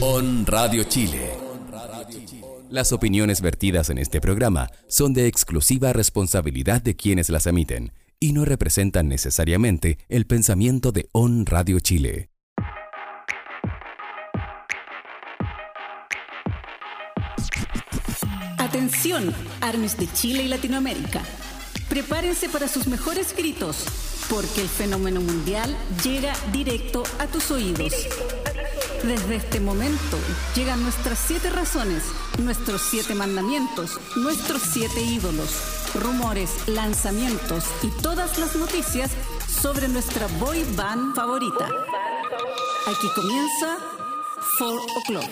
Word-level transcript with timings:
On 0.00 0.44
Radio 0.46 0.84
Chile. 0.84 1.30
Las 2.70 2.92
opiniones 2.92 3.40
vertidas 3.40 3.90
en 3.90 3.98
este 3.98 4.20
programa 4.20 4.68
son 4.88 5.14
de 5.14 5.26
exclusiva 5.26 5.92
responsabilidad 5.92 6.82
de 6.82 6.96
quienes 6.96 7.28
las 7.28 7.46
emiten 7.46 7.92
y 8.18 8.32
no 8.32 8.44
representan 8.44 9.08
necesariamente 9.08 9.98
el 10.08 10.26
pensamiento 10.26 10.92
de 10.92 11.08
On 11.12 11.46
Radio 11.46 11.80
Chile. 11.80 12.30
Atención, 18.58 19.32
armies 19.60 19.96
de 19.96 20.08
Chile 20.12 20.42
y 20.42 20.48
Latinoamérica. 20.48 21.22
Prepárense 21.88 22.48
para 22.48 22.68
sus 22.68 22.86
mejores 22.86 23.36
gritos, 23.36 23.84
porque 24.28 24.62
el 24.62 24.68
fenómeno 24.68 25.20
mundial 25.20 25.76
llega 26.02 26.32
directo 26.52 27.02
a 27.18 27.26
tus 27.26 27.50
oídos. 27.50 27.92
Desde 29.02 29.36
este 29.36 29.60
momento 29.60 30.18
llegan 30.54 30.82
nuestras 30.82 31.18
siete 31.18 31.50
razones, 31.50 32.02
nuestros 32.38 32.80
siete 32.80 33.14
mandamientos, 33.14 34.00
nuestros 34.16 34.62
siete 34.62 35.02
ídolos, 35.02 35.50
rumores, 35.94 36.50
lanzamientos 36.66 37.64
y 37.82 37.88
todas 38.02 38.38
las 38.38 38.56
noticias 38.56 39.10
sobre 39.60 39.88
nuestra 39.88 40.26
boy 40.38 40.64
band 40.74 41.14
favorita. 41.14 41.68
Aquí 42.86 43.08
comienza 43.14 43.78
4 44.58 44.80
O'Clock. 44.96 45.30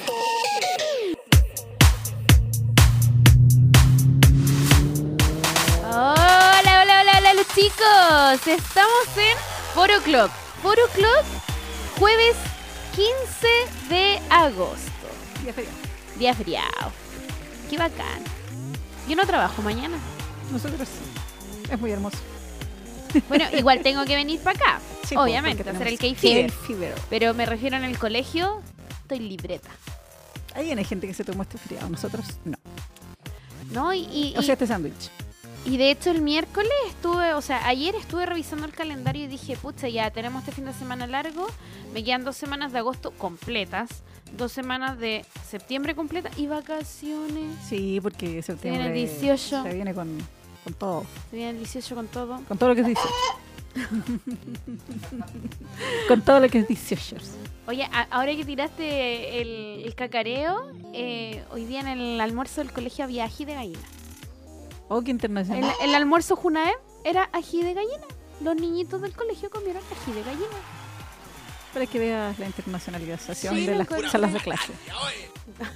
Chicos. 7.54 8.46
Estamos 8.46 9.06
en 9.16 9.36
4 9.74 9.98
O'Clock. 9.98 10.30
4 10.62 10.84
O'Clock, 10.84 11.24
jueves 11.98 12.36
15 12.94 13.48
de 13.88 14.20
agosto. 14.30 14.80
Día 15.42 15.52
feriado. 15.52 15.76
Día 16.18 16.34
feriado. 16.34 16.92
Qué 17.68 17.78
bacán. 17.78 18.22
Yo 19.08 19.16
no 19.16 19.26
trabajo 19.26 19.60
mañana. 19.62 19.98
Nosotros 20.50 20.88
sí. 20.88 21.70
Es 21.72 21.80
muy 21.80 21.90
hermoso. 21.90 22.18
Bueno, 23.28 23.44
igual 23.56 23.80
tengo 23.82 24.04
que 24.04 24.14
venir 24.14 24.40
para 24.40 24.56
acá. 24.58 24.80
Sí, 25.06 25.14
pues, 25.14 25.24
obviamente, 25.24 25.68
hacer 25.68 25.88
el 25.88 25.98
K-Fever. 25.98 26.94
Pero 27.10 27.34
me 27.34 27.46
refiero 27.46 27.76
en 27.76 27.84
el 27.84 27.98
colegio, 27.98 28.62
estoy 29.02 29.18
libreta. 29.20 29.70
Ahí 30.54 30.70
hay 30.70 30.84
gente 30.84 31.06
que 31.06 31.14
se 31.14 31.24
tomó 31.24 31.42
este 31.42 31.58
feriado. 31.58 31.88
Nosotros 31.88 32.24
no. 32.44 32.56
¿No? 33.72 33.92
Y, 33.92 34.00
y- 34.02 34.34
O 34.36 34.42
sea, 34.42 34.52
este 34.52 34.66
sándwich. 34.66 35.10
Y 35.64 35.76
de 35.76 35.90
hecho 35.90 36.10
el 36.10 36.22
miércoles 36.22 36.72
estuve, 36.88 37.34
o 37.34 37.40
sea, 37.40 37.66
ayer 37.66 37.94
estuve 37.94 38.26
revisando 38.26 38.66
el 38.66 38.72
calendario 38.72 39.24
y 39.24 39.28
dije, 39.28 39.56
pucha, 39.56 39.88
ya 39.88 40.10
tenemos 40.10 40.40
este 40.40 40.52
fin 40.52 40.64
de 40.64 40.72
semana 40.72 41.06
largo, 41.06 41.46
me 41.94 42.02
quedan 42.02 42.24
dos 42.24 42.36
semanas 42.36 42.72
de 42.72 42.78
agosto 42.78 43.12
completas, 43.12 44.02
dos 44.36 44.50
semanas 44.50 44.98
de 44.98 45.24
septiembre 45.48 45.94
completas 45.94 46.36
y 46.36 46.48
vacaciones. 46.48 47.54
Sí, 47.68 48.00
porque 48.02 48.42
septiembre. 48.42 48.92
viene 48.92 49.02
el 49.02 49.08
18. 49.08 49.62
Se 49.62 49.72
viene 49.72 49.94
con, 49.94 50.18
con 50.64 50.74
todo. 50.74 51.04
Se 51.30 51.36
viene 51.36 51.50
el 51.50 51.58
18 51.58 51.94
con 51.94 52.08
todo. 52.08 52.40
Con 52.48 52.58
todo 52.58 52.70
lo 52.70 52.74
que 52.74 52.80
es 52.80 52.86
18. 52.88 53.08
con 56.08 56.22
todo 56.22 56.40
lo 56.40 56.48
que 56.48 56.58
es 56.58 56.68
18. 56.68 57.16
Oye, 57.68 57.88
ahora 58.10 58.34
que 58.34 58.44
tiraste 58.44 59.40
el, 59.40 59.82
el 59.84 59.94
cacareo, 59.94 60.72
eh, 60.92 61.44
hoy 61.52 61.64
día 61.66 61.80
en 61.80 61.86
el 61.86 62.20
almuerzo 62.20 62.60
del 62.60 62.72
colegio 62.72 63.04
había 63.04 63.24
ají 63.24 63.44
de 63.44 63.54
gallina. 63.54 63.78
Oh, 64.94 65.00
qué 65.02 65.10
El, 65.10 65.16
internacional. 65.16 65.72
el 65.80 65.94
almuerzo 65.94 66.36
Junaem 66.36 66.74
era 67.04 67.28
ají 67.32 67.62
de 67.62 67.72
gallina. 67.74 68.04
Los 68.42 68.56
niñitos 68.56 69.00
del 69.00 69.14
colegio 69.14 69.48
comieron 69.48 69.82
ají 69.90 70.12
de 70.12 70.22
gallina. 70.22 70.58
Para 71.72 71.86
que 71.86 71.98
veas 71.98 72.38
la 72.38 72.46
internacionalización 72.46 73.54
Sí, 73.54 73.64
de 73.66 73.72
las 73.72 73.80
encuentro. 73.86 74.10
salas 74.10 74.32
de 74.34 74.40
clase. 74.40 74.72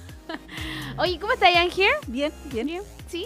Oye, 0.99 1.19
¿cómo 1.19 1.33
estás, 1.33 1.55
Ángel? 1.55 1.89
Bien, 2.05 2.31
bien. 2.51 2.83
¿Sí? 3.09 3.25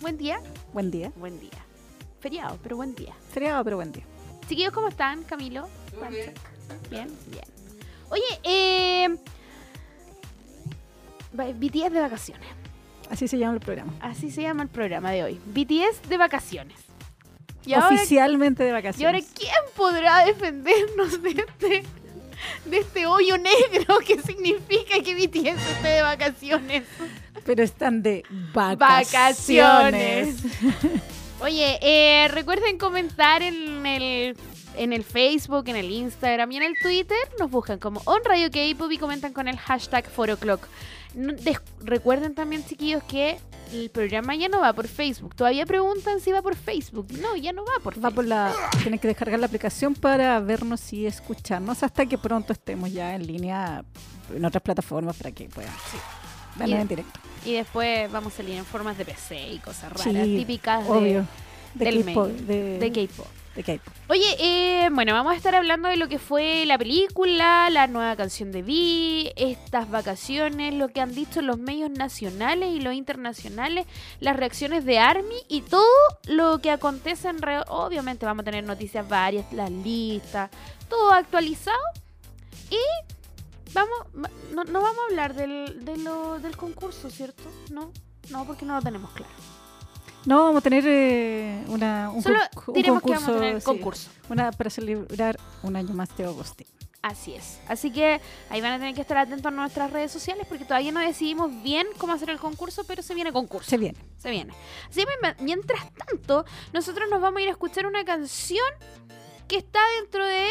¿Buen 0.00 0.16
día? 0.16 0.40
Buen 0.72 0.90
día. 0.90 1.12
Buen 1.16 1.38
día. 1.38 1.50
Feriado, 2.20 2.58
pero 2.62 2.76
buen 2.76 2.94
día. 2.94 3.12
Feriado, 3.30 3.62
pero 3.64 3.76
buen 3.76 3.92
día. 3.92 4.04
Chiquillos, 4.48 4.72
¿cómo 4.72 4.88
están? 4.88 5.24
Camilo. 5.24 5.68
Bien, 6.90 7.14
bien. 7.26 7.44
Oye, 8.08 8.22
eh... 8.44 9.08
BTS 11.32 11.92
de 11.92 12.00
vacaciones. 12.00 12.48
Así 13.10 13.28
se 13.28 13.38
llama 13.38 13.54
el 13.54 13.60
programa. 13.60 13.92
Así 14.00 14.30
se 14.30 14.42
llama 14.42 14.62
el 14.62 14.68
programa 14.68 15.10
de 15.10 15.24
hoy. 15.24 15.40
BTS 15.46 16.08
de 16.08 16.16
vacaciones. 16.16 16.76
Y 17.64 17.74
ahora, 17.74 17.88
Oficialmente 17.96 18.62
de 18.62 18.68
y 18.68 18.72
ahora, 18.72 18.82
vacaciones. 18.82 19.26
¿quién 19.34 19.52
podrá 19.76 20.24
defendernos 20.24 21.22
de 21.22 21.30
este, 21.30 21.82
de 22.64 22.78
este 22.78 23.06
hoyo 23.06 23.36
negro 23.36 23.98
que 24.06 24.20
significa 24.22 25.02
que 25.02 25.14
BTS 25.14 25.60
esté 25.70 25.88
de 25.88 26.02
vacaciones? 26.02 26.84
Pero 27.44 27.62
están 27.62 28.02
de 28.02 28.24
Vacaciones. 28.54 29.12
vacaciones. 29.12 30.36
Oye, 31.40 31.78
eh, 31.82 32.28
recuerden 32.28 32.78
comentar 32.78 33.42
en 33.42 33.86
el, 33.86 34.36
en 34.76 34.92
el 34.92 35.04
Facebook, 35.04 35.68
en 35.68 35.76
el 35.76 35.90
Instagram 35.90 36.50
y 36.52 36.56
en 36.56 36.62
el 36.64 36.74
Twitter. 36.82 37.16
Nos 37.38 37.50
buscan 37.50 37.78
como 37.78 38.02
On 38.06 38.20
Radio 38.24 38.50
K-Pop 38.50 38.90
y 38.90 38.98
comentan 38.98 39.32
con 39.32 39.46
el 39.48 39.56
hashtag 39.56 40.04
4o'clock. 40.14 40.66
No- 41.18 41.34
recuerden 41.80 42.34
también, 42.34 42.64
chiquillos, 42.64 43.02
que 43.04 43.38
el 43.72 43.90
programa 43.90 44.34
ya 44.36 44.48
no 44.48 44.60
va 44.60 44.72
por 44.72 44.86
Facebook. 44.88 45.34
Todavía 45.34 45.66
preguntan 45.66 46.20
si 46.20 46.32
va 46.32 46.40
por 46.42 46.54
Facebook. 46.56 47.08
No, 47.20 47.36
ya 47.36 47.52
no 47.52 47.62
va 47.64 47.72
por 47.82 47.94
Va 47.94 48.02
Facebook. 48.02 48.14
por 48.14 48.24
la. 48.26 48.52
Tienes 48.82 49.00
que 49.00 49.08
descargar 49.08 49.38
la 49.40 49.46
aplicación 49.46 49.94
para 49.94 50.38
vernos 50.40 50.92
y 50.92 51.06
escucharnos 51.06 51.82
hasta 51.82 52.06
que 52.06 52.16
pronto 52.18 52.52
estemos 52.52 52.92
ya 52.92 53.14
en 53.14 53.26
línea 53.26 53.84
en 54.34 54.44
otras 54.44 54.62
plataformas 54.62 55.16
para 55.16 55.32
que 55.32 55.48
puedan 55.48 55.72
vernos 56.56 56.78
Y- 56.78 56.80
en 56.82 56.88
directo. 56.88 57.20
Y 57.44 57.52
después 57.54 58.10
vamos 58.12 58.32
a 58.34 58.36
salir 58.38 58.54
en 58.56 58.64
formas 58.64 58.96
de 58.98 59.04
PC 59.04 59.52
y 59.52 59.58
cosas 59.58 59.92
raras, 59.92 60.02
Sí, 60.04 60.36
típicas 60.38 60.84
de, 60.84 60.90
Obvio. 60.90 61.26
De 61.74 61.84
del 61.84 62.04
K-pop. 62.04 62.28
De, 62.28 62.78
de 62.78 62.92
K-pop. 62.92 63.26
De 63.58 63.64
K-pop. 63.78 63.92
Oye, 64.08 64.24
eh, 64.38 64.88
bueno, 64.92 65.12
vamos 65.14 65.32
a 65.32 65.36
estar 65.36 65.54
hablando 65.54 65.88
de 65.88 65.96
lo 65.96 66.08
que 66.08 66.18
fue 66.18 66.64
la 66.64 66.78
película, 66.78 67.68
la 67.70 67.86
nueva 67.88 68.14
canción 68.16 68.52
de 68.52 68.62
Vi, 68.62 69.32
estas 69.36 69.90
vacaciones, 69.90 70.74
lo 70.74 70.88
que 70.88 71.00
han 71.00 71.14
dicho 71.14 71.42
los 71.42 71.58
medios 71.58 71.90
nacionales 71.90 72.70
y 72.74 72.80
los 72.80 72.94
internacionales, 72.94 73.86
las 74.20 74.36
reacciones 74.36 74.84
de 74.84 74.98
Army 75.00 75.34
y 75.48 75.62
todo 75.62 75.84
lo 76.26 76.60
que 76.60 76.70
acontece 76.70 77.28
en 77.28 77.42
re- 77.42 77.64
Obviamente 77.68 78.24
vamos 78.26 78.42
a 78.42 78.44
tener 78.44 78.64
noticias 78.64 79.08
varias, 79.08 79.52
las 79.52 79.70
listas, 79.70 80.50
todo 80.88 81.10
actualizado. 81.12 81.78
Y 82.70 82.78
vamos, 83.72 83.98
va- 84.16 84.30
no, 84.54 84.64
no 84.64 84.80
vamos 84.82 84.98
a 84.98 85.10
hablar 85.10 85.34
del, 85.34 85.84
del 85.84 86.56
concurso, 86.56 87.10
¿cierto? 87.10 87.42
No, 87.70 87.90
no, 88.30 88.44
porque 88.44 88.64
no 88.64 88.76
lo 88.76 88.82
tenemos 88.82 89.10
claro. 89.10 89.32
No, 90.26 90.44
vamos 90.44 90.58
a 90.58 90.62
tener 90.62 90.84
eh, 90.86 91.64
una, 91.68 92.10
un, 92.10 92.22
Solo 92.22 92.38
un 92.66 92.74
diremos 92.74 93.02
que 93.02 93.08
concurso. 93.08 93.26
vamos 93.26 93.28
a 93.28 93.40
tener 93.44 93.60
sí, 93.60 93.64
concurso. 93.64 94.10
una 94.28 94.52
para 94.52 94.68
celebrar 94.70 95.38
un 95.62 95.76
año 95.76 95.94
más 95.94 96.14
de 96.16 96.24
Agustín. 96.24 96.66
Así 97.00 97.32
es. 97.34 97.60
Así 97.68 97.90
que 97.92 98.20
ahí 98.50 98.60
van 98.60 98.72
a 98.72 98.78
tener 98.78 98.94
que 98.94 99.00
estar 99.00 99.16
atentos 99.16 99.46
a 99.46 99.50
nuestras 99.52 99.90
redes 99.92 100.10
sociales 100.10 100.46
porque 100.48 100.64
todavía 100.64 100.92
no 100.92 101.00
decidimos 101.00 101.50
bien 101.62 101.86
cómo 101.96 102.12
hacer 102.12 102.28
el 102.28 102.38
concurso, 102.38 102.84
pero 102.86 103.02
se 103.02 103.14
viene 103.14 103.32
concurso. 103.32 103.70
Se 103.70 103.78
viene. 103.78 103.98
Se 104.18 104.30
viene. 104.30 104.52
Así 104.90 105.00
que 105.04 105.06
mi- 105.22 105.44
mientras 105.44 105.80
tanto, 105.94 106.44
nosotros 106.72 107.08
nos 107.08 107.20
vamos 107.22 107.38
a 107.38 107.42
ir 107.42 107.48
a 107.48 107.52
escuchar 107.52 107.86
una 107.86 108.04
canción 108.04 108.66
que 109.46 109.56
está 109.56 109.78
dentro 110.00 110.26
de 110.26 110.48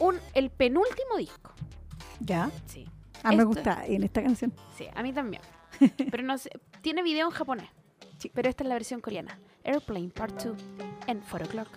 un, 0.00 0.18
el 0.34 0.50
penúltimo 0.50 1.16
disco. 1.18 1.52
¿Ya? 2.20 2.50
Sí. 2.66 2.88
Ah, 3.22 3.28
me 3.28 3.34
Esto- 3.36 3.46
gusta 3.48 3.84
en 3.86 4.02
esta 4.02 4.22
canción. 4.22 4.52
Sí, 4.76 4.86
a 4.92 5.02
mí 5.02 5.12
también. 5.12 5.42
Pero 6.10 6.22
no 6.22 6.36
sé, 6.38 6.50
tiene 6.80 7.02
video 7.02 7.26
en 7.26 7.32
japonés. 7.32 7.68
Pero 8.28 8.48
esta 8.48 8.64
es 8.64 8.68
la 8.68 8.74
versión 8.74 9.00
coreana. 9.00 9.38
Airplane 9.64 10.10
Part 10.10 10.42
2 10.42 10.56
en 11.06 11.20
4 11.20 11.46
o'clock. 11.46 11.68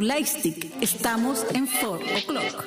Tu 0.00 0.06
lightstick. 0.06 0.72
Estamos 0.80 1.44
en 1.52 1.66
4 1.66 1.92
o'clock. 1.92 2.64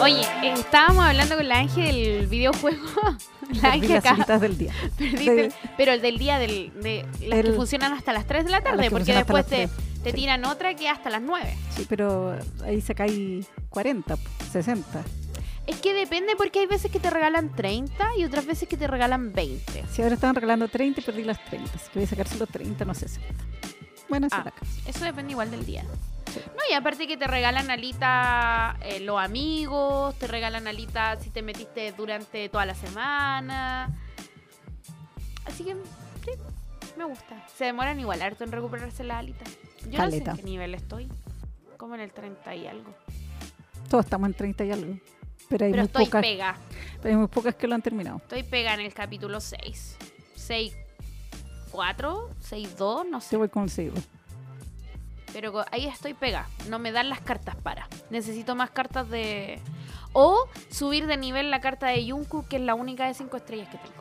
Oye, 0.00 0.20
eh, 0.42 0.52
estábamos 0.56 1.04
hablando 1.04 1.36
con 1.36 1.48
la 1.48 1.58
Ángel 1.58 1.84
del 1.94 2.26
videojuego. 2.28 2.86
La 3.60 3.72
Ángel 3.72 3.90
las 3.94 4.06
acá. 4.06 4.38
del 4.38 4.56
día. 4.56 4.72
Perdiste 4.96 5.34
De- 5.34 5.52
pero 5.76 5.92
el 5.92 6.00
del 6.00 6.18
día 6.18 6.38
del, 6.38 6.72
de 6.80 7.04
las 7.26 7.42
que 7.42 7.52
funcionan 7.54 7.92
hasta 7.92 8.12
las 8.12 8.24
3 8.24 8.44
de 8.44 8.50
la 8.52 8.60
tarde, 8.60 8.84
que 8.84 8.90
porque 8.90 9.12
después 9.12 9.44
te, 9.46 9.62
las 9.62 9.70
3, 9.72 10.02
te 10.04 10.10
sí. 10.10 10.16
tiran 10.16 10.44
otra 10.44 10.74
que 10.76 10.88
hasta 10.88 11.10
las 11.10 11.20
9. 11.20 11.56
Sí, 11.76 11.84
pero 11.88 12.38
ahí 12.64 12.80
se 12.80 12.94
cae 12.94 13.40
40, 13.70 14.16
60. 14.52 15.02
Es 15.66 15.76
que 15.80 15.92
depende 15.92 16.36
porque 16.36 16.60
hay 16.60 16.66
veces 16.66 16.92
que 16.92 17.00
te 17.00 17.10
regalan 17.10 17.52
30 17.56 18.16
y 18.18 18.24
otras 18.24 18.46
veces 18.46 18.68
que 18.68 18.76
te 18.76 18.86
regalan 18.86 19.32
20. 19.32 19.84
Si 19.90 20.02
ahora 20.02 20.14
estaban 20.14 20.36
regalando 20.36 20.68
30 20.68 21.00
y 21.00 21.02
perdí 21.04 21.24
las 21.24 21.44
30. 21.46 21.72
Así 21.74 21.86
que 21.92 21.98
voy 21.98 22.04
a 22.04 22.08
sacar 22.08 22.28
solo 22.28 22.46
30, 22.46 22.84
no 22.84 22.94
60. 22.94 23.26
Bueno, 24.10 24.28
Ah, 24.32 24.52
eso 24.86 25.04
depende 25.04 25.32
igual 25.32 25.50
del 25.50 25.64
día. 25.64 25.84
Sí. 26.32 26.40
No, 26.48 26.60
y 26.70 26.74
aparte 26.74 27.06
que 27.08 27.16
te 27.16 27.26
regalan 27.26 27.70
alita 27.70 28.76
eh, 28.82 29.00
los 29.00 29.18
amigos, 29.18 30.14
te 30.18 30.26
regalan 30.26 30.66
alita 30.68 31.16
si 31.18 31.30
te 31.30 31.40
metiste 31.42 31.92
durante 31.92 32.48
toda 32.50 32.66
la 32.66 32.74
semana. 32.74 33.88
Así 35.46 35.64
que, 35.64 35.74
sí, 36.24 36.30
me 36.96 37.04
gusta. 37.04 37.46
Se 37.56 37.64
demoran 37.64 37.98
igual 37.98 38.20
harto 38.22 38.44
en 38.44 38.52
recuperarse 38.52 39.02
las 39.04 39.18
alitas. 39.18 39.48
Yo 39.84 39.92
no 39.92 39.96
Caleta. 39.96 40.24
sé 40.24 40.30
en 40.32 40.36
qué 40.36 40.42
nivel 40.50 40.74
estoy. 40.74 41.08
Como 41.78 41.94
en 41.94 42.02
el 42.02 42.12
30 42.12 42.54
y 42.56 42.66
algo. 42.66 42.94
Todos 43.88 44.04
estamos 44.04 44.28
en 44.28 44.34
30 44.34 44.64
y 44.66 44.72
algo. 44.72 44.94
Pero 45.48 45.64
hay, 45.64 45.70
Pero 45.72 45.82
muy 45.82 45.86
estoy 45.86 46.04
pocas, 46.04 46.20
pega. 46.22 46.56
pero 47.02 47.08
hay 47.14 47.16
muy 47.16 47.26
pocas 47.28 47.54
que 47.56 47.66
lo 47.66 47.74
han 47.74 47.82
terminado. 47.82 48.18
Estoy 48.18 48.42
pega 48.44 48.74
en 48.74 48.80
el 48.80 48.94
capítulo 48.94 49.40
6. 49.40 49.96
6, 50.36 50.76
4, 51.72 52.30
6, 52.40 52.76
2, 52.76 53.06
no 53.06 53.20
sé. 53.20 53.32
Yo 53.32 53.38
voy 53.38 53.48
consigo. 53.48 53.94
Pero 55.32 55.64
ahí 55.70 55.86
estoy 55.86 56.14
pega. 56.14 56.48
No 56.68 56.78
me 56.78 56.92
dan 56.92 57.08
las 57.08 57.20
cartas 57.20 57.56
para. 57.56 57.88
Necesito 58.10 58.54
más 58.54 58.70
cartas 58.70 59.08
de. 59.08 59.60
O 60.12 60.48
subir 60.70 61.06
de 61.06 61.16
nivel 61.16 61.50
la 61.50 61.60
carta 61.60 61.86
de 61.86 62.04
Yunku, 62.04 62.46
que 62.48 62.56
es 62.56 62.62
la 62.62 62.74
única 62.74 63.06
de 63.06 63.14
5 63.14 63.36
estrellas 63.36 63.68
que 63.68 63.78
tengo. 63.78 64.00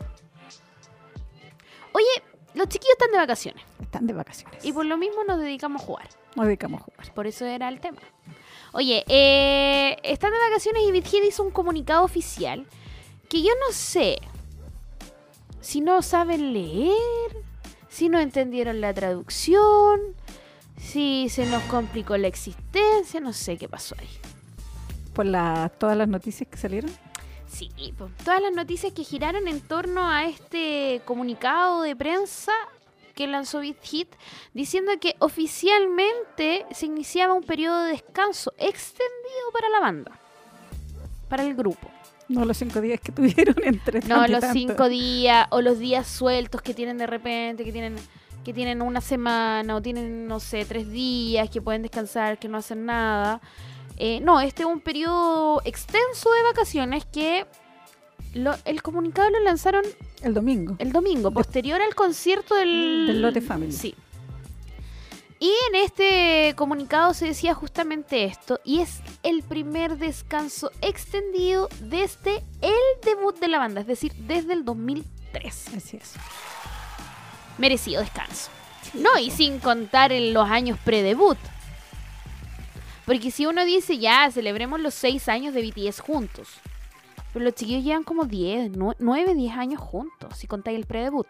Oye, 1.94 2.24
los 2.56 2.68
chiquillos 2.68 2.94
están 2.94 3.12
de 3.12 3.18
vacaciones. 3.18 3.64
Están 3.80 4.08
de 4.08 4.14
vacaciones. 4.14 4.66
Y 4.66 4.74
por 4.74 4.86
lo 4.86 4.98
mismo 4.98 5.24
nos 5.24 5.40
dedicamos 5.40 5.84
a 5.84 5.86
jugar. 5.86 6.10
Nos 6.36 6.46
dedicamos 6.46 6.82
a 6.82 6.84
jugar. 6.86 7.14
Por 7.14 7.28
eso 7.28 7.46
era 7.46 7.70
el 7.70 7.80
tema. 7.80 8.02
Oye, 8.72 9.04
eh, 9.08 9.98
están 10.04 10.32
de 10.32 10.40
vacaciones 10.50 10.84
y 10.88 10.92
BitHit 10.92 11.24
hizo 11.26 11.44
un 11.44 11.52
comunicado 11.52 12.04
oficial 12.04 12.66
que 13.28 13.42
yo 13.42 13.52
no 13.68 13.74
sé 13.74 14.20
si 15.62 15.82
no 15.82 16.02
saben 16.02 16.54
leer, 16.54 16.96
si 17.90 18.10
no 18.10 18.20
entendieron 18.20 18.82
la 18.82 18.94
traducción, 18.94 20.00
si 20.78 21.28
se 21.30 21.46
nos 21.46 21.64
complicó 21.64 22.18
la 22.18 22.28
existencia, 22.28 23.20
no 23.20 23.34
sé 23.34 23.58
qué 23.58 23.68
pasó 23.68 23.96
ahí. 24.00 24.10
Por 25.14 25.26
la, 25.26 25.72
todas 25.78 25.98
las 25.98 26.08
noticias 26.08 26.48
que 26.50 26.58
salieron. 26.58 26.92
Sí, 27.48 27.72
po. 27.98 28.10
todas 28.24 28.42
las 28.42 28.54
noticias 28.54 28.94
que 28.94 29.04
giraron 29.04 29.48
en 29.48 29.60
torno 29.60 30.08
a 30.08 30.26
este 30.26 31.02
comunicado 31.04 31.82
de 31.82 31.96
prensa 31.96 32.52
que 33.16 33.26
lanzó 33.28 33.60
BitHit 33.60 34.08
diciendo 34.54 34.92
que 35.02 35.16
oficialmente 35.20 36.66
se 36.72 36.86
iniciaba 36.86 37.34
un 37.34 37.44
periodo 37.44 37.84
de 37.84 37.94
descanso 37.94 38.54
extendido 38.58 39.52
para 39.52 39.68
la 39.70 39.80
banda, 39.80 40.20
para 41.28 41.44
el 41.44 41.56
grupo. 41.56 41.90
No 42.30 42.46
los 42.46 42.58
cinco 42.58 42.80
días 42.80 43.00
que 43.02 43.12
tuvieron 43.12 43.56
entre 43.64 44.00
No 44.02 44.08
tanto 44.08 44.26
y 44.28 44.32
los 44.32 44.40
tanto. 44.42 44.54
cinco 44.58 44.88
días 44.90 45.48
o 45.50 45.62
los 45.62 45.78
días 45.80 46.08
sueltos 46.08 46.62
que 46.62 46.74
tienen 46.74 46.98
de 46.98 47.08
repente, 47.08 47.66
que 47.66 47.72
tienen 47.74 47.96
que 48.46 48.54
tienen 48.54 48.82
una 48.82 49.02
semana 49.02 49.76
o 49.76 49.82
tienen, 49.82 50.26
no 50.28 50.40
sé, 50.40 50.64
tres 50.64 50.90
días 50.90 51.50
que 51.50 51.62
pueden 51.62 51.82
descansar, 51.82 52.40
que 52.40 52.48
no 52.48 52.58
hacen 52.58 52.86
nada. 52.86 53.42
Eh, 53.98 54.22
no, 54.22 54.40
este 54.40 54.64
es 54.64 54.68
un 54.70 54.80
periodo 54.80 55.62
extenso 55.66 56.32
de 56.32 56.44
vacaciones 56.44 57.06
que 57.06 57.46
lo- 58.34 58.56
el 58.64 58.82
comunicado 58.82 59.30
lo 59.30 59.40
lanzaron 59.42 59.84
El 60.24 60.34
domingo. 60.34 60.76
el 60.80 60.94
domingo, 60.94 61.32
posterior 61.32 61.82
al 61.82 61.94
concierto 61.96 62.56
del... 62.56 63.08
Del 63.08 63.22
Lotte 63.22 63.42
Family. 63.42 63.74
Sí. 63.74 63.94
Y 65.40 65.54
en 65.70 65.76
este 65.76 66.54
comunicado 66.58 67.14
se 67.14 67.28
decía 67.28 67.54
justamente 67.54 68.26
esto, 68.26 68.60
y 68.66 68.82
es 68.82 69.02
el 69.24 69.42
primer 69.42 69.98
descanso 69.98 70.70
extendido 70.82 71.70
desde 71.80 72.44
el 72.62 73.02
debut 73.04 73.40
de 73.40 73.48
la 73.48 73.60
banda, 73.60 73.80
es 73.80 73.88
decir, 73.88 74.14
desde 74.16 74.52
el 74.52 74.66
2003. 74.66 75.68
Así 75.78 75.98
es. 75.98 76.16
Merecido 77.58 78.02
descanso. 78.02 78.50
No, 78.94 79.18
y 79.18 79.32
sin 79.32 79.60
contar 79.60 80.12
en 80.12 80.34
los 80.34 80.50
años 80.50 80.78
pre-debut. 80.84 81.38
Porque 83.06 83.32
si 83.32 83.46
uno 83.46 83.64
dice, 83.64 83.98
ya, 83.98 84.30
celebremos 84.32 84.82
los 84.82 84.94
seis 84.94 85.30
años 85.30 85.54
de 85.54 85.62
BTS 85.62 86.02
juntos. 86.02 86.50
Pero 87.32 87.46
los 87.46 87.56
chiquillos 87.56 87.84
llevan 87.84 88.04
como 88.04 88.26
10, 88.26 88.72
9, 89.00 89.36
10 89.36 89.58
años 89.58 89.80
juntos, 89.80 90.38
si 90.38 90.48
contáis 90.48 90.78
el 90.78 90.86
pre-debut. 90.86 91.28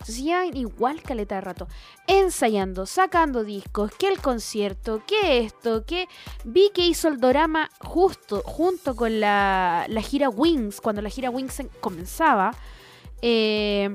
Entonces 0.00 0.22
llevan 0.24 0.56
igual 0.56 1.02
caleta 1.02 1.34
de 1.36 1.40
rato. 1.42 1.68
Ensayando, 2.06 2.86
sacando 2.86 3.44
discos, 3.44 3.92
que 3.98 4.08
el 4.08 4.18
concierto, 4.20 5.02
que 5.06 5.40
esto, 5.40 5.84
que... 5.84 6.08
Vi 6.44 6.70
que 6.74 6.86
hizo 6.86 7.08
el 7.08 7.20
dorama 7.20 7.68
justo, 7.80 8.42
junto 8.44 8.96
con 8.96 9.20
la, 9.20 9.84
la 9.88 10.00
gira 10.00 10.30
Wings, 10.30 10.80
cuando 10.80 11.02
la 11.02 11.10
gira 11.10 11.28
Wings 11.30 11.60
en- 11.60 11.70
comenzaba. 11.80 12.52
Eh, 13.20 13.94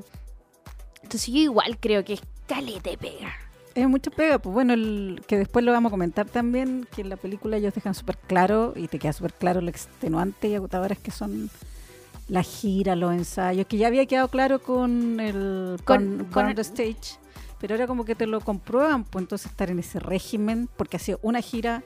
entonces 1.01 1.27
yo 1.33 1.39
igual 1.39 1.77
creo 1.79 2.05
que 2.05 2.13
es 2.13 2.21
caleta 2.47 2.91
pega. 2.99 3.33
Es 3.73 3.89
mucho 3.89 4.11
pega, 4.11 4.37
pues 4.39 4.53
bueno, 4.53 4.73
el, 4.73 5.21
que 5.27 5.37
después 5.37 5.65
lo 5.65 5.71
vamos 5.71 5.89
a 5.89 5.91
comentar 5.91 6.27
también, 6.27 6.87
que 6.95 7.01
en 7.01 7.09
la 7.09 7.17
película 7.17 7.57
ellos 7.57 7.73
dejan 7.73 7.93
súper 7.95 8.17
claro 8.19 8.73
y 8.75 8.87
te 8.87 8.99
queda 8.99 9.11
súper 9.11 9.33
claro 9.33 9.59
lo 9.59 9.69
extenuante 9.69 10.47
y 10.47 10.55
agotadoras 10.55 10.97
que 10.99 11.11
son 11.11 11.49
la 12.27 12.41
gira, 12.43 12.95
los 12.95 13.13
ensayos, 13.13 13.67
que 13.67 13.77
ya 13.77 13.87
había 13.87 14.05
quedado 14.05 14.27
claro 14.29 14.61
con 14.61 15.19
el 15.19 15.77
Con- 15.85 16.17
con, 16.17 16.17
con 16.17 16.29
Burn 16.45 16.49
el- 16.49 16.59
Stage, 16.59 17.19
pero 17.59 17.75
ahora 17.75 17.87
como 17.87 18.03
que 18.05 18.15
te 18.15 18.25
lo 18.27 18.41
comprueban, 18.41 19.03
pues 19.03 19.23
entonces 19.23 19.51
estar 19.51 19.69
en 19.69 19.79
ese 19.79 19.99
régimen, 19.99 20.67
porque 20.75 20.97
ha 20.97 20.99
sido 20.99 21.19
una 21.21 21.41
gira, 21.41 21.83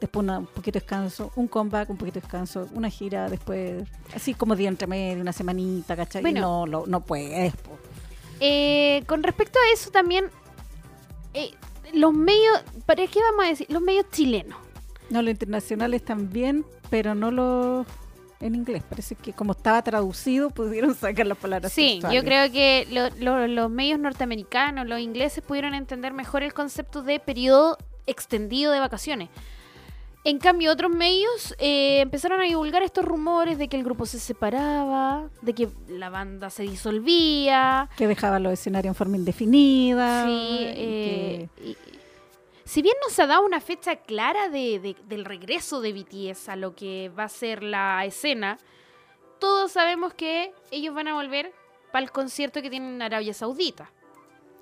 después 0.00 0.22
una- 0.24 0.38
un 0.38 0.46
poquito 0.46 0.78
de 0.78 0.80
descanso, 0.80 1.32
un 1.36 1.48
comeback, 1.48 1.90
un 1.90 1.96
poquito 1.96 2.14
de 2.16 2.20
descanso, 2.22 2.68
una 2.74 2.90
gira, 2.90 3.28
después 3.28 3.84
así 4.14 4.34
como 4.34 4.54
día 4.56 4.68
entre 4.68 4.86
medio, 4.86 5.20
una 5.20 5.32
semanita, 5.32 5.96
¿cachai? 5.96 6.26
Y 6.28 6.32
no, 6.32 6.66
lo- 6.66 6.86
no 6.86 7.00
puedes, 7.00 7.52
pues. 7.56 7.78
Eh, 8.40 9.02
con 9.06 9.22
respecto 9.22 9.58
a 9.58 9.72
eso 9.74 9.90
también, 9.90 10.26
eh, 11.34 11.50
los 11.92 12.12
medios, 12.14 12.62
¿para 12.86 13.06
qué 13.06 13.20
vamos 13.30 13.44
a 13.44 13.48
decir? 13.48 13.66
Los 13.70 13.82
medios 13.82 14.06
chilenos. 14.10 14.58
No, 15.10 15.22
los 15.22 15.30
internacionales 15.30 16.04
también, 16.04 16.64
pero 16.90 17.14
no 17.14 17.30
los 17.30 17.86
en 18.42 18.54
inglés. 18.54 18.82
Parece 18.88 19.14
que 19.14 19.32
como 19.32 19.52
estaba 19.52 19.82
traducido 19.82 20.50
pudieron 20.50 20.94
sacar 20.94 21.26
las 21.26 21.38
palabras. 21.38 21.72
Sí, 21.72 22.00
yo 22.12 22.22
creo 22.22 22.50
que 22.52 22.86
lo- 22.90 23.08
lo- 23.18 23.46
los 23.46 23.70
medios 23.70 23.98
norteamericanos, 23.98 24.86
los 24.86 25.00
ingleses 25.00 25.42
pudieron 25.42 25.74
entender 25.74 26.12
mejor 26.12 26.42
el 26.42 26.52
concepto 26.52 27.02
de 27.02 27.18
periodo 27.20 27.78
extendido 28.06 28.72
de 28.72 28.80
vacaciones. 28.80 29.28
En 30.24 30.38
cambio, 30.38 30.70
otros 30.70 30.90
medios 30.92 31.52
eh, 31.58 31.98
empezaron 32.00 32.40
a 32.40 32.44
divulgar 32.44 32.84
estos 32.84 33.04
rumores 33.04 33.58
de 33.58 33.66
que 33.66 33.76
el 33.76 33.82
grupo 33.82 34.06
se 34.06 34.20
separaba, 34.20 35.28
de 35.40 35.52
que 35.52 35.68
la 35.88 36.10
banda 36.10 36.48
se 36.48 36.62
disolvía. 36.62 37.88
que 37.96 38.06
dejaba 38.06 38.38
los 38.38 38.52
escenarios 38.52 38.90
en 38.92 38.94
forma 38.94 39.16
indefinida. 39.16 40.24
Sí, 40.26 40.30
eh, 40.60 41.48
que- 41.56 41.64
y- 41.70 41.76
si 42.72 42.80
bien 42.80 42.94
no 43.04 43.10
se 43.12 43.20
ha 43.22 43.26
dado 43.26 43.44
una 43.44 43.60
fecha 43.60 43.96
clara 43.96 44.48
de- 44.48 44.78
de- 44.78 44.96
del 45.04 45.24
regreso 45.26 45.80
de 45.82 45.92
BTS 45.92 46.48
a 46.48 46.56
lo 46.56 46.74
que 46.74 47.10
va 47.10 47.24
a 47.24 47.28
ser 47.28 47.62
la 47.62 48.04
escena, 48.06 48.56
todos 49.38 49.72
sabemos 49.72 50.14
que 50.14 50.54
ellos 50.70 50.94
van 50.94 51.08
a 51.08 51.14
volver 51.14 51.52
para 51.92 52.02
el 52.04 52.10
concierto 52.10 52.62
que 52.62 52.70
tienen 52.70 52.94
en 52.94 53.02
Arabia 53.02 53.34
Saudita. 53.34 53.90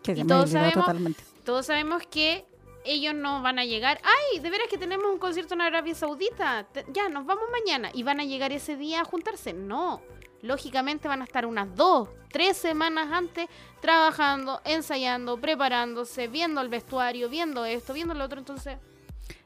que 0.02 0.12
y 0.12 0.25
todos 0.25 0.50
sabemos- 0.50 0.87
totalmente. 0.87 1.23
Todos 1.45 1.67
sabemos 1.67 2.02
que 2.07 2.45
ellos 2.85 3.14
no 3.14 3.43
van 3.43 3.59
a 3.59 3.64
llegar. 3.67 4.00
¡Ay! 4.02 4.40
De 4.40 4.49
veras 4.49 4.67
que 4.69 4.79
tenemos 4.79 5.07
un 5.12 5.19
concierto 5.19 5.52
en 5.55 5.61
Arabia 5.61 5.95
Saudita. 5.95 6.67
Te- 6.73 6.87
Ya, 6.88 7.09
nos 7.11 7.26
vamos 7.26 7.45
mañana. 7.52 7.90
¿Y 7.93 8.02
van 8.02 8.19
a 8.19 8.25
llegar 8.25 8.50
ese 8.50 8.76
día 8.76 9.02
a 9.02 9.05
juntarse? 9.05 9.52
No. 9.52 10.00
Lógicamente 10.42 11.06
van 11.09 11.20
a 11.23 11.25
estar 11.25 11.44
unas 11.47 11.75
dos, 11.76 12.09
tres 12.30 12.56
semanas 12.56 13.09
antes 13.12 13.47
trabajando, 13.80 14.61
ensayando, 14.64 15.38
preparándose, 15.40 16.28
viendo 16.28 16.61
el 16.61 16.68
vestuario, 16.68 17.28
viendo 17.28 17.64
esto, 17.64 17.92
viendo 17.92 18.14
lo 18.14 18.25
otro. 18.25 18.38
Entonces, 18.38 18.78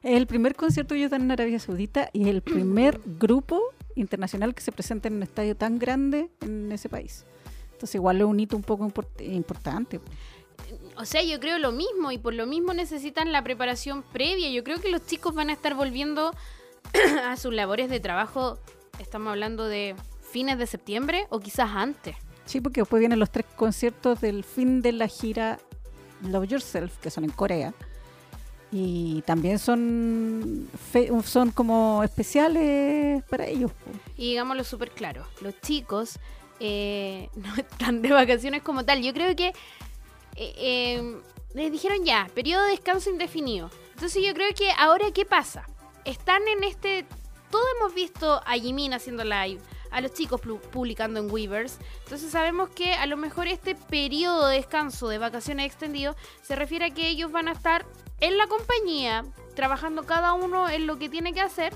Es 0.02 0.16
el 0.16 0.26
primer 0.26 0.54
concierto 0.54 0.94
que 0.94 0.98
ellos 1.00 1.10
dan 1.10 1.22
en 1.22 1.30
Arabia 1.32 1.58
Saudita 1.58 2.10
y 2.12 2.22
es 2.22 2.28
el 2.28 2.42
primer 2.42 3.00
grupo 3.04 3.60
internacional 3.96 4.54
que 4.54 4.62
se 4.62 4.72
presenta 4.72 5.08
en 5.08 5.14
un 5.14 5.22
estadio 5.22 5.56
tan 5.56 5.78
grande 5.78 6.30
en 6.40 6.70
ese 6.72 6.88
país. 6.88 7.24
Entonces 7.72 7.96
igual 7.96 8.18
es 8.20 8.24
un 8.24 8.38
hito 8.40 8.56
un 8.56 8.62
poco 8.62 8.84
import- 8.86 9.20
importante. 9.20 10.00
o 10.96 11.04
sea, 11.04 11.22
yo 11.22 11.38
creo 11.40 11.58
lo 11.58 11.72
mismo 11.72 12.12
y 12.12 12.18
por 12.18 12.34
lo 12.34 12.46
mismo 12.46 12.72
necesitan 12.72 13.32
la 13.32 13.42
preparación 13.42 14.02
previa. 14.02 14.48
Yo 14.50 14.62
creo 14.64 14.80
que 14.80 14.90
los 14.90 15.04
chicos 15.06 15.34
van 15.34 15.50
a 15.50 15.52
estar 15.52 15.74
volviendo 15.74 16.32
a 17.24 17.36
sus 17.36 17.52
labores 17.52 17.90
de 17.90 18.00
trabajo. 18.00 18.58
Estamos 19.00 19.30
hablando 19.30 19.66
de 19.66 19.94
fines 20.34 20.58
de 20.58 20.66
septiembre 20.66 21.26
o 21.30 21.38
quizás 21.38 21.70
antes. 21.70 22.16
Sí, 22.44 22.60
porque 22.60 22.80
después 22.80 22.98
vienen 22.98 23.20
los 23.20 23.30
tres 23.30 23.46
conciertos 23.54 24.20
del 24.20 24.42
fin 24.42 24.82
de 24.82 24.90
la 24.92 25.06
gira 25.06 25.58
Love 26.22 26.48
Yourself, 26.48 26.96
que 26.98 27.08
son 27.10 27.22
en 27.22 27.30
Corea. 27.30 27.72
Y 28.72 29.22
también 29.22 29.60
son, 29.60 30.68
fe- 30.92 31.08
son 31.24 31.52
como 31.52 32.02
especiales 32.02 33.22
para 33.30 33.46
ellos. 33.46 33.70
Y 34.16 34.30
digámoslo 34.30 34.64
súper 34.64 34.90
claro, 34.90 35.24
los 35.40 35.54
chicos 35.60 36.18
eh, 36.58 37.28
no 37.36 37.54
están 37.54 38.02
de 38.02 38.10
vacaciones 38.10 38.62
como 38.62 38.84
tal. 38.84 39.00
Yo 39.02 39.12
creo 39.14 39.36
que 39.36 39.48
eh, 39.48 40.54
eh, 40.58 41.16
les 41.54 41.70
dijeron 41.70 42.04
ya, 42.04 42.28
periodo 42.34 42.64
de 42.64 42.70
descanso 42.72 43.10
indefinido. 43.10 43.70
Entonces 43.94 44.24
yo 44.26 44.34
creo 44.34 44.52
que 44.56 44.68
ahora, 44.76 45.12
¿qué 45.12 45.24
pasa? 45.24 45.64
Están 46.04 46.42
en 46.48 46.64
este... 46.64 47.06
Todos 47.50 47.64
hemos 47.78 47.94
visto 47.94 48.40
a 48.44 48.54
Jimin 48.54 48.92
haciendo 48.94 49.22
live, 49.22 49.60
a 49.94 50.00
los 50.00 50.12
chicos 50.12 50.40
publicando 50.72 51.20
en 51.20 51.30
Weavers. 51.30 51.78
Entonces 52.02 52.30
sabemos 52.30 52.68
que 52.68 52.94
a 52.94 53.06
lo 53.06 53.16
mejor 53.16 53.46
este 53.46 53.76
periodo 53.76 54.48
de 54.48 54.56
descanso 54.56 55.08
de 55.08 55.18
vacaciones 55.18 55.66
extendido 55.66 56.16
se 56.42 56.56
refiere 56.56 56.86
a 56.86 56.90
que 56.90 57.08
ellos 57.08 57.30
van 57.30 57.46
a 57.46 57.52
estar 57.52 57.86
en 58.20 58.36
la 58.36 58.48
compañía, 58.48 59.24
trabajando 59.54 60.04
cada 60.04 60.32
uno 60.32 60.68
en 60.68 60.88
lo 60.88 60.98
que 60.98 61.08
tiene 61.08 61.32
que 61.32 61.40
hacer. 61.40 61.72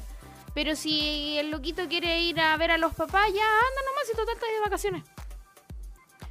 Pero 0.52 0.74
si 0.74 1.38
el 1.38 1.52
loquito 1.52 1.86
quiere 1.88 2.20
ir 2.22 2.40
a 2.40 2.56
ver 2.56 2.72
a 2.72 2.78
los 2.78 2.92
papás, 2.92 3.28
ya 3.28 3.44
anda 3.44 3.82
nomás 3.86 4.10
y 4.12 4.16
total 4.16 4.34
está 4.34 4.46
de 4.46 4.60
vacaciones. 4.60 5.04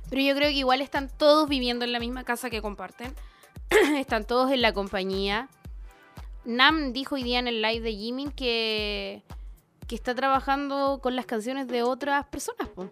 Pero 0.10 0.22
yo 0.22 0.36
creo 0.36 0.50
que 0.50 0.56
igual 0.56 0.82
están 0.82 1.10
todos 1.10 1.48
viviendo 1.48 1.86
en 1.86 1.94
la 1.94 2.00
misma 2.00 2.26
casa 2.26 2.50
que 2.50 2.62
comparten. 2.62 3.16
están 3.96 4.26
todos 4.26 4.52
en 4.52 4.62
la 4.62 4.74
compañía. 4.74 5.48
Nam 6.44 6.92
dijo 6.92 7.16
hoy 7.16 7.24
día 7.24 7.40
en 7.40 7.48
el 7.48 7.62
live 7.62 7.80
de 7.80 7.94
Jimin 7.94 8.32
que, 8.32 9.24
que 9.88 9.96
está 9.96 10.14
trabajando 10.14 11.00
con 11.02 11.16
las 11.16 11.26
canciones 11.26 11.68
de 11.68 11.82
otras 11.82 12.26
personas. 12.28 12.68
po. 12.70 12.90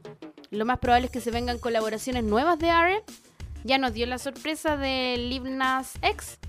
Lo 0.50 0.66
más 0.66 0.80
probable 0.80 1.08
es 1.08 1.12
que 1.12 1.22
se 1.22 1.32
vengan 1.32 1.60
colaboraciones 1.60 2.24
nuevas 2.24 2.58
de 2.58 2.70
Aren. 2.70 3.02
Ya 3.64 3.78
nos 3.78 3.94
dio 3.94 4.06
la 4.06 4.18
sorpresa 4.18 4.78
de 4.78 5.18
Lil 5.18 5.58
Nas 5.58 5.96
X. 6.02 6.40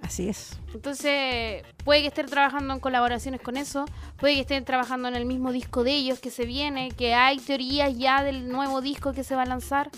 Así 0.00 0.28
es. 0.28 0.58
Entonces, 0.72 1.64
puede 1.84 2.02
que 2.02 2.08
estén 2.08 2.26
trabajando 2.26 2.72
en 2.74 2.80
colaboraciones 2.80 3.40
con 3.40 3.56
eso, 3.56 3.86
puede 4.18 4.34
que 4.34 4.40
estén 4.42 4.64
trabajando 4.64 5.08
en 5.08 5.16
el 5.16 5.24
mismo 5.24 5.52
disco 5.52 5.84
de 5.84 5.92
ellos 5.92 6.20
que 6.20 6.30
se 6.30 6.44
viene, 6.44 6.90
que 6.90 7.14
hay 7.14 7.38
teorías 7.38 7.96
ya 7.96 8.22
del 8.22 8.48
nuevo 8.48 8.80
disco 8.80 9.12
que 9.12 9.24
se 9.24 9.34
va 9.34 9.42
a 9.42 9.46
lanzar. 9.46 9.90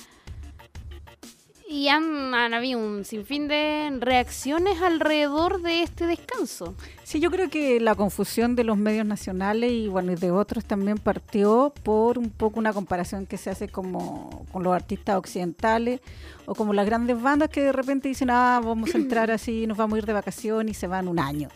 Y 1.69 1.89
han, 1.89 2.35
han 2.35 2.55
habido 2.55 2.79
un 2.79 3.05
sinfín 3.05 3.47
de 3.49 3.91
reacciones 4.01 4.81
alrededor 4.81 5.61
de 5.61 5.83
este 5.83 6.07
descanso. 6.07 6.75
Sí, 7.09 7.21
yo 7.21 7.31
creo 7.31 7.49
que 7.49 7.81
la 7.81 7.95
confusión 7.95 8.55
de 8.55 8.65
los 8.65 8.77
medios 8.77 9.07
nacionales 9.07 9.73
y 9.73 9.89
bueno 9.89 10.13
y 10.13 10.15
de 10.15 10.31
otros 10.31 10.67
también 10.67 10.99
partió 10.99 11.73
por 11.83 12.19
un 12.19 12.29
poco 12.29 12.59
una 12.59 12.75
comparación 12.75 13.25
que 13.25 13.39
se 13.39 13.49
hace 13.49 13.67
como 13.67 14.45
con 14.53 14.63
los 14.63 14.75
artistas 14.75 15.17
occidentales 15.17 16.03
o 16.45 16.55
como 16.55 16.75
las 16.75 16.85
grandes 16.85 17.19
bandas 17.19 17.49
que 17.49 17.63
de 17.63 17.73
repente 17.73 18.09
dicen, 18.09 18.29
ah, 18.29 18.61
vamos 18.63 18.95
a 18.95 18.99
entrar 18.99 19.31
así, 19.31 19.67
nos 19.67 19.79
vamos 19.79 19.95
a 19.95 19.99
ir 20.01 20.05
de 20.05 20.13
vacaciones 20.13 20.77
y 20.77 20.79
se 20.79 20.87
van 20.87 21.09
un 21.09 21.19
año. 21.19 21.49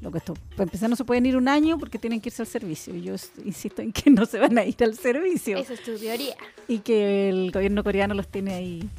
Lo 0.00 0.10
que 0.10 0.18
esto, 0.18 0.34
para 0.50 0.64
empezar 0.64 0.90
no 0.90 0.96
se 0.96 1.04
pueden 1.04 1.26
ir 1.26 1.36
un 1.36 1.46
año 1.46 1.78
porque 1.78 2.00
tienen 2.00 2.20
que 2.20 2.30
irse 2.30 2.42
al 2.42 2.48
servicio. 2.48 2.92
Yo 2.96 3.14
insisto 3.44 3.82
en 3.82 3.92
que 3.92 4.10
no 4.10 4.26
se 4.26 4.40
van 4.40 4.58
a 4.58 4.64
ir 4.64 4.82
al 4.82 4.96
servicio 4.96 5.58
Esa 5.58 5.74
es 5.74 5.82
tu 5.84 5.96
teoría. 5.96 6.34
y 6.66 6.80
que 6.80 7.28
el 7.28 7.52
gobierno 7.52 7.84
coreano 7.84 8.14
los 8.14 8.26
tiene 8.26 8.52
ahí. 8.54 8.90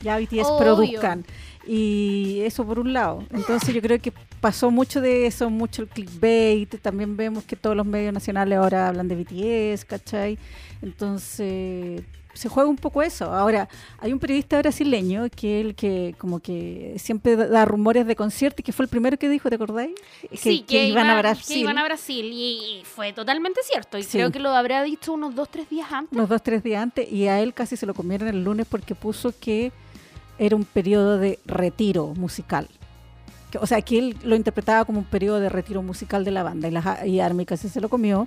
Ya 0.00 0.18
BTS 0.18 0.46
Obvio. 0.46 0.58
produzcan. 0.58 1.24
Y 1.72 2.40
eso 2.40 2.64
por 2.66 2.80
un 2.80 2.92
lado. 2.92 3.24
Entonces 3.30 3.72
yo 3.72 3.80
creo 3.80 4.00
que 4.00 4.12
pasó 4.40 4.72
mucho 4.72 5.00
de 5.00 5.26
eso, 5.28 5.48
mucho 5.50 5.82
el 5.82 5.88
clickbait. 5.88 6.80
También 6.80 7.16
vemos 7.16 7.44
que 7.44 7.54
todos 7.54 7.76
los 7.76 7.86
medios 7.86 8.12
nacionales 8.12 8.58
ahora 8.58 8.88
hablan 8.88 9.06
de 9.06 9.14
BTS, 9.14 9.84
¿cachai? 9.84 10.36
Entonces 10.82 12.02
se 12.34 12.48
juega 12.48 12.68
un 12.68 12.76
poco 12.76 13.02
eso. 13.02 13.24
Ahora, 13.32 13.68
hay 14.00 14.12
un 14.12 14.18
periodista 14.18 14.58
brasileño 14.58 15.26
que 15.34 15.60
el 15.60 15.74
que 15.74 16.14
como 16.18 16.40
que 16.40 16.94
siempre 16.98 17.36
da- 17.36 17.64
rumores 17.64 18.06
de 18.06 18.16
concierto 18.16 18.60
y 18.60 18.62
que 18.64 18.72
fue 18.72 18.84
el 18.84 18.88
primero 18.88 19.16
que 19.16 19.28
dijo, 19.28 19.48
¿te 19.48 19.56
acordáis? 19.56 19.92
sí, 20.34 20.64
que, 20.66 20.86
iban, 20.88 21.08
a 21.10 21.14
que 21.16 21.18
Brasil. 21.22 21.56
iban 21.58 21.78
a 21.78 21.84
Brasil. 21.84 22.24
Y, 22.32 22.80
y 22.80 22.82
fue 22.84 23.12
totalmente 23.12 23.60
cierto. 23.64 23.96
Y 23.98 24.02
Sí. 24.04 24.12
creo 24.18 24.32
que 24.32 24.38
lo 24.40 24.50
habrá 24.50 24.82
dicho 24.82 25.12
unos 25.12 25.34
dos, 25.36 25.48
tres 25.50 25.68
días 25.68 25.86
antes. 25.92 26.16
unos 26.16 26.28
dos, 26.28 26.42
tres 26.42 26.62
días 26.62 26.82
antes, 26.82 27.10
y 27.12 27.26
a 27.28 27.40
él 27.40 27.52
casi 27.54 27.76
se 27.76 27.84
lo 27.86 27.94
comieron 27.94 28.26
el 28.28 28.42
lunes 28.42 28.66
porque 28.68 28.94
puso 28.94 29.32
que 29.38 29.70
era 30.40 30.56
un 30.56 30.64
periodo 30.64 31.18
de 31.18 31.38
retiro 31.44 32.08
musical. 32.16 32.66
O 33.60 33.66
sea, 33.66 33.82
que 33.82 33.98
él 33.98 34.16
lo 34.24 34.36
interpretaba 34.36 34.84
como 34.86 35.00
un 35.00 35.04
periodo 35.04 35.38
de 35.38 35.50
retiro 35.50 35.82
musical 35.82 36.24
de 36.24 36.30
la 36.30 36.42
banda, 36.42 36.66
y, 36.66 36.70
la, 36.70 37.06
y 37.06 37.20
Army 37.20 37.44
casi 37.44 37.68
se 37.68 37.80
lo 37.80 37.88
comió. 37.88 38.26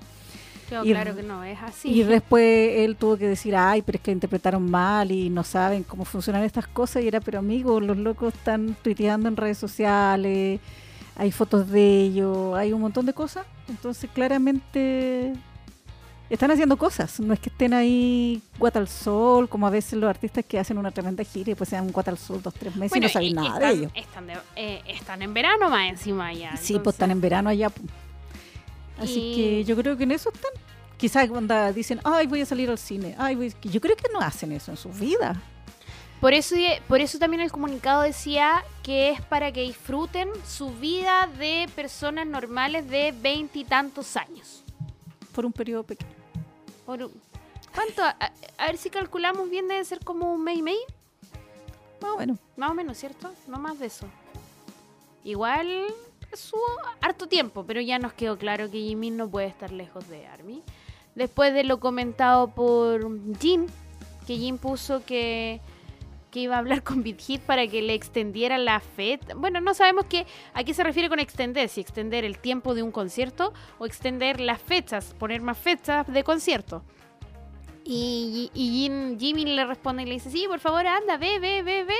Y- 0.83 0.91
claro 0.91 1.15
que 1.15 1.23
no 1.23 1.43
es 1.43 1.57
así. 1.61 1.89
Y 1.89 2.03
después 2.03 2.43
él 2.77 2.95
tuvo 2.97 3.17
que 3.17 3.27
decir, 3.27 3.55
ay, 3.55 3.81
pero 3.81 3.97
es 3.97 4.01
que 4.01 4.11
interpretaron 4.11 4.69
mal 4.69 5.11
y 5.11 5.29
no 5.29 5.43
saben 5.43 5.83
cómo 5.83 6.05
funcionan 6.05 6.43
estas 6.43 6.67
cosas. 6.67 7.03
Y 7.03 7.07
era, 7.07 7.19
pero 7.19 7.39
amigos, 7.39 7.81
los 7.83 7.97
locos 7.97 8.33
están 8.33 8.75
tuiteando 8.83 9.27
en 9.27 9.35
redes 9.35 9.57
sociales, 9.57 10.59
hay 11.15 11.31
fotos 11.31 11.69
de 11.69 12.01
ellos, 12.01 12.55
hay 12.55 12.73
un 12.73 12.81
montón 12.81 13.05
de 13.07 13.13
cosas. 13.13 13.45
Entonces, 13.67 14.09
claramente 14.13 15.33
están 16.35 16.51
haciendo 16.51 16.77
cosas. 16.77 17.19
No 17.19 17.33
es 17.33 17.39
que 17.39 17.49
estén 17.49 17.73
ahí 17.73 18.41
guata 18.57 18.79
al 18.79 18.87
sol, 18.87 19.47
como 19.49 19.67
a 19.67 19.69
veces 19.69 19.93
los 19.93 20.09
artistas 20.09 20.43
que 20.45 20.59
hacen 20.59 20.77
una 20.77 20.91
tremenda 20.91 21.23
gira 21.23 21.41
y 21.41 21.51
después 21.53 21.69
se 21.69 21.75
dan 21.75 21.91
guata 21.91 22.11
al 22.11 22.17
sol 22.17 22.41
dos, 22.41 22.53
tres 22.53 22.75
meses 22.75 22.95
y 22.97 22.99
no 22.99 23.09
saben 23.09 23.27
y- 23.29 23.33
nada 23.33 23.47
están, 23.47 23.61
de 23.61 23.73
ellos. 23.73 23.91
Están, 23.95 24.27
de- 24.27 24.37
eh, 24.55 24.81
están 24.87 25.21
en 25.21 25.33
verano 25.33 25.69
más 25.69 25.89
encima 25.89 26.33
ya. 26.33 26.55
Sí, 26.57 26.79
pues 26.79 26.95
están 26.95 27.11
en 27.11 27.21
verano 27.21 27.49
allá. 27.49 27.69
po. 27.69 27.81
Así 28.99 29.19
Y- 29.19 29.35
que 29.35 29.63
yo 29.63 29.75
creo 29.75 29.97
que 29.97 30.03
en 30.03 30.11
eso 30.11 30.31
están. 30.33 30.51
Quizás 30.97 31.27
cuando 31.27 31.73
dicen, 31.73 31.99
ay, 32.05 32.27
voy 32.27 32.41
a 32.41 32.45
salir 32.45 32.69
al 32.69 32.77
cine. 32.77 33.13
Ay, 33.17 33.35
voy... 33.35 33.53
Yo 33.63 33.81
creo 33.81 33.95
que 33.97 34.05
no 34.13 34.19
hacen 34.21 34.51
eso 34.53 34.71
en 34.71 34.77
sus 34.77 34.97
vidas. 34.97 35.35
Por 36.21 36.31
eso, 36.33 36.55
por 36.87 37.01
eso 37.01 37.19
también 37.19 37.41
el 37.41 37.51
comunicado 37.51 38.03
decía 38.03 38.63
que 38.83 39.09
es 39.09 39.19
para 39.21 39.51
que 39.51 39.61
disfruten 39.63 40.29
su 40.47 40.69
vida 40.71 41.27
de 41.37 41.67
personas 41.75 42.25
normales 42.25 42.89
de 42.89 43.13
veintitantos 43.21 44.15
años. 44.15 44.63
Por 45.35 45.45
un 45.45 45.51
periodo 45.51 45.83
pequeño. 45.83 46.11
Por 46.85 47.09
¿Cuánto? 47.73 48.03
A, 48.03 48.17
a 48.57 48.67
ver 48.67 48.77
si 48.77 48.89
calculamos 48.89 49.49
bien, 49.49 49.67
debe 49.67 49.83
ser 49.83 50.03
como 50.03 50.33
un 50.33 50.43
mes 50.43 50.57
y 50.57 50.61
medio. 50.61 50.85
Más 52.01 52.11
o 52.11 52.17
menos. 52.17 52.39
Más 52.57 52.71
o 52.71 52.73
menos, 52.73 52.97
¿cierto? 52.97 53.31
No 53.47 53.57
más 53.57 53.79
de 53.79 53.87
eso. 53.87 54.05
Igual 55.23 55.87
su 56.35 56.57
harto 57.01 57.27
tiempo, 57.27 57.63
pero 57.65 57.81
ya 57.81 57.99
nos 57.99 58.13
quedó 58.13 58.37
claro 58.37 58.69
que 58.69 58.79
Jimin 58.79 59.17
no 59.17 59.29
puede 59.29 59.47
estar 59.47 59.71
lejos 59.71 60.07
de 60.09 60.27
Army. 60.27 60.61
Después 61.15 61.53
de 61.53 61.63
lo 61.63 61.79
comentado 61.79 62.49
por 62.49 63.07
Jin, 63.39 63.67
que 64.25 64.37
Jin 64.37 64.57
puso 64.57 65.05
que, 65.05 65.61
que 66.33 66.39
iba 66.39 66.55
a 66.55 66.59
hablar 66.59 66.81
con 66.83 67.03
Big 67.03 67.21
Hit 67.21 67.41
para 67.41 67.67
que 67.67 67.83
le 67.83 67.93
extendiera 67.93 68.57
la 68.57 68.79
fecha. 68.79 69.35
Bueno, 69.35 69.61
no 69.61 69.73
sabemos 69.75 70.05
qué, 70.09 70.25
a 70.55 70.63
qué 70.63 70.73
se 70.73 70.83
refiere 70.83 71.07
con 71.07 71.19
extender, 71.19 71.69
si 71.69 71.79
extender 71.79 72.25
el 72.25 72.39
tiempo 72.39 72.73
de 72.73 72.81
un 72.81 72.91
concierto 72.91 73.53
o 73.77 73.85
extender 73.85 74.41
las 74.41 74.59
fechas, 74.59 75.13
poner 75.19 75.41
más 75.41 75.57
fechas 75.57 76.07
de 76.11 76.23
concierto. 76.23 76.83
Y, 77.85 78.49
Jin- 78.55 79.19
Jimmy 79.19 79.45
le 79.45 79.65
responde 79.65 80.03
y 80.03 80.05
le 80.07 80.13
dice, 80.13 80.31
sí, 80.31 80.45
por 80.47 80.59
favor, 80.59 80.87
anda, 80.87 81.17
ve, 81.17 81.37
ve, 81.39 81.61
ve, 81.61 81.83
ve. 81.83 81.95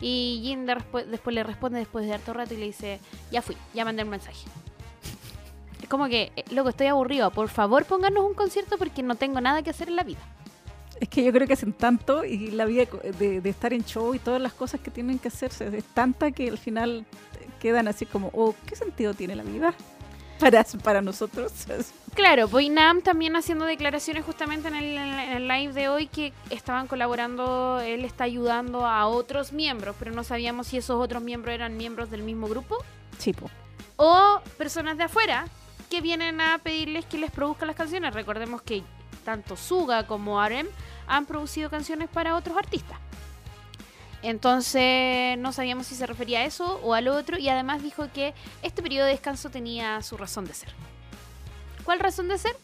Y 0.00 0.54
respu- 0.66 1.04
después 1.04 1.34
le 1.34 1.42
responde 1.44 1.78
después 1.78 2.04
de 2.06 2.14
harto 2.14 2.32
rato 2.32 2.54
y 2.54 2.56
le 2.56 2.66
dice, 2.66 2.98
ya 3.30 3.42
fui, 3.42 3.56
ya 3.74 3.84
mandé 3.84 4.02
un 4.02 4.08
mensaje. 4.08 4.44
Es 5.82 5.88
como 5.88 6.08
que, 6.08 6.32
eh, 6.34 6.44
loco, 6.50 6.70
estoy 6.70 6.88
aburrido. 6.88 7.30
Por 7.30 7.48
favor, 7.48 7.84
pónganos 7.84 8.24
un 8.24 8.34
concierto 8.34 8.76
porque 8.78 9.02
no 9.02 9.14
tengo 9.14 9.40
nada 9.40 9.62
que 9.62 9.70
hacer 9.70 9.88
en 9.88 9.96
la 9.96 10.02
vida. 10.02 10.18
Es 11.00 11.08
que 11.08 11.22
yo 11.22 11.32
creo 11.32 11.46
que 11.46 11.52
hacen 11.52 11.72
tanto 11.72 12.24
y 12.24 12.50
la 12.50 12.64
vida 12.64 12.84
de, 13.18 13.40
de 13.40 13.50
estar 13.50 13.72
en 13.72 13.84
show 13.84 14.14
y 14.14 14.18
todas 14.18 14.40
las 14.40 14.52
cosas 14.52 14.80
que 14.80 14.90
tienen 14.90 15.18
que 15.18 15.28
hacerse 15.28 15.76
es 15.76 15.84
tanta 15.84 16.32
que 16.32 16.48
al 16.48 16.58
final 16.58 17.06
quedan 17.58 17.88
así 17.88 18.06
como, 18.06 18.30
oh, 18.32 18.54
¿qué 18.66 18.76
sentido 18.76 19.14
tiene 19.14 19.36
la 19.36 19.42
vida? 19.42 19.74
Para, 20.40 20.64
para 20.82 21.02
nosotros. 21.02 21.52
Claro, 22.14 22.48
Boynam 22.48 23.00
también 23.00 23.36
haciendo 23.36 23.64
declaraciones 23.64 24.24
justamente 24.24 24.66
en 24.66 24.74
el, 24.74 24.98
en 24.98 25.30
el 25.36 25.46
live 25.46 25.72
de 25.72 25.88
hoy 25.88 26.08
que 26.08 26.32
estaban 26.50 26.88
colaborando, 26.88 27.78
él 27.78 28.04
está 28.04 28.24
ayudando 28.24 28.84
a 28.86 29.06
otros 29.06 29.52
miembros, 29.52 29.94
pero 30.00 30.10
no 30.10 30.24
sabíamos 30.24 30.66
si 30.66 30.78
esos 30.78 31.00
otros 31.00 31.22
miembros 31.22 31.54
eran 31.54 31.76
miembros 31.76 32.10
del 32.10 32.24
mismo 32.24 32.48
grupo 32.48 32.76
Chipo. 33.18 33.48
o 33.94 34.40
personas 34.56 34.96
de 34.96 35.04
afuera 35.04 35.46
que 35.90 36.00
vienen 36.00 36.40
a 36.40 36.58
pedirles 36.58 37.04
que 37.04 37.18
les 37.18 37.30
produzcan 37.30 37.68
las 37.68 37.76
canciones. 37.76 38.12
Recordemos 38.12 38.62
que 38.62 38.82
tanto 39.24 39.56
Suga 39.56 40.06
como 40.06 40.40
Arem 40.40 40.66
han 41.06 41.26
producido 41.26 41.70
canciones 41.70 42.08
para 42.08 42.34
otros 42.36 42.56
artistas. 42.56 42.98
Entonces 44.22 45.38
no 45.38 45.52
sabíamos 45.52 45.86
si 45.86 45.94
se 45.94 46.06
refería 46.06 46.40
a 46.40 46.44
eso 46.44 46.80
o 46.82 46.94
al 46.94 47.08
otro 47.08 47.38
y 47.38 47.48
además 47.48 47.82
dijo 47.82 48.08
que 48.12 48.34
este 48.62 48.82
periodo 48.82 49.06
de 49.06 49.12
descanso 49.12 49.48
tenía 49.50 50.02
su 50.02 50.16
razón 50.16 50.44
de 50.44 50.54
ser. 50.54 50.70
¿Cuál 51.84 52.00
razón 52.00 52.28
de 52.28 52.36
ser? 52.38 52.56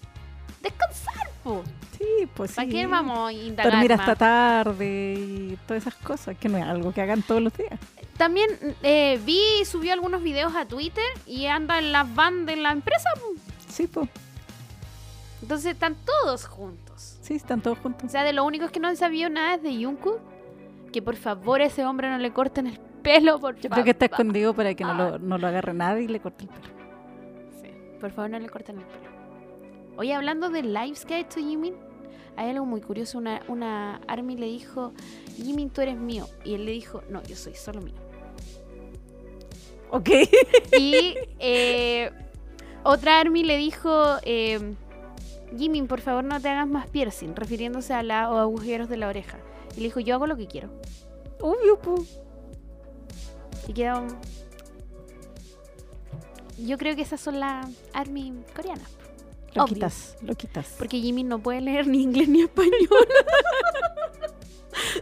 Descansar, 0.60 1.30
po. 1.44 1.62
Sí, 1.96 2.28
pues 2.34 2.50
sí. 2.50 2.56
¿Para 2.56 2.68
qué 2.68 2.86
vamos 2.86 3.28
a 3.28 3.32
indagar 3.32 3.72
Dormir 3.72 3.90
más? 3.90 4.00
hasta 4.00 4.16
tarde 4.16 5.14
y 5.16 5.58
todas 5.66 5.82
esas 5.82 5.94
cosas, 5.94 6.36
que 6.36 6.48
no 6.48 6.58
es 6.58 6.64
algo 6.64 6.92
que 6.92 7.00
hagan 7.00 7.22
todos 7.22 7.40
los 7.40 7.56
días. 7.56 7.78
También 8.16 8.50
eh, 8.82 9.20
vi 9.24 9.40
y 9.60 9.64
subió 9.64 9.92
algunos 9.92 10.22
videos 10.22 10.54
a 10.54 10.66
Twitter 10.66 11.04
y 11.26 11.46
anda 11.46 11.78
en 11.78 11.92
las 11.92 12.12
van 12.14 12.46
de 12.46 12.56
la 12.56 12.72
empresa. 12.72 13.08
po. 13.14 13.28
Sí, 13.68 13.86
pues. 13.86 14.08
Entonces 15.44 15.72
están 15.72 15.94
todos 16.06 16.46
juntos. 16.46 17.18
Sí, 17.20 17.34
están 17.34 17.60
todos 17.60 17.76
O 17.78 17.82
juntos. 17.82 18.10
sea, 18.10 18.24
de 18.24 18.32
lo 18.32 18.46
único 18.46 18.68
que 18.68 18.80
no 18.80 18.96
sabido 18.96 19.28
nada 19.28 19.56
es 19.56 19.62
de 19.62 19.84
Jungkook, 19.84 20.18
que 20.90 21.02
por 21.02 21.16
favor 21.16 21.60
a 21.60 21.66
ese 21.66 21.84
hombre 21.84 22.08
no 22.08 22.16
le 22.16 22.32
corten 22.32 22.66
el 22.66 22.78
pelo, 23.02 23.38
por 23.38 23.54
Yo 23.60 23.68
creo 23.68 23.84
que 23.84 23.90
está 23.90 24.06
escondido 24.06 24.54
para 24.54 24.74
que 24.74 24.84
no 24.84 24.94
lo, 24.94 25.18
no 25.18 25.36
lo 25.36 25.46
agarre 25.46 25.74
nadie 25.74 26.04
y 26.04 26.08
le 26.08 26.18
corte 26.18 26.44
el 26.44 26.48
pelo. 26.48 26.74
Sí, 27.60 27.68
por 28.00 28.10
favor 28.12 28.30
no 28.30 28.38
le 28.38 28.48
corten 28.48 28.78
el 28.78 28.86
pelo. 28.86 29.10
Oye, 29.98 30.14
hablando 30.14 30.48
de 30.48 30.62
lives 30.62 31.04
que 31.04 31.12
ha 31.12 31.18
hecho 31.18 31.40
Jimin, 31.40 31.74
hay 32.36 32.48
algo 32.48 32.64
muy 32.64 32.80
curioso. 32.80 33.18
Una, 33.18 33.42
una 33.46 33.96
Army 34.08 34.38
le 34.38 34.46
dijo, 34.46 34.94
Jimin, 35.36 35.68
tú 35.68 35.82
eres 35.82 35.98
mío. 35.98 36.26
Y 36.42 36.54
él 36.54 36.64
le 36.64 36.72
dijo, 36.72 37.02
no, 37.10 37.22
yo 37.24 37.36
soy 37.36 37.54
solo 37.54 37.82
mío. 37.82 37.96
Ok. 39.90 40.08
Y 40.78 41.16
eh, 41.38 42.10
otra 42.82 43.20
Army 43.20 43.44
le 43.44 43.58
dijo, 43.58 44.16
eh, 44.22 44.74
Jimin, 45.56 45.86
por 45.86 46.00
favor 46.00 46.24
no 46.24 46.40
te 46.40 46.48
hagas 46.48 46.68
más 46.68 46.88
piercing, 46.88 47.34
refiriéndose 47.34 47.92
a 47.94 48.02
los 48.02 48.38
agujeros 48.38 48.88
de 48.88 48.96
la 48.96 49.08
oreja. 49.08 49.38
Y 49.76 49.80
le 49.80 49.84
dijo, 49.86 50.00
yo 50.00 50.14
hago 50.14 50.26
lo 50.26 50.36
que 50.36 50.46
quiero. 50.46 50.70
Obvio, 51.40 51.78
pues. 51.80 52.20
Y 53.68 53.72
quedó... 53.72 54.06
Yo 56.58 56.78
creo 56.78 56.94
que 56.94 57.02
esas 57.02 57.20
son 57.20 57.40
las 57.40 57.66
Army 57.92 58.32
coreanas. 58.54 58.88
Lo 59.54 59.64
Obvio. 59.64 59.74
quitas, 59.74 60.16
lo 60.22 60.34
quitas. 60.34 60.74
Porque 60.78 61.00
Jimin 61.00 61.28
no 61.28 61.38
puede 61.40 61.60
leer 61.60 61.86
ni 61.86 62.02
inglés 62.02 62.28
ni 62.28 62.42
español. 62.42 62.72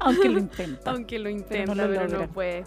Aunque 0.00 0.28
lo 0.28 0.38
intenta. 0.38 0.90
Aunque 0.90 1.18
lo 1.18 1.28
intenta, 1.28 1.72
Pero 1.72 1.74
no 1.74 1.86
lo 1.86 1.94
pero 1.94 2.06
no 2.08 2.12
logra. 2.14 2.28
puede. 2.28 2.64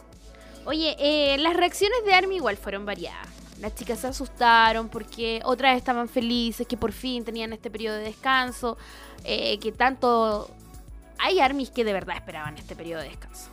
Oye, 0.66 0.96
eh, 1.00 1.38
las 1.40 1.56
reacciones 1.56 1.98
de 2.06 2.14
Army 2.14 2.38
igual 2.38 2.58
fueron 2.58 2.86
variadas. 2.86 3.28
Las 3.60 3.74
chicas 3.76 4.00
se 4.00 4.08
asustaron 4.08 4.90
porque 4.90 5.42
otras 5.46 5.78
estaban 5.78 6.10
felices 6.10 6.68
que 6.68 6.76
por 6.76 6.92
fin 6.92 7.24
tenían 7.24 7.54
este 7.54 7.70
periodo 7.70 7.98
de 7.98 8.04
descanso, 8.04 8.78
eh, 9.24 9.58
que 9.60 9.72
tanto... 9.72 10.50
Hay 11.18 11.40
armies 11.40 11.70
que 11.70 11.86
de 11.86 11.94
verdad 11.94 12.18
esperaban 12.18 12.58
este 12.58 12.76
periodo 12.76 13.02
de 13.02 13.10
descanso. 13.10 13.50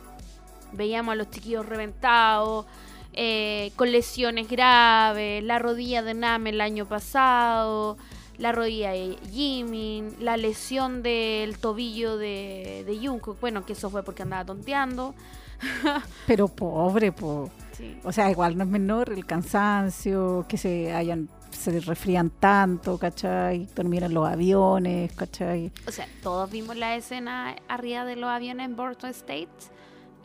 Veíamos 0.73 1.13
a 1.13 1.15
los 1.15 1.29
chiquillos 1.29 1.65
reventados, 1.65 2.65
eh, 3.13 3.71
con 3.77 3.91
lesiones 3.91 4.49
graves, 4.49 5.41
la 5.43 5.59
rodilla 5.59 6.01
de 6.01 6.13
Nam 6.13 6.47
el 6.47 6.59
año 6.59 6.85
pasado, 6.85 7.97
la 8.37 8.51
rodilla 8.51 8.91
de 8.91 9.17
Jimin, 9.31 10.15
la 10.19 10.35
lesión 10.35 11.03
del 11.03 11.57
tobillo 11.57 12.17
de, 12.17 12.83
de 12.85 13.07
Jungkook, 13.07 13.39
bueno, 13.39 13.65
que 13.65 13.73
eso 13.73 13.89
fue 13.89 14.03
porque 14.03 14.23
andaba 14.23 14.43
tonteando. 14.43 15.15
Pero 16.27 16.47
pobre, 16.49 17.11
po. 17.11 17.49
Sí. 17.73 17.97
O 18.03 18.11
sea, 18.11 18.29
igual 18.31 18.57
no 18.57 18.63
es 18.63 18.69
menor 18.69 19.11
el 19.11 19.25
cansancio, 19.25 20.45
que 20.47 20.57
se 20.57 20.93
hayan 20.93 21.29
se 21.51 21.79
resfrían 21.79 22.31
tanto, 22.31 22.97
¿cachai? 22.97 23.67
Dormir 23.75 24.03
en 24.03 24.13
los 24.15 24.27
aviones, 24.27 25.13
¿cachai? 25.13 25.71
O 25.87 25.91
sea, 25.91 26.07
todos 26.23 26.49
vimos 26.49 26.75
la 26.75 26.95
escena 26.95 27.55
arriba 27.67 28.05
de 28.05 28.15
los 28.15 28.29
aviones 28.29 28.65
en 28.65 28.75
Borton 28.75 29.11
State 29.11 29.47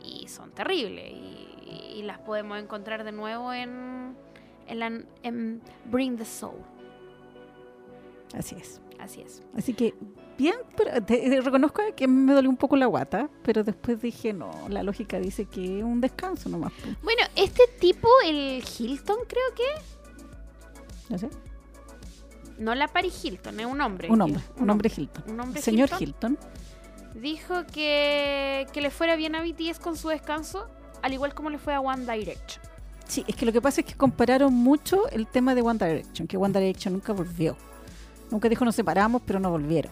y 0.03 0.27
son 0.27 0.49
terribles. 0.51 1.11
Y, 1.11 1.97
y 1.97 2.01
las 2.03 2.17
podemos 2.19 2.57
encontrar 2.59 3.03
de 3.03 3.11
nuevo 3.11 3.53
en, 3.53 4.15
en, 4.67 4.79
la- 4.79 5.01
en 5.21 5.61
Bring 5.85 6.17
the 6.17 6.25
Soul. 6.25 6.55
Así 8.37 8.55
es. 8.59 8.81
Así 8.99 9.21
es. 9.21 9.41
Así 9.57 9.73
que, 9.73 9.93
bien, 10.37 10.55
pero 10.75 10.91
te- 11.03 11.29
te 11.29 11.41
reconozco 11.41 11.81
que 11.95 12.07
me 12.07 12.33
dolió 12.33 12.49
un 12.49 12.57
poco 12.57 12.75
la 12.75 12.85
guata, 12.85 13.29
pero 13.43 13.63
después 13.63 14.01
dije, 14.01 14.33
no, 14.33 14.51
la 14.69 14.83
lógica 14.83 15.19
dice 15.19 15.45
que 15.45 15.79
es 15.79 15.83
un 15.83 16.01
descanso 16.01 16.49
nomás. 16.49 16.73
po. 16.73 16.89
Bueno, 17.03 17.21
este 17.35 17.63
tipo, 17.79 18.07
el 18.25 18.61
Hilton, 18.77 19.17
creo 19.27 19.43
que. 19.55 19.63
No 21.09 21.17
sé. 21.17 21.29
No 22.57 22.75
la 22.75 22.89
Paris 22.89 23.23
Hilton, 23.23 23.59
es 23.61 23.65
un 23.65 23.79
hombre. 23.79 24.09
Un 24.11 24.21
hombre, 24.21 24.41
un 24.57 24.69
hombre 24.69 24.91
Hilton. 24.95 25.23
Un 25.29 25.39
hombre 25.39 25.61
Señor 25.61 25.89
Hilton. 25.97 26.33
Hilton. 26.35 27.19
Dijo 27.21 27.65
que, 27.73 28.67
que 28.73 28.81
le 28.81 28.91
fuera 28.91 29.15
bien 29.15 29.33
a 29.35 29.41
BTS 29.41 29.79
con 29.79 29.95
su 29.95 30.09
descanso, 30.09 30.67
al 31.01 31.13
igual 31.13 31.33
como 31.33 31.49
le 31.49 31.57
fue 31.57 31.73
a 31.73 31.79
One 31.79 32.01
Direction. 32.01 32.61
Sí, 33.07 33.23
es 33.27 33.35
que 33.35 33.45
lo 33.45 33.51
que 33.53 33.61
pasa 33.61 33.81
es 33.81 33.87
que 33.87 33.95
compararon 33.95 34.53
mucho 34.53 35.07
el 35.09 35.25
tema 35.25 35.55
de 35.55 35.61
One 35.61 35.79
Direction, 35.83 36.27
que 36.27 36.37
One 36.37 36.53
Direction 36.59 36.93
nunca 36.93 37.13
volvió. 37.13 37.55
Nunca 38.31 38.49
dijo 38.49 38.65
nos 38.65 38.75
separamos, 38.75 39.21
pero 39.25 39.39
no 39.39 39.49
volvieron. 39.49 39.91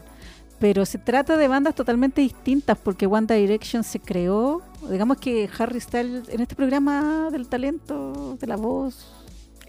Pero 0.60 0.86
se 0.86 0.97
trata 0.97 1.38
de 1.38 1.47
bandas 1.47 1.76
totalmente 1.76 2.21
distintas, 2.21 2.78
porque 2.78 3.06
One 3.06 3.28
Direction 3.28 3.84
se 3.84 4.00
creó, 4.00 4.63
digamos 4.89 5.17
que 5.17 5.47
Harry 5.60 5.80
Styles 5.80 6.30
en 6.30 6.41
este 6.41 6.56
programa 6.56 7.30
del 7.32 7.47
talento, 7.47 8.36
de 8.39 8.47
la 8.47 8.56
voz, 8.56 9.13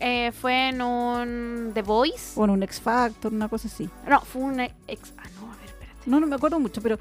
Eh, 0.00 0.30
fue 0.32 0.68
en 0.68 0.80
un 0.80 1.72
The 1.74 1.82
Voice. 1.82 2.40
o 2.40 2.44
en 2.44 2.50
un 2.50 2.62
X 2.62 2.80
Factor, 2.80 3.32
una 3.32 3.48
cosa 3.48 3.66
así. 3.68 3.90
No, 4.08 4.20
fue 4.20 4.42
un 4.42 4.60
ex. 4.60 5.12
Ah, 5.18 5.24
no, 5.40 5.52
a 5.52 5.56
ver, 5.56 5.66
espérate. 5.66 6.00
No, 6.06 6.20
no 6.20 6.26
me 6.28 6.36
acuerdo 6.36 6.58
mucho, 6.60 6.80
pero 6.80 6.98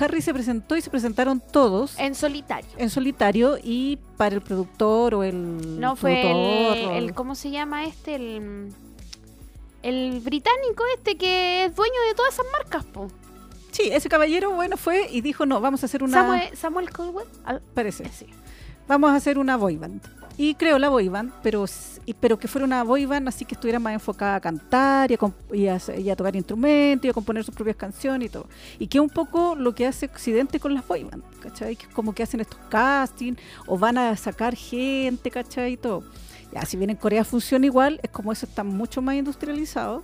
Harry 0.00 0.22
se 0.22 0.32
presentó 0.32 0.74
y 0.76 0.80
se 0.80 0.88
presentaron 0.88 1.40
todos 1.52 1.98
En 1.98 2.14
solitario. 2.14 2.70
en 2.78 2.88
solitario 2.90 3.58
y 3.62 3.98
para 4.16 4.34
el 4.36 4.40
productor 4.40 5.14
o 5.16 5.22
el 5.22 5.78
No, 5.78 5.96
fue 5.96 6.96
el- 6.96 7.12
¿Cómo 7.14 7.34
se 7.34 7.50
llama 7.50 7.84
este? 7.84 8.14
El, 8.14 8.72
el 9.82 10.20
británico 10.20 10.84
este 10.96 11.16
que 11.16 11.64
es 11.64 11.74
dueño 11.74 12.00
de 12.08 12.14
todas 12.14 12.34
esas 12.34 12.46
marcas, 12.52 12.84
po. 12.84 13.08
Sí, 13.72 13.88
ese 13.92 14.08
caballero, 14.08 14.50
bueno, 14.52 14.76
fue 14.76 15.06
y 15.10 15.20
dijo, 15.20 15.46
no, 15.46 15.60
vamos 15.60 15.82
a 15.82 15.86
hacer 15.86 16.02
una... 16.02 16.14
Samuel, 16.22 16.56
Samuel 16.56 16.90
Caldwell. 16.90 17.28
Al- 17.44 17.60
Parece. 17.74 18.08
sí. 18.10 18.26
vamos 18.88 19.10
a 19.10 19.14
hacer 19.14 19.38
una 19.38 19.56
boy 19.56 19.76
band. 19.76 20.02
Y 20.36 20.54
creó 20.54 20.78
la 20.78 20.88
boy 20.88 21.08
band, 21.08 21.32
pero, 21.42 21.66
pero 22.18 22.38
que 22.38 22.48
fuera 22.48 22.64
una 22.64 22.82
boy 22.82 23.04
band 23.04 23.28
así 23.28 23.44
que 23.44 23.54
estuviera 23.54 23.78
más 23.78 23.92
enfocada 23.92 24.36
a 24.36 24.40
cantar 24.40 25.10
y 25.10 25.14
a, 25.14 25.18
comp- 25.18 25.34
y 25.54 25.68
a, 25.68 25.74
hacer- 25.76 26.00
y 26.00 26.08
a 26.10 26.16
tocar 26.16 26.34
instrumentos 26.34 27.04
y 27.04 27.10
a 27.10 27.12
componer 27.12 27.44
sus 27.44 27.54
propias 27.54 27.76
canciones 27.76 28.26
y 28.26 28.32
todo. 28.32 28.48
Y 28.78 28.86
que 28.88 28.98
es 28.98 29.02
un 29.02 29.10
poco 29.10 29.54
lo 29.54 29.74
que 29.74 29.86
hace 29.86 30.06
Occidente 30.06 30.58
con 30.58 30.72
las 30.74 30.86
boy 30.88 31.04
band, 31.04 31.22
¿cachai? 31.40 31.76
Que 31.76 31.86
es 31.86 31.92
como 31.92 32.14
que 32.14 32.22
hacen 32.22 32.40
estos 32.40 32.58
castings 32.70 33.38
o 33.66 33.76
van 33.78 33.98
a 33.98 34.16
sacar 34.16 34.56
gente, 34.56 35.30
¿cachai? 35.30 35.74
Y 35.74 35.76
todo. 35.76 36.02
Ya, 36.52 36.62
si 36.66 36.76
bien 36.76 36.90
en 36.90 36.96
Corea 36.96 37.24
funciona 37.24 37.66
igual, 37.66 38.00
es 38.02 38.10
como 38.10 38.32
eso 38.32 38.46
está 38.46 38.64
mucho 38.64 39.00
más 39.02 39.14
industrializado 39.16 40.02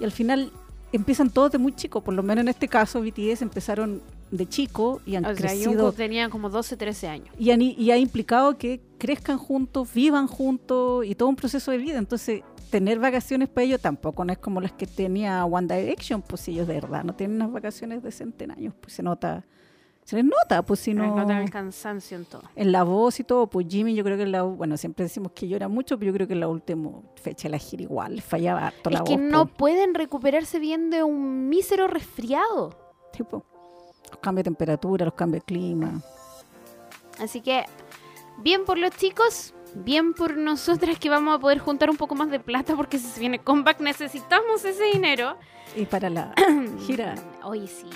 y 0.00 0.04
al 0.04 0.12
final 0.12 0.50
empiezan 0.92 1.30
todos 1.30 1.52
de 1.52 1.58
muy 1.58 1.72
chicos, 1.74 2.02
por 2.02 2.14
lo 2.14 2.22
menos 2.22 2.42
en 2.42 2.48
este 2.48 2.68
caso 2.68 3.00
BTS 3.00 3.42
empezaron 3.42 4.02
de 4.30 4.48
chico 4.48 5.00
y 5.06 5.14
han 5.16 5.24
O 5.24 5.34
crecido 5.34 5.70
Jungkook 5.72 5.96
tenía 5.96 6.28
como 6.28 6.50
12, 6.50 6.76
13 6.76 7.08
años. 7.08 7.28
y, 7.38 7.50
han- 7.50 7.60
y 7.62 7.90
ha 7.90 7.96
implicado 7.96 8.58
que 8.58 8.80
crezcan 8.98 9.38
juntos, 9.38 9.88
vivan 9.94 10.26
juntos 10.26 11.04
y 11.06 11.14
todo 11.14 11.28
un 11.28 11.36
proceso 11.36 11.70
de 11.70 11.78
vida. 11.78 11.98
Entonces, 11.98 12.42
tener 12.70 12.98
vacaciones 12.98 13.48
para 13.48 13.64
ellos 13.64 13.80
tampoco 13.80 14.24
no 14.24 14.32
es 14.32 14.38
como 14.38 14.60
las 14.60 14.72
que 14.72 14.86
tenía 14.88 15.44
One 15.44 15.72
Direction, 15.72 16.22
pues 16.22 16.40
si 16.40 16.52
ellos 16.52 16.66
de 16.66 16.74
verdad 16.74 17.04
no 17.04 17.14
tienen 17.14 17.36
unas 17.36 17.52
vacaciones 17.52 18.02
de 18.02 18.10
centenarios, 18.10 18.74
pues 18.80 18.94
se 18.94 19.02
nota, 19.04 19.44
se 20.04 20.16
les 20.16 20.24
nota, 20.24 20.62
pues 20.62 20.80
si 20.80 20.92
no... 20.92 21.16
Notan 21.16 21.38
el 21.42 21.50
cansancio 21.50 22.16
en 22.18 22.26
todo. 22.26 22.42
En 22.54 22.72
la 22.72 22.82
voz 22.82 23.20
y 23.20 23.24
todo, 23.24 23.46
pues 23.46 23.66
Jimmy 23.68 23.94
yo 23.94 24.04
creo 24.04 24.16
que 24.16 24.24
en 24.24 24.32
la, 24.32 24.42
bueno, 24.42 24.76
siempre 24.76 25.04
decimos 25.04 25.32
que 25.32 25.48
llora 25.48 25.68
mucho, 25.68 25.98
pero 25.98 26.10
yo 26.10 26.14
creo 26.14 26.26
que 26.26 26.34
en 26.34 26.40
la 26.40 26.48
última 26.48 26.90
fecha 27.16 27.44
de 27.44 27.52
la 27.52 27.58
gira 27.58 27.82
igual, 27.84 28.20
fallaba 28.20 28.66
harto 28.66 28.90
Es 28.90 28.98
la 28.98 29.04
que 29.04 29.16
voz. 29.16 29.22
no 29.22 29.46
po. 29.46 29.54
pueden 29.54 29.94
recuperarse 29.94 30.58
bien 30.58 30.90
de 30.90 31.02
un 31.02 31.48
mísero 31.48 31.86
resfriado. 31.86 32.76
Tipo, 33.12 33.44
los 34.10 34.18
cambios 34.18 34.44
de 34.44 34.50
temperatura, 34.50 35.06
los 35.06 35.14
cambios 35.14 35.42
de 35.42 35.46
clima. 35.46 36.02
Así 37.18 37.40
que, 37.40 37.64
bien 38.42 38.64
por 38.66 38.76
los 38.76 38.90
chicos, 38.90 39.54
bien 39.74 40.12
por 40.12 40.36
nosotras 40.36 40.98
que 40.98 41.08
vamos 41.08 41.36
a 41.36 41.38
poder 41.38 41.60
juntar 41.60 41.88
un 41.88 41.96
poco 41.96 42.14
más 42.14 42.30
de 42.30 42.40
plata 42.40 42.76
porque 42.76 42.98
si 42.98 43.06
se 43.06 43.20
viene 43.20 43.38
comeback 43.38 43.80
necesitamos 43.80 44.64
ese 44.64 44.84
dinero. 44.84 45.36
Y 45.76 45.86
para 45.86 46.10
la 46.10 46.34
gira 46.86 47.14
Oye, 47.42 47.66
sí. 47.66 47.86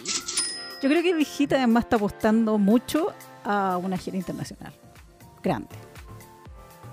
Yo 0.82 0.88
creo 0.88 1.02
que 1.02 1.14
Vigita 1.14 1.56
además 1.56 1.84
está 1.84 1.96
apostando 1.96 2.56
mucho 2.58 3.12
a 3.44 3.78
una 3.82 3.96
gira 3.96 4.16
internacional 4.16 4.72
grande. 5.42 5.74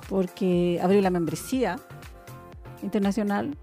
Porque 0.09 0.79
abrió 0.83 1.01
la 1.01 1.09
membresía 1.09 1.77
internacional, 2.83 3.57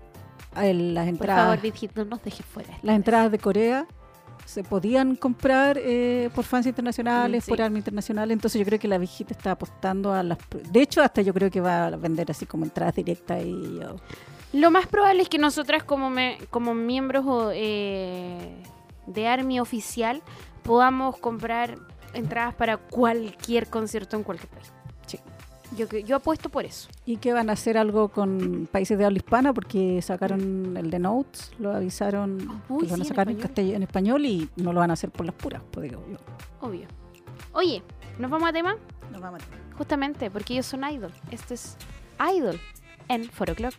eh, 0.61 0.75
las 0.75 1.05
Por 1.05 1.09
entradas, 1.15 1.45
favor, 1.45 1.61
Virgit, 1.61 1.97
no 1.97 2.05
nos 2.05 2.23
dejes 2.23 2.45
fuera. 2.47 2.71
las 2.83 2.97
entradas 2.97 3.31
de 3.31 3.39
Corea 3.39 3.87
se 4.45 4.65
podían 4.65 5.15
comprar 5.15 5.79
eh, 5.81 6.29
por 6.35 6.45
fans 6.45 6.67
internacionales, 6.67 7.45
sí. 7.45 7.51
por 7.51 7.63
arma 7.63 7.79
internacional, 7.79 8.31
entonces 8.33 8.59
yo 8.59 8.65
creo 8.65 8.79
que 8.79 8.89
la 8.89 8.99
Vigita 8.99 9.33
está 9.33 9.53
apostando 9.53 10.13
a 10.13 10.23
las... 10.25 10.37
De 10.71 10.83
hecho, 10.83 11.01
hasta 11.01 11.23
yo 11.23 11.33
creo 11.33 11.49
que 11.51 11.61
va 11.61 11.87
a 11.87 11.91
vender 11.97 12.29
así 12.31 12.45
como 12.45 12.65
entradas 12.65 12.97
directas 12.97 13.43
y... 13.45 13.81
oh, 13.89 13.97
Lo 14.53 14.71
más 14.73 14.87
probable 14.89 15.23
es 15.23 15.29
que 15.29 15.39
nosotras 15.39 15.85
como, 15.85 16.11
me- 16.11 16.39
como 16.51 16.75
miembros 16.75 17.25
o, 17.25 17.51
eh, 17.55 18.53
de 19.07 19.29
Army 19.29 19.61
oficial 19.61 20.23
podamos 20.63 21.17
comprar 21.19 21.77
entradas 22.15 22.55
para 22.55 22.77
cualquier 22.77 23.69
concierto 23.69 24.17
en 24.17 24.23
cualquier 24.23 24.49
país. 24.51 24.73
Sí. 25.07 25.19
Yo, 25.77 25.87
yo 25.87 26.17
apuesto 26.17 26.51
por 26.51 26.65
eso. 26.67 26.89
y 27.07 27.17
que 27.17 27.33
van 27.33 27.49
a 27.49 27.55
hacer 27.55 27.79
algo 27.79 28.09
con 28.11 28.69
países 28.71 28.99
de 28.99 29.07
habla 29.07 29.17
hispana 29.17 29.55
porque 29.55 30.03
sacaron 30.03 30.77
el 30.77 30.91
de 30.91 30.99
Notes, 30.99 31.51
lo 31.59 31.73
avisaron 31.73 32.61
Uy, 32.69 32.81
que 32.81 32.85
lo 32.85 32.91
van 32.91 32.97
sí, 32.99 33.03
a 33.03 33.05
sacar 33.09 33.31
en, 33.31 33.41
español. 33.41 33.75
en 33.77 33.83
español 33.83 34.27
y 34.27 34.51
no 34.57 34.73
lo 34.75 34.81
van 34.81 34.91
a 34.91 34.93
hacer 34.93 35.11
por 35.11 35.25
las 35.25 35.35
puras, 35.35 35.63
yo. 35.75 35.99
Obvio. 36.61 36.87
Oye, 37.55 37.83
¿nos 38.19 38.31
vamos 38.31 38.49
a 38.51 38.53
tema? 38.53 38.77
Nos 39.11 39.21
vamos 39.23 39.41
a- 39.43 39.77
Justamente, 39.79 40.31
porque 40.31 40.53
ellos 40.53 40.67
son 40.67 40.85
Idol. 40.85 41.13
Esto 41.31 41.55
es 41.55 41.77
Idol 42.37 42.61
en 43.09 43.27
4 43.37 43.55
O'Clock. 43.55 43.75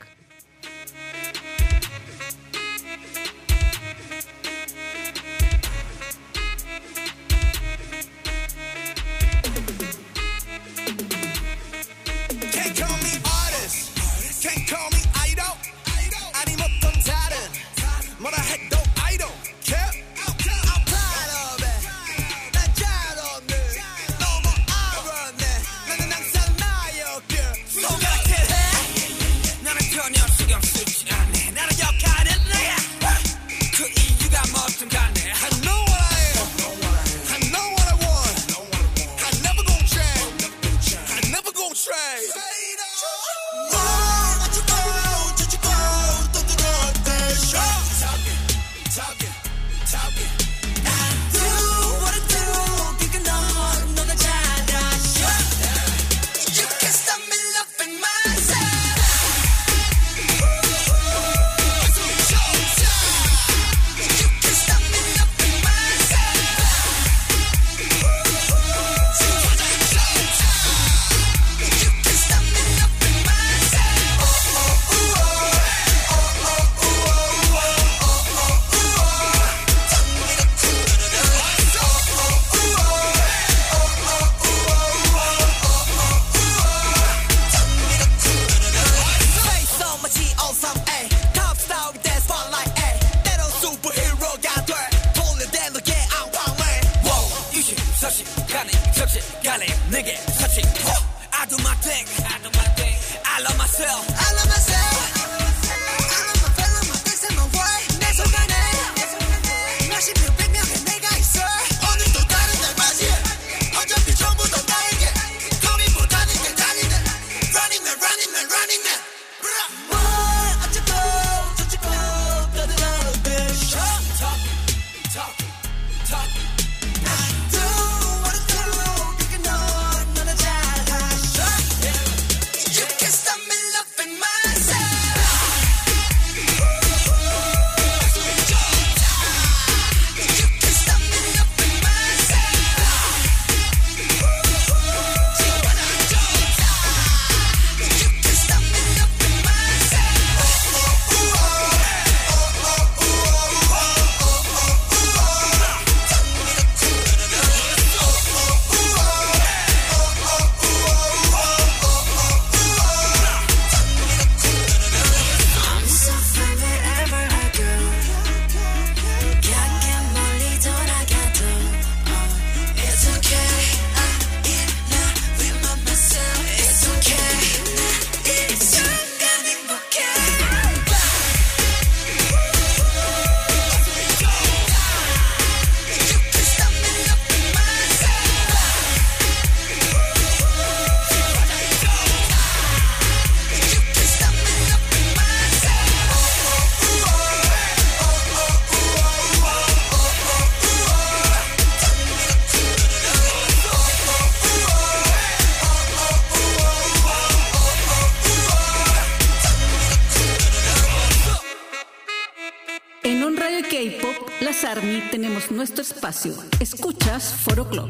Espacio. 216.13 216.33
Escuchas 216.59 217.33
Foro 217.41 217.67
Club. 217.67 217.89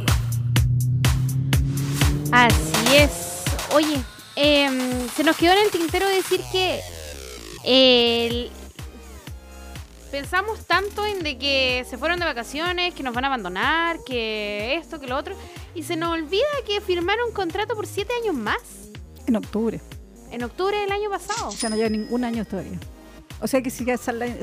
Así 2.31 2.95
es. 2.95 3.11
Oye, 3.73 4.01
em, 4.35 5.09
se 5.15 5.23
nos 5.23 5.35
quedó 5.37 5.51
en 5.53 5.59
el 5.65 5.71
tintero 5.71 6.07
decir 6.07 6.41
que 6.51 6.79
el- 7.65 8.49
pensamos 10.11 10.65
tanto 10.65 11.05
en 11.05 11.19
de 11.23 11.37
que 11.37 11.85
se 11.89 11.97
fueron 11.97 12.19
de 12.19 12.25
vacaciones, 12.25 12.93
que 12.93 13.03
nos 13.03 13.13
van 13.13 13.25
a 13.25 13.27
abandonar, 13.27 13.99
que 14.05 14.75
esto, 14.75 14.99
que 14.99 15.07
lo 15.07 15.17
otro, 15.17 15.35
y 15.75 15.83
se 15.83 15.95
nos 15.95 16.09
olvida 16.13 16.43
que 16.67 16.81
firmaron 16.81 17.27
un 17.29 17.33
contrato 17.33 17.75
por 17.75 17.87
siete 17.87 18.13
años 18.21 18.35
más, 18.35 18.59
En 19.25 19.35
octubre. 19.35 19.81
en 20.31 20.43
octubre 20.43 20.77
del 20.79 20.91
año 20.91 21.09
pasado. 21.09 21.49
O 21.49 21.51
sea, 21.51 21.69
no 21.69 21.75
lleva 21.75 21.89
ningún 21.89 22.23
año 22.23 22.45
todavía. 22.45 22.79
O 23.43 23.47
sea 23.47 23.61
que 23.61 23.69
si 23.69 23.83
ya 23.83 23.97
salen, 23.97 24.39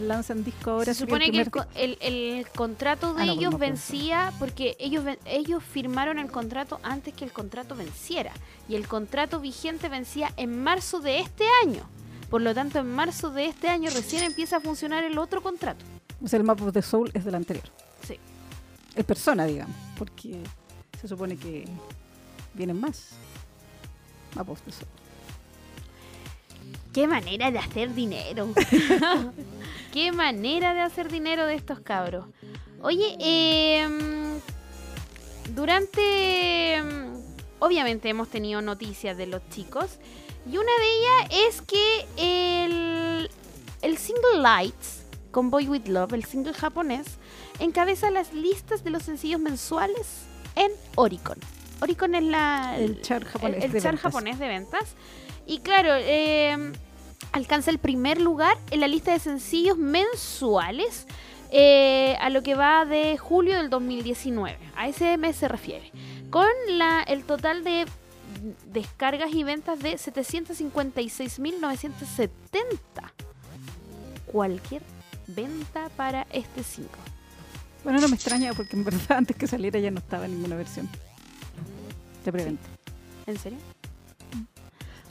lanzan 0.00 0.42
disco 0.42 0.70
ahora. 0.70 0.86
Se 0.86 0.94
supone 1.00 1.30
que 1.30 1.42
el, 1.42 1.50
co- 1.50 1.66
el- 1.74 1.98
el 2.00 2.46
contrato 2.48 3.12
de 3.12 3.24
Ah, 3.24 3.26
no, 3.26 3.32
ellos 3.34 3.52
no 3.52 3.58
vencía 3.58 4.32
porque 4.38 4.74
ellos 4.80 5.04
ellos 5.26 5.62
firmaron 5.62 6.18
el 6.18 6.30
contrato 6.30 6.80
antes 6.82 7.12
que 7.12 7.26
el 7.26 7.32
contrato 7.32 7.76
venciera 7.76 8.32
y 8.70 8.76
el 8.76 8.88
contrato 8.88 9.38
vigente 9.38 9.90
vencía 9.90 10.32
en 10.38 10.62
marzo 10.62 11.00
de 11.00 11.20
este 11.20 11.44
año. 11.62 11.82
Por 12.30 12.40
lo 12.40 12.54
tanto, 12.54 12.78
en 12.78 12.90
marzo 12.90 13.30
de 13.30 13.44
este 13.44 13.68
año 13.68 13.90
recién 13.90 14.22
empieza 14.24 14.56
a 14.56 14.60
funcionar 14.60 15.04
el 15.04 15.18
otro 15.18 15.42
contrato. 15.42 15.84
O 16.24 16.26
sea, 16.26 16.38
el 16.38 16.44
Map 16.44 16.62
of 16.62 16.72
the 16.72 16.80
Soul 16.80 17.10
es 17.12 17.26
del 17.26 17.34
anterior. 17.34 17.66
Sí. 18.06 18.16
Es 18.94 19.04
persona, 19.04 19.44
digamos. 19.44 19.76
Porque 19.98 20.42
se 20.98 21.06
supone 21.06 21.36
que 21.36 21.66
vienen 22.54 22.80
más. 22.80 23.10
Map 24.34 24.48
of 24.48 24.62
the 24.62 24.72
Soul. 24.72 24.88
Qué 26.92 27.06
manera 27.08 27.50
de 27.50 27.58
hacer 27.58 27.94
dinero. 27.94 28.48
Qué 29.92 30.12
manera 30.12 30.74
de 30.74 30.80
hacer 30.80 31.10
dinero 31.10 31.46
de 31.46 31.54
estos 31.54 31.80
cabros. 31.80 32.26
Oye, 32.82 33.16
em, 33.20 34.40
durante... 35.54 36.74
em, 36.74 37.12
Obviamente 37.60 38.08
hemos 38.08 38.28
tenido 38.28 38.60
noticias 38.60 39.16
de 39.16 39.26
los 39.26 39.40
chicos. 39.50 39.98
Y 40.50 40.56
una 40.56 40.72
de 40.80 40.98
ellas 40.98 41.48
es 41.48 41.62
que 41.62 42.06
el, 42.64 43.30
el 43.82 43.98
single 43.98 44.40
Lights 44.40 45.04
con 45.30 45.48
Boy 45.50 45.68
With 45.68 45.86
Love, 45.86 46.12
el 46.14 46.24
single 46.24 46.54
japonés, 46.54 47.06
encabeza 47.60 48.10
las 48.10 48.32
listas 48.34 48.82
de 48.82 48.90
los 48.90 49.04
sencillos 49.04 49.40
mensuales 49.40 50.24
en 50.56 50.72
Oricon. 50.96 51.38
Oricon 51.80 52.16
es 52.16 52.24
la, 52.24 52.76
El 52.76 53.00
chart 53.00 53.24
japonés 53.28 53.58
el, 53.58 53.62
el 53.66 53.72
de 53.72 53.80
chart 53.80 53.94
ventas. 53.94 54.02
japonés 54.12 54.38
de 54.40 54.48
ventas. 54.48 54.94
Y 55.52 55.58
claro, 55.58 55.90
eh, 55.94 56.72
alcanza 57.32 57.70
el 57.70 57.78
primer 57.78 58.18
lugar 58.18 58.56
en 58.70 58.80
la 58.80 58.88
lista 58.88 59.12
de 59.12 59.18
sencillos 59.18 59.76
mensuales 59.76 61.06
eh, 61.50 62.16
a 62.22 62.30
lo 62.30 62.42
que 62.42 62.54
va 62.54 62.86
de 62.86 63.18
julio 63.18 63.58
del 63.58 63.68
2019. 63.68 64.56
A 64.74 64.88
ese 64.88 65.18
mes 65.18 65.36
se 65.36 65.48
refiere. 65.48 65.92
Con 66.30 66.46
la, 66.70 67.02
el 67.02 67.24
total 67.24 67.64
de 67.64 67.84
descargas 68.72 69.34
y 69.34 69.44
ventas 69.44 69.78
de 69.80 69.96
756.970. 69.96 72.70
Cualquier 74.24 74.80
venta 75.26 75.90
para 75.98 76.26
este 76.32 76.64
5. 76.64 76.88
Bueno, 77.84 78.00
no 78.00 78.08
me 78.08 78.14
extraña 78.14 78.54
porque 78.54 78.74
en 78.74 78.84
verdad 78.84 79.12
antes 79.18 79.36
que 79.36 79.46
saliera 79.46 79.78
ya 79.78 79.90
no 79.90 79.98
estaba 79.98 80.24
en 80.24 80.36
ninguna 80.36 80.56
versión 80.56 80.88
de 82.24 82.32
preventa. 82.32 82.66
¿En 83.26 83.38
serio? 83.38 83.58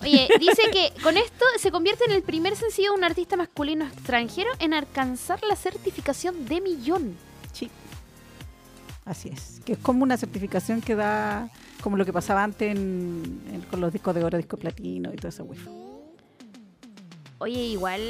Oye, 0.02 0.28
dice 0.40 0.64
que 0.72 0.92
con 1.04 1.16
esto 1.18 1.46
se 1.60 1.72
convierte 1.72 2.06
en 2.06 2.12
el 2.12 2.24
primer 2.24 2.56
sencillo 2.56 2.92
de 2.92 2.98
un 2.98 3.04
artista 3.04 3.36
masculino 3.36 3.86
extranjero 3.86 4.50
en 4.60 4.74
alcanzar 4.74 5.40
la 5.44 5.56
certificación 5.56 6.46
de 6.48 6.60
millón. 6.62 7.16
Sí. 7.54 7.70
Así 9.06 9.30
es. 9.30 9.62
Que 9.66 9.74
es 9.74 9.80
como 9.80 10.04
una 10.04 10.18
certificación 10.18 10.82
que 10.82 10.96
da, 10.96 11.50
como 11.82 11.98
lo 11.98 12.06
que 12.06 12.14
pasaba 12.14 12.44
antes 12.44 12.72
en- 12.72 13.42
en- 13.52 13.62
con 13.64 13.80
los 13.82 13.94
discos 13.94 14.16
de 14.16 14.24
oro, 14.24 14.38
disco 14.38 14.58
platino 14.58 15.14
y 15.14 15.18
toda 15.18 15.30
esa 15.30 15.44
wea. 15.44 15.60
Oye, 17.40 17.60
igual 17.64 18.02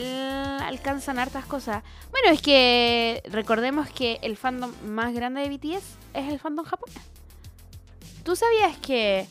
alcanzan 0.62 1.18
hartas 1.18 1.46
cosas. 1.46 1.84
Bueno, 2.12 2.30
es 2.32 2.42
que 2.42 3.24
recordemos 3.30 3.90
que 3.90 4.20
el 4.24 4.36
fandom 4.36 4.72
más 4.88 5.14
grande 5.14 5.42
de 5.42 5.50
BTS 5.50 5.84
es 6.14 6.30
el 6.32 6.40
fandom 6.40 6.66
japonés. 6.66 6.98
¿Tú 8.24 8.36
sabías 8.36 8.78
que... 8.78 9.26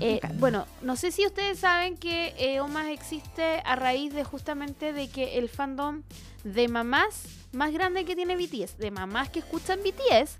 eh, 0.00 0.20
bueno, 0.38 0.66
no 0.82 0.96
sé 0.96 1.12
si 1.12 1.26
ustedes 1.26 1.58
saben 1.58 1.96
que 1.96 2.34
eh, 2.38 2.60
OMAS 2.60 2.88
existe 2.88 3.60
a 3.64 3.76
raíz 3.76 4.14
de 4.14 4.24
justamente 4.24 4.92
de 4.92 5.08
que 5.08 5.38
el 5.38 5.48
fandom 5.48 6.02
de 6.44 6.68
mamás 6.68 7.24
más 7.52 7.72
grande 7.72 8.04
que 8.04 8.16
tiene 8.16 8.36
BTS, 8.36 8.78
de 8.78 8.90
mamás 8.90 9.28
que 9.28 9.40
escuchan 9.40 9.80
BTS, 9.80 10.36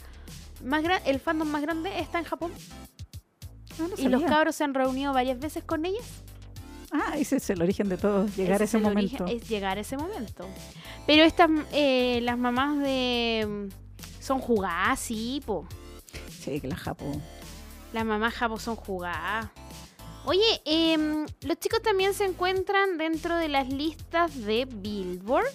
más 0.65 0.83
el 1.05 1.21
fandom 1.21 1.49
más 1.49 1.63
grande 1.63 1.99
está 1.99 2.19
en 2.19 2.25
Japón. 2.25 2.53
Ah, 3.79 3.87
no 3.89 4.03
Y 4.03 4.09
los 4.09 4.23
cabros 4.23 4.57
se 4.57 4.65
han 4.65 4.75
reunido 4.75 5.13
varias 5.13 5.39
veces 5.39 5.63
con 5.65 5.85
ellas. 5.85 6.05
Ah, 6.93 7.15
ese 7.17 7.37
es 7.37 7.51
el 7.51 7.63
origen 7.63 7.89
de 7.89 7.97
todo, 7.97 8.27
llegar 8.29 8.57
Ese 8.57 8.63
a 8.63 8.65
es 8.65 8.75
ese 8.75 8.79
momento. 8.79 9.25
origen, 9.25 9.43
es 9.43 9.49
llegar 9.49 9.79
a 9.79 9.81
ese 9.81 9.97
momento. 9.97 10.47
Pero 11.07 11.23
estas, 11.23 11.51
eh, 11.73 12.21
las 12.23 12.37
mamás 12.37 12.79
de... 12.79 13.69
Son 14.21 14.39
jugadas, 14.41 14.99
sí, 14.99 15.41
po. 15.47 15.67
Sí, 16.41 16.61
que 16.61 16.69
la 16.69 16.77
Japón. 16.77 17.23
Las 17.93 18.05
mamás 18.05 18.35
japo 18.35 18.59
son 18.59 18.77
jugadas. 18.77 19.49
Oye, 20.25 20.61
em, 20.65 21.27
los 21.43 21.59
chicos 21.59 21.83
también 21.83 22.15
se 22.15 22.25
encuentran 22.25 22.99
dentro 22.99 23.37
de 23.37 23.49
las 23.49 23.69
listas 23.69 24.45
de 24.45 24.67
Billboard. 24.67 25.47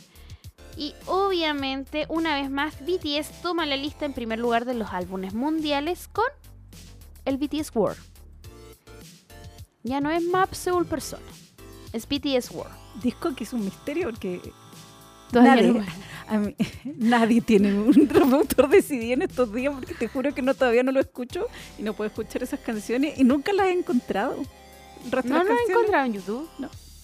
Y 0.77 0.93
obviamente, 1.05 2.05
una 2.09 2.35
vez 2.35 2.49
más, 2.49 2.79
BTS 2.81 3.41
toma 3.41 3.65
la 3.65 3.77
lista 3.77 4.05
en 4.05 4.13
primer 4.13 4.39
lugar 4.39 4.65
de 4.65 4.73
los 4.73 4.91
álbumes 4.91 5.33
mundiales 5.33 6.09
con 6.09 6.25
el 7.23 7.37
BTS 7.37 7.71
World. 7.73 8.01
Ya 9.83 10.01
no 10.01 10.09
es 10.09 10.23
Map 10.23 10.53
Seoul 10.53 10.85
Persona, 10.85 11.23
es 11.93 12.07
BTS 12.07 12.51
World. 12.51 12.75
Disco 13.01 13.35
que 13.35 13.43
es 13.43 13.53
un 13.53 13.63
misterio 13.63 14.09
porque 14.09 14.41
Todavía 15.31 15.55
nadie, 15.55 15.73
no- 15.73 15.85
a 16.27 16.37
mí- 16.37 16.55
nadie 16.97 17.41
tiene 17.41 17.73
un 17.73 17.93
reproductor 18.09 18.69
de 18.69 18.81
CD 18.81 19.13
en 19.13 19.21
estos 19.21 19.53
días 19.53 19.73
porque 19.73 19.93
te 19.93 20.07
juro 20.07 20.33
que 20.33 20.41
no 20.41 20.53
todavía 20.53 20.83
no 20.83 20.91
lo 20.91 20.99
escucho 20.99 21.47
y 21.77 21.83
no 21.83 21.93
puedo 21.93 22.07
escuchar 22.09 22.43
esas 22.43 22.59
canciones 22.59 23.17
y 23.19 23.23
nunca 23.23 23.51
las 23.53 23.67
he 23.67 23.71
encontrado. 23.73 24.35
No 25.23 25.43
las 25.43 25.59
he 25.67 25.71
encontrado 25.71 26.05
en 26.05 26.13
YouTube. 26.13 26.49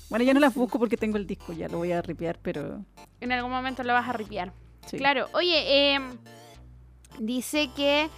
Bueno, 0.10 0.25
ya 0.25 0.34
no 0.34 0.39
las 0.39 0.53
busco 0.55 0.77
porque 0.79 0.97
tengo 0.97 1.17
el 1.17 1.25
disco, 1.27 1.53
ya 1.53 1.67
lo 1.69 1.77
voy 1.77 1.91
a 1.91 2.01
ripear, 2.01 2.38
pero 2.41 2.84
En 3.21 3.31
algún 3.31 3.51
momento 3.51 3.84
lo 3.84 3.93
vas 3.93 4.10
a 4.10 4.13
ripiar. 4.13 4.51
sí. 4.88 4.97
Claro, 4.97 5.27
oye, 5.34 5.93
em, 5.93 6.17
dice 7.19 7.69
que 7.75 8.10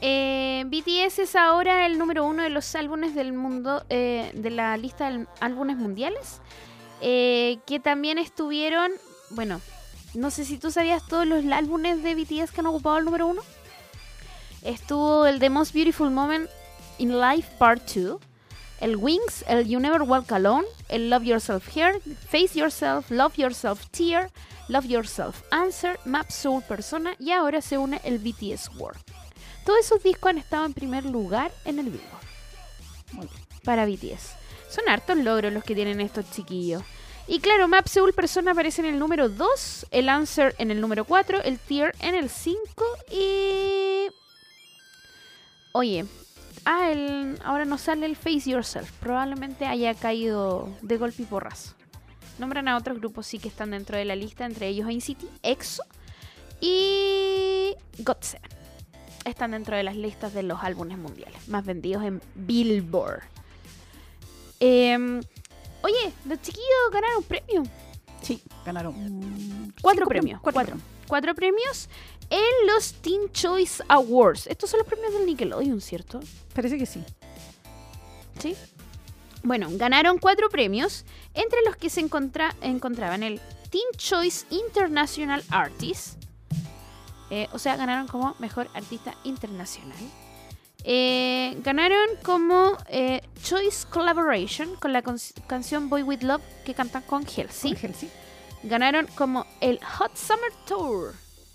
eh, 0.00 0.64
BTS 0.66 1.18
es 1.22 1.36
ahora 1.36 1.86
el 1.86 1.98
número 1.98 2.24
uno 2.26 2.42
de 2.42 2.50
los 2.50 2.74
álbumes 2.74 3.14
del 3.14 3.32
mundo, 3.32 3.84
eh, 3.90 4.30
de 4.34 4.50
la 4.50 4.76
lista 4.76 5.10
de 5.10 5.26
álbumes 5.40 5.76
mundiales, 5.76 6.40
eh, 7.00 7.58
que 7.66 7.80
también 7.80 8.18
estuvieron, 8.18 8.90
bueno, 9.30 9.60
no 10.14 10.30
sé 10.30 10.44
si 10.44 10.58
tú 10.58 10.70
sabías 10.70 11.06
todos 11.06 11.26
los 11.26 11.44
álbumes 11.46 12.02
de 12.02 12.14
BTS 12.14 12.50
que 12.50 12.60
han 12.60 12.66
ocupado 12.66 12.98
el 12.98 13.04
número 13.04 13.26
uno. 13.26 13.42
Estuvo 14.62 15.26
el 15.26 15.38
The 15.38 15.50
Most 15.50 15.72
Beautiful 15.72 16.10
Moment 16.10 16.50
in 16.98 17.18
Life 17.18 17.48
Part 17.58 17.88
2, 17.94 18.20
el 18.80 18.96
Wings, 18.96 19.44
el 19.48 19.66
You 19.66 19.80
Never 19.80 20.02
Walk 20.02 20.30
Alone, 20.32 20.66
el 20.88 21.08
Love 21.08 21.24
Yourself 21.24 21.74
Here, 21.74 22.00
Face 22.28 22.58
Yourself, 22.58 23.10
Love 23.10 23.36
Yourself 23.36 23.86
Tear, 23.90 24.30
Love 24.68 24.86
Yourself 24.86 25.42
Answer, 25.50 25.98
Map 26.04 26.30
Soul 26.30 26.62
Persona 26.62 27.14
y 27.18 27.30
ahora 27.30 27.60
se 27.60 27.78
une 27.78 28.00
el 28.04 28.18
BTS 28.18 28.70
World. 28.76 29.00
Todos 29.64 29.80
esos 29.80 30.02
discos 30.02 30.30
han 30.30 30.38
estado 30.38 30.66
en 30.66 30.74
primer 30.74 31.04
lugar 31.04 31.52
en 31.64 31.78
el 31.78 31.90
Billboard 31.90 33.28
para 33.64 33.86
BTS. 33.86 34.34
Son 34.70 34.88
hartos 34.88 35.16
logros 35.18 35.52
los 35.52 35.64
que 35.64 35.74
tienen 35.74 36.00
estos 36.00 36.30
chiquillos. 36.30 36.82
Y 37.30 37.38
claro, 37.38 37.68
Map 37.68 37.86
Seoul 37.86 38.12
Persona 38.12 38.50
aparece 38.50 38.82
en 38.82 38.88
el 38.88 38.98
número 38.98 39.28
2, 39.28 39.86
el 39.92 40.08
Answer 40.08 40.52
en 40.58 40.72
el 40.72 40.80
número 40.80 41.04
4, 41.04 41.44
el 41.44 41.60
Tear 41.60 41.94
en 42.00 42.16
el 42.16 42.28
5 42.28 42.58
y... 43.12 44.08
Oye, 45.70 46.06
ah, 46.64 46.90
el... 46.90 47.38
ahora 47.44 47.64
nos 47.66 47.82
sale 47.82 48.06
el 48.06 48.16
Face 48.16 48.50
Yourself. 48.50 48.90
Probablemente 48.98 49.64
haya 49.66 49.94
caído 49.94 50.76
de 50.82 50.96
golpe 50.96 51.22
y 51.22 51.26
porrazo. 51.26 51.76
Nombran 52.40 52.66
a 52.66 52.76
otros 52.76 52.98
grupos 52.98 53.28
sí 53.28 53.38
que 53.38 53.46
están 53.46 53.70
dentro 53.70 53.96
de 53.96 54.06
la 54.06 54.16
lista, 54.16 54.44
entre 54.44 54.66
ellos 54.66 54.88
NCT, 54.88 55.22
EXO 55.44 55.84
y 56.60 57.76
GOT7. 57.98 58.40
Están 59.24 59.52
dentro 59.52 59.76
de 59.76 59.84
las 59.84 59.94
listas 59.94 60.34
de 60.34 60.42
los 60.42 60.64
álbumes 60.64 60.98
mundiales 60.98 61.46
más 61.46 61.64
vendidos 61.64 62.02
en 62.02 62.20
Billboard. 62.34 63.22
Em, 64.58 65.20
oye, 65.82 66.12
los 66.26 66.40
chiquillos 66.42 66.90
ganaron 66.92 67.22
premio. 67.24 67.62
Sí, 68.22 68.42
ganaron 68.64 68.94
mm, 68.94 69.72
Cuatro 69.82 70.06
premios. 70.06 70.40
Cuatro, 70.40 70.62
Cuatro. 70.64 70.80
Cuatro 71.08 71.34
premios 71.34 71.88
en 72.28 72.66
los 72.68 72.92
Teen 72.94 73.32
Choice 73.32 73.82
Awards. 73.88 74.46
Estos 74.46 74.70
son 74.70 74.78
los 74.78 74.86
premios 74.86 75.12
del 75.14 75.26
Nickelodeon, 75.26 75.80
¿cierto? 75.80 76.20
Parece 76.54 76.78
que 76.78 76.86
sí. 76.86 77.02
Sí. 78.38 78.56
Bueno, 79.42 79.68
ganaron 79.72 80.18
cuatro 80.18 80.48
premios, 80.50 81.04
entre 81.34 81.60
los 81.64 81.76
que 81.76 81.88
se 81.90 82.00
encontra- 82.02 82.54
encontraban 82.60 83.22
el 83.22 83.40
Teen 83.70 83.82
Choice 83.96 84.44
International 84.50 85.42
Artist. 85.50 86.18
eh, 87.30 87.48
o 87.52 87.58
sea, 87.60 87.76
ganaron 87.76 88.06
como 88.08 88.34
mejor 88.40 88.68
artista 88.74 89.14
internacional. 89.24 89.96
Eh, 90.84 91.56
ganaron 91.62 92.08
como 92.22 92.72
eh, 92.88 93.20
Choice 93.42 93.86
Collaboration 93.90 94.76
con 94.76 94.92
la 94.92 95.02
canción 95.46 95.88
Boy 95.90 96.02
With 96.02 96.22
Love 96.22 96.42
que 96.64 96.74
cantan 96.74 97.02
con 97.02 97.24
Halsey. 97.24 97.76
Ganaron 98.62 99.06
como 99.14 99.46
el 99.60 99.78
Hot 99.84 100.16
Summer 100.16 100.52
Tour 100.66 101.14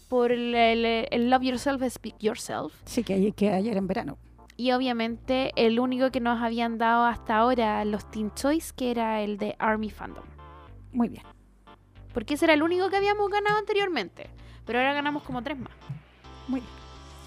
por 0.10 0.32
el, 0.32 0.54
el- 0.54 1.08
el 1.10 1.30
Love 1.30 1.44
Yourself, 1.44 1.82
Speak 1.92 2.16
Yourself. 2.20 2.74
Sí, 2.86 3.04
que, 3.04 3.14
ayer- 3.16 3.34
que 3.34 3.50
ayer 3.52 3.78
en 3.78 3.88
verano. 3.88 4.18
Y 4.58 4.72
obviamente 4.72 5.52
el 5.56 5.80
único 5.80 6.12
que 6.12 6.20
nos 6.22 6.42
habían 6.42 6.78
dado 6.78 7.06
hasta 7.06 7.36
ahora 7.38 7.84
los 7.84 8.10
Teen 8.12 8.32
Choice, 8.36 8.74
que 8.76 8.90
era 8.92 9.22
el 9.22 9.38
de 9.38 9.56
Army 9.60 9.90
Fandom. 9.90 10.24
Muy 10.94 11.10
bien. 11.10 11.24
Porque 12.14 12.36
ese 12.36 12.46
era 12.46 12.54
el 12.54 12.64
único 12.64 12.90
que 12.90 12.96
habíamos 12.96 13.30
ganado 13.30 13.58
anteriormente. 13.58 14.30
Pero 14.66 14.80
ahora 14.80 14.94
ganamos 14.94 15.24
como 15.24 15.42
tres 15.44 15.58
más. 15.60 15.74
Muy 16.48 16.62
bien. 16.62 16.72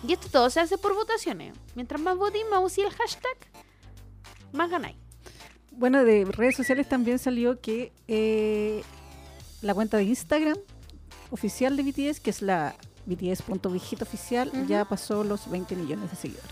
Y 0.07 0.13
esto 0.13 0.29
todo 0.31 0.49
se 0.51 0.61
hace 0.61 0.79
por 0.79 0.95
votaciones. 0.95 1.55
Mientras 1.75 2.01
más 2.01 2.17
voten, 2.17 2.49
más 2.51 2.61
usé 2.65 2.83
el 2.83 2.91
hashtag, 2.91 3.37
más 4.53 4.71
ganáis. 4.71 4.97
Bueno, 5.73 6.05
de 6.05 6.25
redes 6.25 6.57
sociales 6.57 6.89
también 6.89 7.19
salió 7.19 7.61
que 7.61 7.93
eh, 8.09 8.83
la 9.63 9.75
cuenta 9.75 9.97
de 9.97 10.05
Instagram 10.05 10.57
oficial 11.31 11.77
de 11.77 11.83
BTS, 11.83 12.21
que 12.21 12.31
es 12.31 12.43
la 12.43 12.75
BTS.vigita 13.07 14.05
oficial, 14.05 14.51
Ujú. 14.53 14.67
ya 14.67 14.85
pasó 14.85 15.25
los 15.25 15.51
20 15.51 15.77
millones 15.77 16.11
de 16.11 16.17
seguidores. 16.17 16.51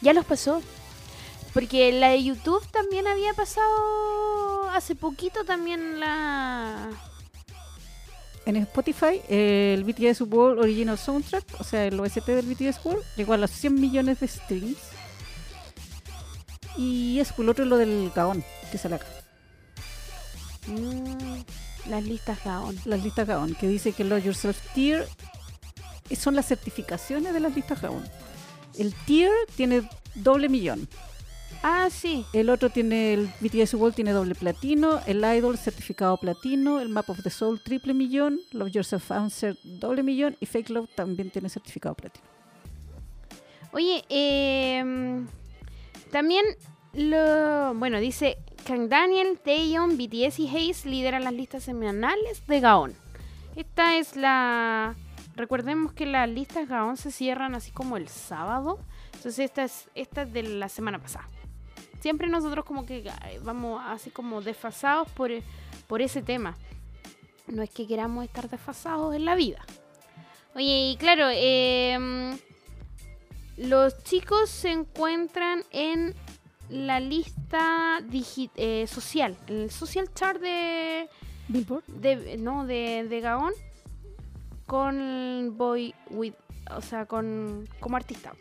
Ya 0.00 0.12
los 0.12 0.24
pasó. 0.24 0.62
Porque 1.54 1.92
la 1.92 2.08
de 2.10 2.24
YouTube 2.24 2.66
también 2.70 3.06
había 3.06 3.34
pasado 3.34 4.70
hace 4.70 4.94
poquito 4.94 5.44
también 5.44 6.00
la... 6.00 6.88
En 8.44 8.56
Spotify, 8.56 9.20
el 9.28 9.84
BTS 9.84 10.22
World 10.22 10.60
Original 10.60 10.98
Soundtrack, 10.98 11.44
o 11.60 11.64
sea, 11.64 11.86
el 11.86 11.98
OST 11.98 12.26
del 12.26 12.46
BTS 12.46 12.84
World, 12.84 13.04
llegó 13.16 13.34
a 13.34 13.36
los 13.36 13.50
100 13.50 13.80
millones 13.80 14.20
de 14.20 14.28
streams. 14.28 14.78
Y 16.76 17.20
es 17.20 17.32
el 17.38 17.48
otro 17.48 17.64
lo 17.64 17.76
del 17.76 18.10
Gaon, 18.14 18.42
que 18.70 18.78
sale 18.78 18.96
acá. 18.96 19.06
Mm, 20.66 21.42
las 21.88 22.04
listas 22.04 22.42
Gaon. 22.44 22.76
Las 22.84 23.02
listas 23.02 23.28
Gaon, 23.28 23.54
que 23.54 23.68
dice 23.68 23.92
que 23.92 24.04
Love 24.04 24.24
Yourself 24.24 24.58
Tier 24.74 25.06
son 26.16 26.34
las 26.34 26.46
certificaciones 26.46 27.32
de 27.32 27.40
las 27.40 27.54
listas 27.54 27.80
Gaon. 27.80 28.04
El 28.76 28.94
Tier 29.06 29.30
tiene 29.56 29.88
doble 30.14 30.48
millón. 30.48 30.88
Ah, 31.62 31.88
sí. 31.90 32.26
El 32.32 32.50
otro 32.50 32.70
tiene, 32.70 33.14
el 33.14 33.30
BTS 33.40 33.74
World 33.74 33.94
tiene 33.94 34.10
doble 34.12 34.34
platino, 34.34 35.00
el 35.06 35.18
Idol 35.18 35.56
certificado 35.56 36.16
platino, 36.16 36.80
el 36.80 36.88
Map 36.88 37.08
of 37.08 37.22
the 37.22 37.30
Soul 37.30 37.62
triple 37.62 37.94
millón, 37.94 38.40
Love 38.50 38.72
Yourself 38.72 39.12
Answer 39.12 39.56
doble 39.62 40.02
millón 40.02 40.36
y 40.40 40.46
Fake 40.46 40.70
Love 40.70 40.88
también 40.94 41.30
tiene 41.30 41.48
certificado 41.48 41.94
platino. 41.94 42.26
Oye, 43.72 44.04
eh, 44.08 45.24
también 46.10 46.44
lo. 46.92 47.74
Bueno, 47.74 47.98
dice 48.00 48.38
Kang 48.66 48.88
Daniel, 48.88 49.38
Taeyeon, 49.42 49.96
BTS 49.96 50.40
y 50.40 50.48
Haze 50.48 50.88
lideran 50.88 51.24
las 51.24 51.32
listas 51.32 51.62
semanales 51.64 52.46
de 52.46 52.60
Gaon. 52.60 52.94
Esta 53.56 53.96
es 53.96 54.16
la. 54.16 54.94
Recordemos 55.36 55.92
que 55.92 56.06
las 56.06 56.28
listas 56.28 56.68
Gaon 56.68 56.96
se 56.96 57.10
cierran 57.10 57.54
así 57.54 57.70
como 57.70 57.96
el 57.96 58.08
sábado. 58.08 58.78
Entonces, 59.14 59.38
esta 59.46 59.64
es, 59.64 59.88
esta 59.94 60.22
es 60.22 60.32
de 60.32 60.42
la 60.42 60.68
semana 60.68 60.98
pasada. 60.98 61.28
Siempre 62.02 62.28
nosotros, 62.28 62.64
como 62.66 62.84
que 62.84 63.10
vamos 63.42 63.80
así 63.86 64.10
como 64.10 64.42
desfasados 64.42 65.08
por, 65.12 65.30
por 65.86 66.02
ese 66.02 66.20
tema. 66.20 66.56
No 67.46 67.62
es 67.62 67.70
que 67.70 67.86
queramos 67.86 68.24
estar 68.24 68.50
desfasados 68.50 69.14
en 69.14 69.24
la 69.24 69.34
vida. 69.34 69.64
Oye, 70.54 70.90
y 70.90 70.96
claro, 70.98 71.28
eh. 71.30 72.36
Los 73.56 74.02
chicos 74.02 74.48
se 74.50 74.70
encuentran 74.70 75.62
en 75.70 76.14
la 76.70 77.00
lista 77.00 78.00
eh, 78.56 78.86
social, 78.88 79.36
en 79.46 79.60
el 79.62 79.70
social 79.70 80.12
chart 80.14 80.40
de, 80.40 81.08
Billboard. 81.48 81.84
de, 81.86 82.38
no, 82.38 82.66
de, 82.66 83.06
de 83.08 83.20
Gaon 83.20 83.52
con 84.66 85.56
Boy 85.58 85.94
with, 86.10 86.32
o 86.74 86.80
sea, 86.80 87.04
con 87.04 87.68
como 87.78 87.96
artista, 87.96 88.32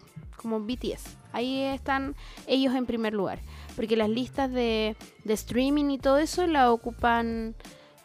como 0.42 0.60
BTS. 0.60 1.18
Ahí 1.34 1.62
están 1.64 2.16
ellos 2.48 2.76
en 2.76 2.86
primer 2.86 3.14
lugar, 3.14 3.40
porque 3.76 3.96
las 3.96 4.10
listas 4.10 4.52
de, 4.52 4.96
de 5.24 5.34
streaming 5.34 5.92
y 5.92 5.98
todo 5.98 6.18
eso 6.18 6.46
la 6.48 6.72
ocupan 6.72 7.56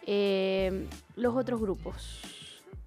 eh, 0.07 0.87
los 1.17 1.35
otros 1.35 1.61
grupos. 1.61 2.23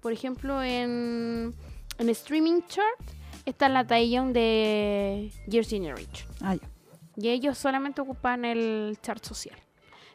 Por 0.00 0.12
ejemplo, 0.12 0.62
en, 0.62 1.54
en 1.98 2.08
streaming 2.08 2.62
chart 2.68 3.00
está 3.44 3.68
la 3.68 3.86
Taeyong 3.86 4.32
de 4.32 5.30
Years 5.46 5.68
Generation. 5.68 6.28
Ah, 6.40 6.54
ya. 6.54 6.68
Y 7.16 7.28
ellos 7.28 7.58
solamente 7.58 8.00
ocupan 8.00 8.44
el 8.46 8.96
chart 9.02 9.22
social. 9.22 9.58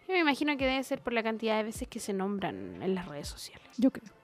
Yo 0.07 0.13
me 0.13 0.19
imagino 0.19 0.55
que 0.57 0.65
debe 0.65 0.83
ser 0.83 1.01
por 1.01 1.13
la 1.13 1.21
cantidad 1.21 1.57
de 1.57 1.63
veces 1.63 1.87
que 1.87 1.99
se 1.99 2.13
nombran 2.13 2.81
en 2.81 2.95
las 2.95 3.07
redes 3.07 3.27
sociales. 3.27 3.67
Yo 3.77 3.91
creo. 3.91 4.14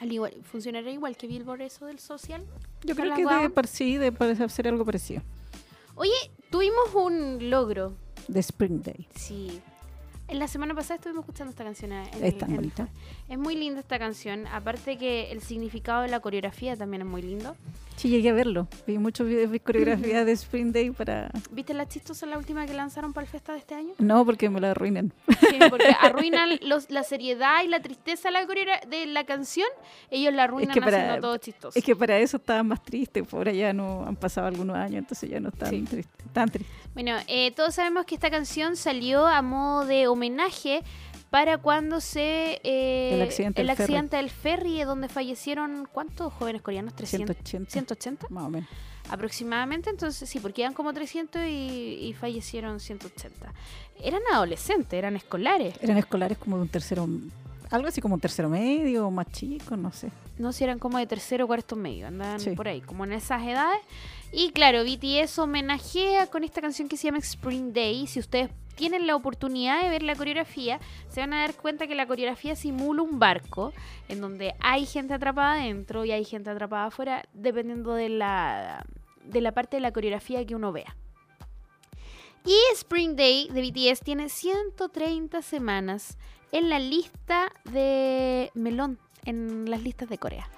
Al 0.00 0.12
igual, 0.12 0.34
¿Funcionará 0.44 0.90
igual 0.90 1.16
que 1.16 1.26
Billboard 1.26 1.62
eso 1.62 1.86
del 1.86 1.98
social? 1.98 2.44
Yo 2.84 2.94
creo 2.94 3.14
que 3.14 3.24
Gaon. 3.24 3.42
debe, 3.42 3.50
par- 3.50 3.66
sí, 3.66 3.96
debe 3.96 4.48
ser 4.48 4.68
algo 4.68 4.84
parecido. 4.84 5.22
Oye, 5.94 6.12
tuvimos 6.50 6.94
un 6.94 7.48
logro. 7.50 7.94
De 8.28 8.40
Spring 8.40 8.82
Day. 8.82 9.08
Sí. 9.14 9.60
En 10.28 10.40
la 10.40 10.48
semana 10.48 10.74
pasada 10.74 10.96
estuvimos 10.96 11.22
escuchando 11.22 11.50
esta 11.50 11.62
canción. 11.62 11.92
en 11.92 12.04
el- 12.14 12.24
Es 12.24 12.36
tan 12.36 12.50
en 12.50 12.56
bonita. 12.56 12.88
Es 13.28 13.38
muy 13.38 13.54
linda 13.54 13.78
esta 13.80 13.98
canción. 13.98 14.46
Aparte 14.48 14.98
que 14.98 15.30
el 15.30 15.40
significado 15.40 16.02
de 16.02 16.08
la 16.08 16.18
coreografía 16.20 16.76
también 16.76 17.02
es 17.02 17.08
muy 17.08 17.22
lindo. 17.22 17.54
Sí, 17.96 18.08
llegué 18.10 18.28
a 18.30 18.32
verlo. 18.34 18.68
Vi 18.86 18.98
muchos 18.98 19.26
videos 19.26 19.50
de 19.50 19.60
coreografía 19.60 20.24
de 20.24 20.32
Spring 20.32 20.70
Day 20.72 20.90
para... 20.90 21.30
¿Viste 21.52 21.72
la 21.72 21.88
chistosa 21.88 22.26
la 22.26 22.36
última 22.36 22.66
que 22.66 22.74
lanzaron 22.74 23.12
para 23.14 23.24
el 23.24 23.30
festa 23.30 23.52
de 23.52 23.58
este 23.60 23.74
año? 23.74 23.94
No, 23.98 24.24
porque 24.26 24.50
me 24.50 24.60
la 24.60 24.72
arruinan. 24.72 25.12
Sí, 25.40 25.58
porque 25.70 25.86
arruinan 26.00 26.58
los, 26.60 26.90
la 26.90 27.04
seriedad 27.04 27.62
y 27.64 27.68
la 27.68 27.80
tristeza 27.80 28.28
de 28.28 28.32
la, 28.32 28.46
coreogra- 28.46 28.84
de 28.86 29.06
la 29.06 29.24
canción. 29.24 29.68
Ellos 30.10 30.34
la 30.34 30.44
arruinan 30.44 30.74
que 30.74 30.80
para- 30.82 30.98
haciendo 31.04 31.20
todo 31.28 31.36
chistoso. 31.38 31.78
Es 31.78 31.84
que 31.84 31.96
para 31.96 32.18
eso 32.18 32.36
estaban 32.36 32.66
más 32.66 32.82
tristes. 32.82 33.26
Por 33.26 33.48
allá 33.48 33.72
no 33.72 34.04
han 34.06 34.16
pasado 34.16 34.48
algunos 34.48 34.76
años, 34.76 34.98
entonces 34.98 35.30
ya 35.30 35.40
no 35.40 35.48
están 35.48 35.70
Sí. 35.70 35.82
tristes. 35.82 36.06
Tan 36.34 36.50
tristes. 36.50 36.76
Bueno, 36.92 37.12
eh, 37.28 37.52
todos 37.52 37.74
sabemos 37.74 38.04
que 38.04 38.14
esta 38.14 38.30
canción 38.30 38.76
salió 38.76 39.26
a 39.26 39.40
modo 39.40 39.86
de 39.86 40.08
homenaje 40.16 40.82
para 41.30 41.58
cuando 41.58 42.00
se... 42.00 42.60
eh, 42.64 43.14
El 43.14 43.22
accidente 43.22 43.60
el 43.60 43.66
del 43.68 43.76
ferry. 43.76 43.84
accidente 43.94 44.16
del 44.16 44.30
ferry, 44.30 44.80
eh, 44.80 44.84
donde 44.84 45.08
fallecieron, 45.08 45.88
¿cuántos 45.92 46.32
jóvenes 46.32 46.62
coreanos? 46.62 46.94
300, 46.94 47.36
180. 47.36 47.70
180 47.70 48.26
Más 48.30 48.44
o 48.44 48.50
menos. 48.50 48.68
aproximadamente. 49.10 49.90
Entonces, 49.90 50.28
sí, 50.28 50.40
porque 50.40 50.62
eran 50.62 50.74
como 50.74 50.92
300 50.92 51.42
y, 51.42 51.98
y 52.08 52.14
fallecieron 52.14 52.80
180. 52.80 53.52
Eran 54.02 54.20
adolescentes, 54.32 54.92
eran 54.92 55.16
escolares. 55.16 55.74
Eran 55.82 55.96
escolares 55.98 56.38
como 56.38 56.56
de 56.56 56.62
un 56.62 56.68
tercero... 56.68 57.08
Algo 57.68 57.88
así 57.88 58.00
como 58.00 58.14
un 58.14 58.20
tercero 58.20 58.48
medio, 58.48 59.10
más 59.10 59.26
chico, 59.32 59.76
no 59.76 59.90
sé. 59.90 60.12
No 60.38 60.52
sé, 60.52 60.62
eran 60.62 60.78
como 60.78 60.98
de 60.98 61.06
tercero 61.08 61.46
o 61.46 61.48
cuarto 61.48 61.74
medio, 61.74 62.06
andaban 62.06 62.38
Sí. 62.38 62.50
por 62.50 62.68
ahí, 62.68 62.80
como 62.80 63.04
en 63.04 63.12
esas 63.12 63.42
edades. 63.42 63.80
Y 64.32 64.50
claro, 64.52 64.84
BTS 64.84 65.40
homenajea 65.40 66.28
con 66.28 66.44
esta 66.44 66.60
canción 66.60 66.86
que 66.88 66.96
se 66.96 67.08
llama 67.08 67.18
Spring 67.18 67.72
Day. 67.72 68.06
Si 68.06 68.20
ustedes 68.20 68.50
tienen 68.76 69.06
la 69.06 69.16
oportunidad 69.16 69.82
de 69.82 69.88
ver 69.88 70.02
la 70.02 70.14
coreografía, 70.14 70.78
se 71.08 71.20
van 71.20 71.32
a 71.32 71.40
dar 71.40 71.54
cuenta 71.54 71.86
que 71.86 71.94
la 71.94 72.06
coreografía 72.06 72.54
simula 72.54 73.02
un 73.02 73.18
barco 73.18 73.72
en 74.08 74.20
donde 74.20 74.54
hay 74.60 74.86
gente 74.86 75.14
atrapada 75.14 75.54
adentro 75.54 76.04
y 76.04 76.12
hay 76.12 76.24
gente 76.24 76.50
atrapada 76.50 76.86
afuera, 76.86 77.24
dependiendo 77.32 77.94
de 77.94 78.10
la, 78.10 78.84
de 79.24 79.40
la 79.40 79.52
parte 79.52 79.78
de 79.78 79.80
la 79.80 79.92
coreografía 79.92 80.46
que 80.46 80.54
uno 80.54 80.72
vea. 80.72 80.94
Y 82.44 82.56
Spring 82.74 83.16
Day 83.16 83.48
de 83.52 83.60
BTS 83.60 84.00
tiene 84.00 84.28
130 84.28 85.42
semanas 85.42 86.16
en 86.52 86.68
la 86.68 86.78
lista 86.78 87.52
de 87.64 88.52
Melón, 88.54 88.98
en 89.24 89.68
las 89.68 89.82
listas 89.82 90.08
de 90.08 90.18
Corea. 90.18 90.48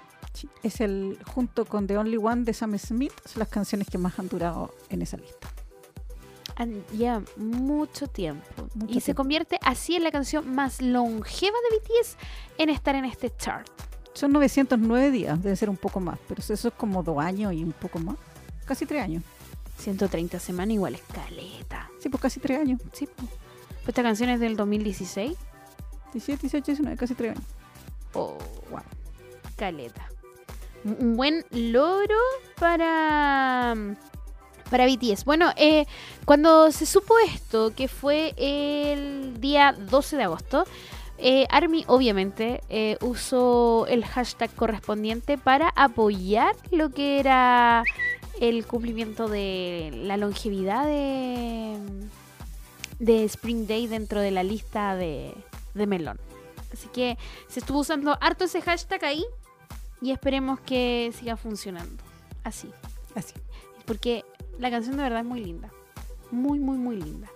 Es 0.61 0.81
el, 0.81 1.17
junto 1.25 1.65
con 1.65 1.87
The 1.87 1.97
Only 1.97 2.17
One 2.17 2.43
de 2.43 2.53
Sam 2.53 2.77
Smith, 2.77 3.11
son 3.25 3.39
las 3.39 3.49
canciones 3.49 3.89
que 3.89 3.97
más 3.97 4.19
han 4.19 4.29
durado 4.29 4.73
en 4.89 5.01
esa 5.01 5.17
lista. 5.17 5.49
Ya 6.97 7.21
mucho 7.37 8.07
tiempo. 8.07 8.67
Mucho 8.73 8.93
y 8.97 8.99
se 9.01 9.15
convierte 9.15 9.57
así 9.63 9.95
en 9.95 10.03
la 10.03 10.11
canción 10.11 10.53
más 10.53 10.81
longeva 10.81 11.55
de 11.69 11.77
BTS 11.77 12.17
en 12.57 12.69
estar 12.69 12.95
en 12.95 13.05
este 13.05 13.33
chart. 13.35 13.67
Son 14.13 14.31
909 14.33 15.11
días, 15.11 15.41
debe 15.41 15.55
ser 15.55 15.69
un 15.69 15.77
poco 15.77 15.99
más, 15.99 16.19
pero 16.27 16.41
eso 16.41 16.53
es 16.53 16.73
como 16.75 17.03
dos 17.03 17.19
años 17.19 17.53
y 17.53 17.63
un 17.63 17.71
poco 17.71 17.99
más. 17.99 18.17
Casi 18.65 18.85
tres 18.85 19.03
años. 19.03 19.23
130 19.77 20.39
semanas 20.39 20.73
igual 20.73 20.95
escaleta. 20.95 21.89
Sí, 21.99 22.09
pues 22.09 22.21
casi 22.21 22.39
tres 22.41 22.59
años. 22.59 22.81
Sí, 22.91 23.05
po. 23.05 23.23
Pues 23.25 23.87
esta 23.89 24.03
canción 24.03 24.29
es 24.29 24.39
del 24.41 24.57
2016. 24.57 25.37
17, 26.11 26.41
18, 26.41 26.65
19, 26.65 26.97
casi 26.97 27.15
tres 27.15 27.31
años. 27.37 27.43
Oh, 28.13 28.37
Wow. 28.69 28.81
caleta. 29.55 30.09
Un 30.83 30.97
un 30.99 31.15
buen 31.17 31.45
logro 31.51 32.17
para 32.59 33.75
para 34.69 34.85
BTS. 34.85 35.25
Bueno, 35.25 35.51
eh, 35.55 35.85
cuando 36.25 36.71
se 36.71 36.85
supo 36.85 37.13
esto, 37.19 37.73
que 37.75 37.87
fue 37.87 38.33
el 38.37 39.39
día 39.39 39.73
12 39.73 40.17
de 40.17 40.23
agosto, 40.23 40.65
eh, 41.17 41.45
Army 41.49 41.83
obviamente 41.87 42.61
eh, 42.69 42.97
usó 43.01 43.85
el 43.87 44.05
hashtag 44.05 44.53
correspondiente 44.55 45.37
para 45.37 45.69
apoyar 45.75 46.55
lo 46.71 46.91
que 46.91 47.19
era 47.19 47.83
el 48.39 48.65
cumplimiento 48.65 49.27
de 49.27 49.91
la 49.93 50.15
longevidad 50.15 50.85
de, 50.85 51.77
de 52.99 53.25
Spring 53.25 53.67
Day 53.67 53.87
dentro 53.87 54.21
de 54.21 54.31
la 54.31 54.43
lista 54.43 54.95
de, 54.95 55.33
de 55.73 55.87
Melon. 55.87 56.17
Así 56.71 56.87
que 56.87 57.17
se 57.47 57.59
estuvo 57.59 57.79
usando 57.79 58.17
harto 58.21 58.45
ese 58.45 58.61
hashtag 58.61 59.03
ahí 59.03 59.25
y 60.01 60.11
esperemos 60.11 60.61
que 60.61 61.11
siga 61.17 61.35
funcionando 61.35 62.01
así. 62.43 62.71
Así. 63.15 63.33
Porque 63.85 64.23
la 64.58 64.70
canción 64.70 64.96
de 64.96 65.02
verdad 65.02 65.20
es 65.20 65.26
muy 65.26 65.40
linda. 65.40 65.70
Muy, 66.30 66.58
muy, 66.58 66.78
muy 66.78 66.96
linda. 66.96 67.28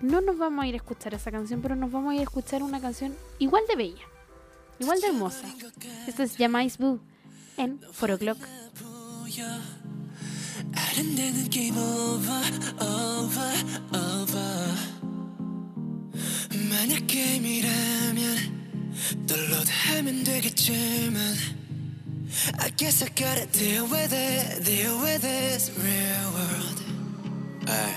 No 0.00 0.20
nos 0.20 0.38
vamos 0.38 0.64
a 0.64 0.68
ir 0.68 0.74
a 0.74 0.76
escuchar 0.76 1.14
esa 1.14 1.30
canción, 1.30 1.60
pero 1.60 1.74
nos 1.74 1.90
vamos 1.90 2.12
a 2.12 2.14
ir 2.14 2.20
a 2.20 2.24
escuchar 2.24 2.62
una 2.62 2.80
canción 2.80 3.14
igual 3.38 3.64
de 3.68 3.76
bella. 3.76 4.04
Igual 4.78 5.00
de 5.00 5.08
hermosa. 5.08 5.48
Esta 6.06 6.22
es 6.22 6.36
Jamais 6.36 6.78
Boo 6.78 7.00
en 7.56 7.80
4 7.98 8.14
O'Clock. 8.14 8.38
아른대는 10.74 11.50
game 11.50 11.78
over, 11.78 12.42
over, 12.80 13.54
over. 13.92 14.98
만약 16.68 17.06
게임이라면 17.06 18.20
또 19.26 19.34
로드하면 19.36 20.24
되겠지만 20.24 21.34
I 22.58 22.70
guess 22.76 23.02
I 23.02 23.08
gotta 23.08 23.46
deal 23.46 23.86
with 23.86 24.12
it, 24.12 24.64
deal 24.64 24.98
with 25.00 25.22
this 25.22 25.70
real 25.78 26.32
world. 26.34 26.82
에이, 27.68 27.94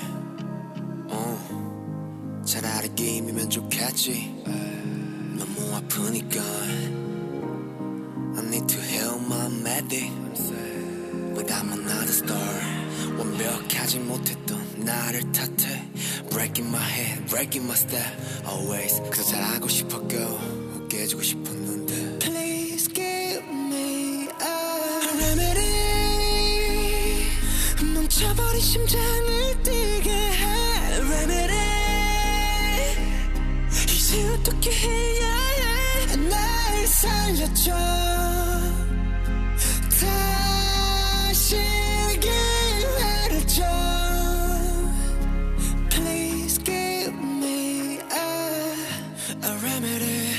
어, 1.09 2.41
차라리 2.45 2.89
게임이면 2.95 3.49
좋겠지. 3.49 4.43
너무 5.37 5.75
아프니까. 5.75 6.41
I 8.37 8.45
need 8.47 8.67
to 8.67 8.81
heal 8.81 9.19
my 9.19 9.47
medic. 9.61 10.11
But 11.35 11.51
I'm 11.51 11.71
another 11.71 12.13
star 12.13 12.81
완벽하지 13.17 13.99
못했던 13.99 14.59
나를 14.85 15.31
탓해 15.31 15.91
Breaking 16.29 16.69
my 16.69 16.83
head, 16.83 17.25
breaking 17.27 17.65
my 17.65 17.77
step 17.77 18.05
Always 18.47 19.01
그저 19.09 19.23
잘하고 19.23 19.67
싶었고 19.67 20.87
깨지고 20.87 21.21
싶었 21.21 21.54
멈춰버린 28.15 28.61
심장을 28.61 29.63
뛰게 29.63 30.09
해 30.11 30.95
Remedy 30.99 31.55
이제 33.83 34.27
어떻게 34.29 34.71
해야 34.71 35.41
해날 36.09 36.87
살려줘 36.87 37.71
다시 39.99 41.55
기회를 42.19 43.47
줘 43.47 43.63
Please 45.89 46.61
give 46.63 47.13
me 47.13 47.99
a, 47.99 48.75
a 49.43 49.51
remedy 49.61 50.29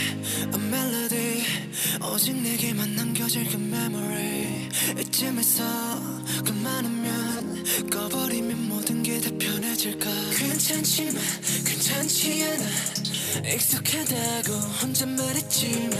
A 0.52 0.58
melody 0.58 1.44
오직 2.02 2.36
내게만 2.36 2.96
남겨질 2.96 3.48
그 3.50 3.56
memory 3.56 4.68
이쯤에서 4.98 5.62
그만하면 5.62 5.95
꺼버리면 7.89 8.67
모든 8.69 9.03
게 9.03 9.19
다 9.21 9.29
편해질까? 9.39 10.05
괜찮지만 10.37 11.15
괜찮지 11.65 12.43
않아. 12.43 13.47
익숙하다고 13.53 14.53
혼자 14.81 15.05
말했지만 15.05 15.91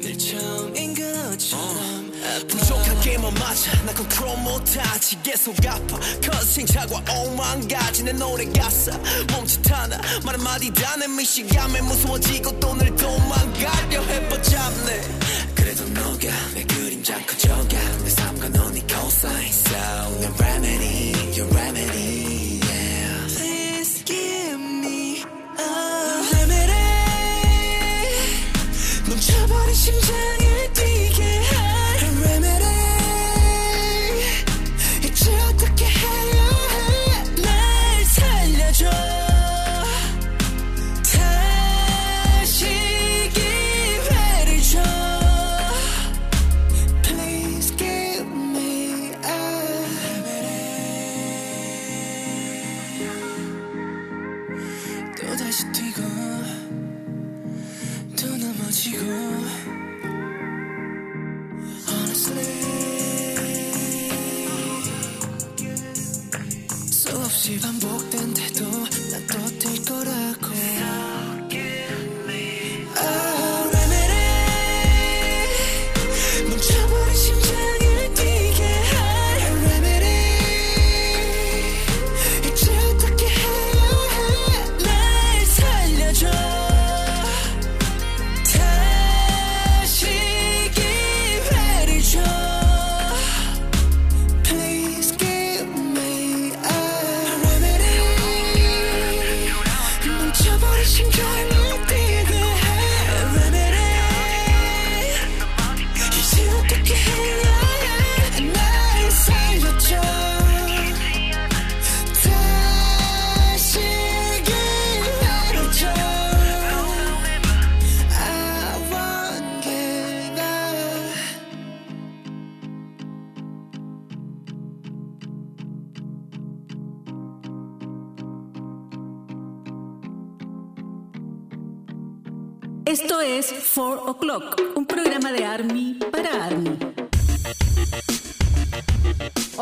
늘 0.00 0.18
처음인 0.18 0.94
것처럼 0.94 2.12
부족한 2.48 3.00
게뭐 3.00 3.30
맞아. 3.32 3.72
나 3.84 3.92
컨트롤 3.94 4.36
못하지. 4.38 5.16
계속 5.22 5.54
아파. 5.66 5.98
커싱 6.22 6.66
차과 6.66 7.02
오만 7.20 7.66
가지. 7.68 8.02
내 8.02 8.12
노래 8.12 8.44
가사 8.46 8.92
멈칫하나. 9.30 10.00
말 10.24 10.34
한마디 10.36 10.72
다내 10.72 11.06
미시감에 11.08 11.80
무서워지고 11.82 12.58
또 12.60 12.74
늘 12.74 12.94
도망가려 12.96 14.02
해보잡네 14.02 15.53
그래도 15.64 15.82
너가 15.94 16.28
내 16.54 16.62
그림자 16.64 17.18
커져가 17.24 17.98
내 18.04 18.10
삶과 18.10 18.48
넌네 18.50 18.82
cosign 18.86 19.48
So 19.48 20.20
내 20.20 20.26
remedy 20.38 21.12
your 21.40 21.48
remedy 21.56 22.13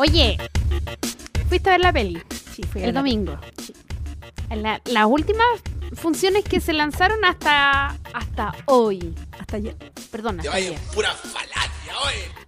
Oye, 0.03 0.37
fuiste 1.47 1.69
a 1.69 1.73
ver 1.73 1.79
la 1.79 1.93
peli 1.93 2.21
Sí, 2.53 2.61
fui 2.63 2.81
a 2.81 2.87
el 2.87 2.93
la- 2.93 2.99
domingo. 2.99 3.37
La- 4.53 4.81
las 4.83 5.05
últimas 5.05 5.45
funciones 5.93 6.43
que 6.43 6.59
se 6.59 6.73
lanzaron 6.73 7.23
hasta, 7.23 7.97
hasta 8.13 8.53
hoy. 8.65 9.15
Hasta 9.39 9.55
ayer. 9.57 9.77
Perdón, 10.11 10.41
hasta 10.41 10.53
ayer. 10.55 10.77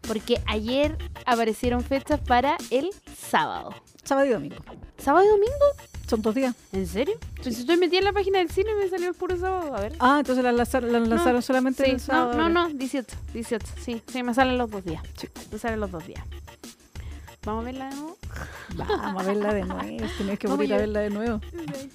Porque 0.05 0.41
ayer 0.47 0.97
aparecieron 1.25 1.81
fechas 1.81 2.19
para 2.19 2.57
el 2.71 2.89
sábado. 3.29 3.73
Sábado 4.03 4.27
y 4.27 4.31
domingo. 4.31 4.57
¿Sábado 4.97 5.23
y 5.25 5.29
domingo? 5.29 5.65
Son 6.09 6.21
dos 6.21 6.35
días. 6.35 6.53
¿En 6.73 6.85
serio? 6.85 7.17
Pues 7.41 7.55
si 7.55 7.61
estoy 7.61 7.77
metida 7.77 7.99
en 7.99 8.05
la 8.05 8.13
página 8.13 8.39
del 8.39 8.51
cine 8.51 8.69
me 8.75 8.89
salió 8.89 9.07
el 9.07 9.15
puro 9.15 9.37
sábado. 9.39 9.73
A 9.77 9.79
ver. 9.79 9.95
Ah, 9.99 10.17
entonces 10.19 10.43
la 10.43 10.51
lanzaron, 10.51 10.91
la 10.91 10.99
lanzaron 10.99 11.35
No, 11.35 11.41
solamente 11.41 11.85
sí, 11.85 11.91
el 11.91 11.99
sábado. 12.01 12.33
No, 12.33 12.49
no, 12.49 12.67
no, 12.67 12.73
18, 12.75 13.15
18. 13.33 13.65
Sí, 13.81 14.01
sí, 14.11 14.23
me 14.23 14.33
salen 14.33 14.57
los 14.57 14.69
dos 14.69 14.83
días. 14.83 15.01
Sí. 15.17 15.29
Me 15.51 15.57
salen 15.57 15.79
los 15.79 15.89
dos 15.89 16.05
días. 16.05 16.23
Vamos 17.45 17.61
a 17.61 17.65
verla 17.65 17.89
de 17.89 17.95
nuevo. 17.95 18.17
Vamos 18.75 19.23
a 19.23 19.25
verla 19.27 19.53
de 19.53 19.63
nuevo. 19.63 20.07
Tienes 20.17 20.39
que 20.39 20.47
volver 20.47 20.73
a 20.73 20.77
verla 20.77 20.99
de 21.01 21.09
nuevo. 21.11 21.41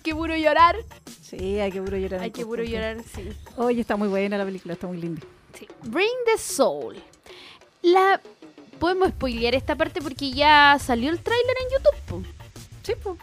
Qué 0.02 0.14
puro 0.14 0.36
llorar. 0.36 0.76
Sí, 1.22 1.58
hay 1.58 1.72
que 1.72 1.82
puro 1.82 1.96
llorar. 1.96 2.20
Hay 2.20 2.30
que 2.30 2.46
puro 2.46 2.62
llorar, 2.62 2.98
sí. 3.14 3.28
Oye, 3.56 3.80
está 3.80 3.96
muy 3.96 4.08
buena 4.08 4.38
la 4.38 4.44
película, 4.44 4.74
está 4.74 4.86
muy 4.86 4.98
linda. 4.98 5.22
Sí. 5.58 5.66
Bring 5.82 6.08
the 6.26 6.38
Soul. 6.38 7.02
La 7.82 8.20
podemos 8.78 9.08
spoilear 9.08 9.54
esta 9.54 9.74
parte 9.74 10.00
porque 10.00 10.30
ya 10.30 10.78
salió 10.80 11.10
el 11.10 11.20
tráiler 11.20 11.56
en 11.60 11.78
YouTube. 11.78 12.00
po. 12.06 12.22
Sí, 12.82 12.92
pues. 13.02 13.18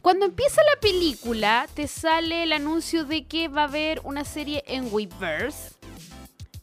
Cuando 0.00 0.26
empieza 0.26 0.60
la 0.64 0.80
película, 0.80 1.68
te 1.74 1.86
sale 1.86 2.42
el 2.42 2.52
anuncio 2.52 3.04
de 3.04 3.24
que 3.26 3.46
va 3.46 3.62
a 3.62 3.66
haber 3.66 4.00
una 4.02 4.24
serie 4.24 4.64
en 4.66 4.92
Weverse. 4.92 5.74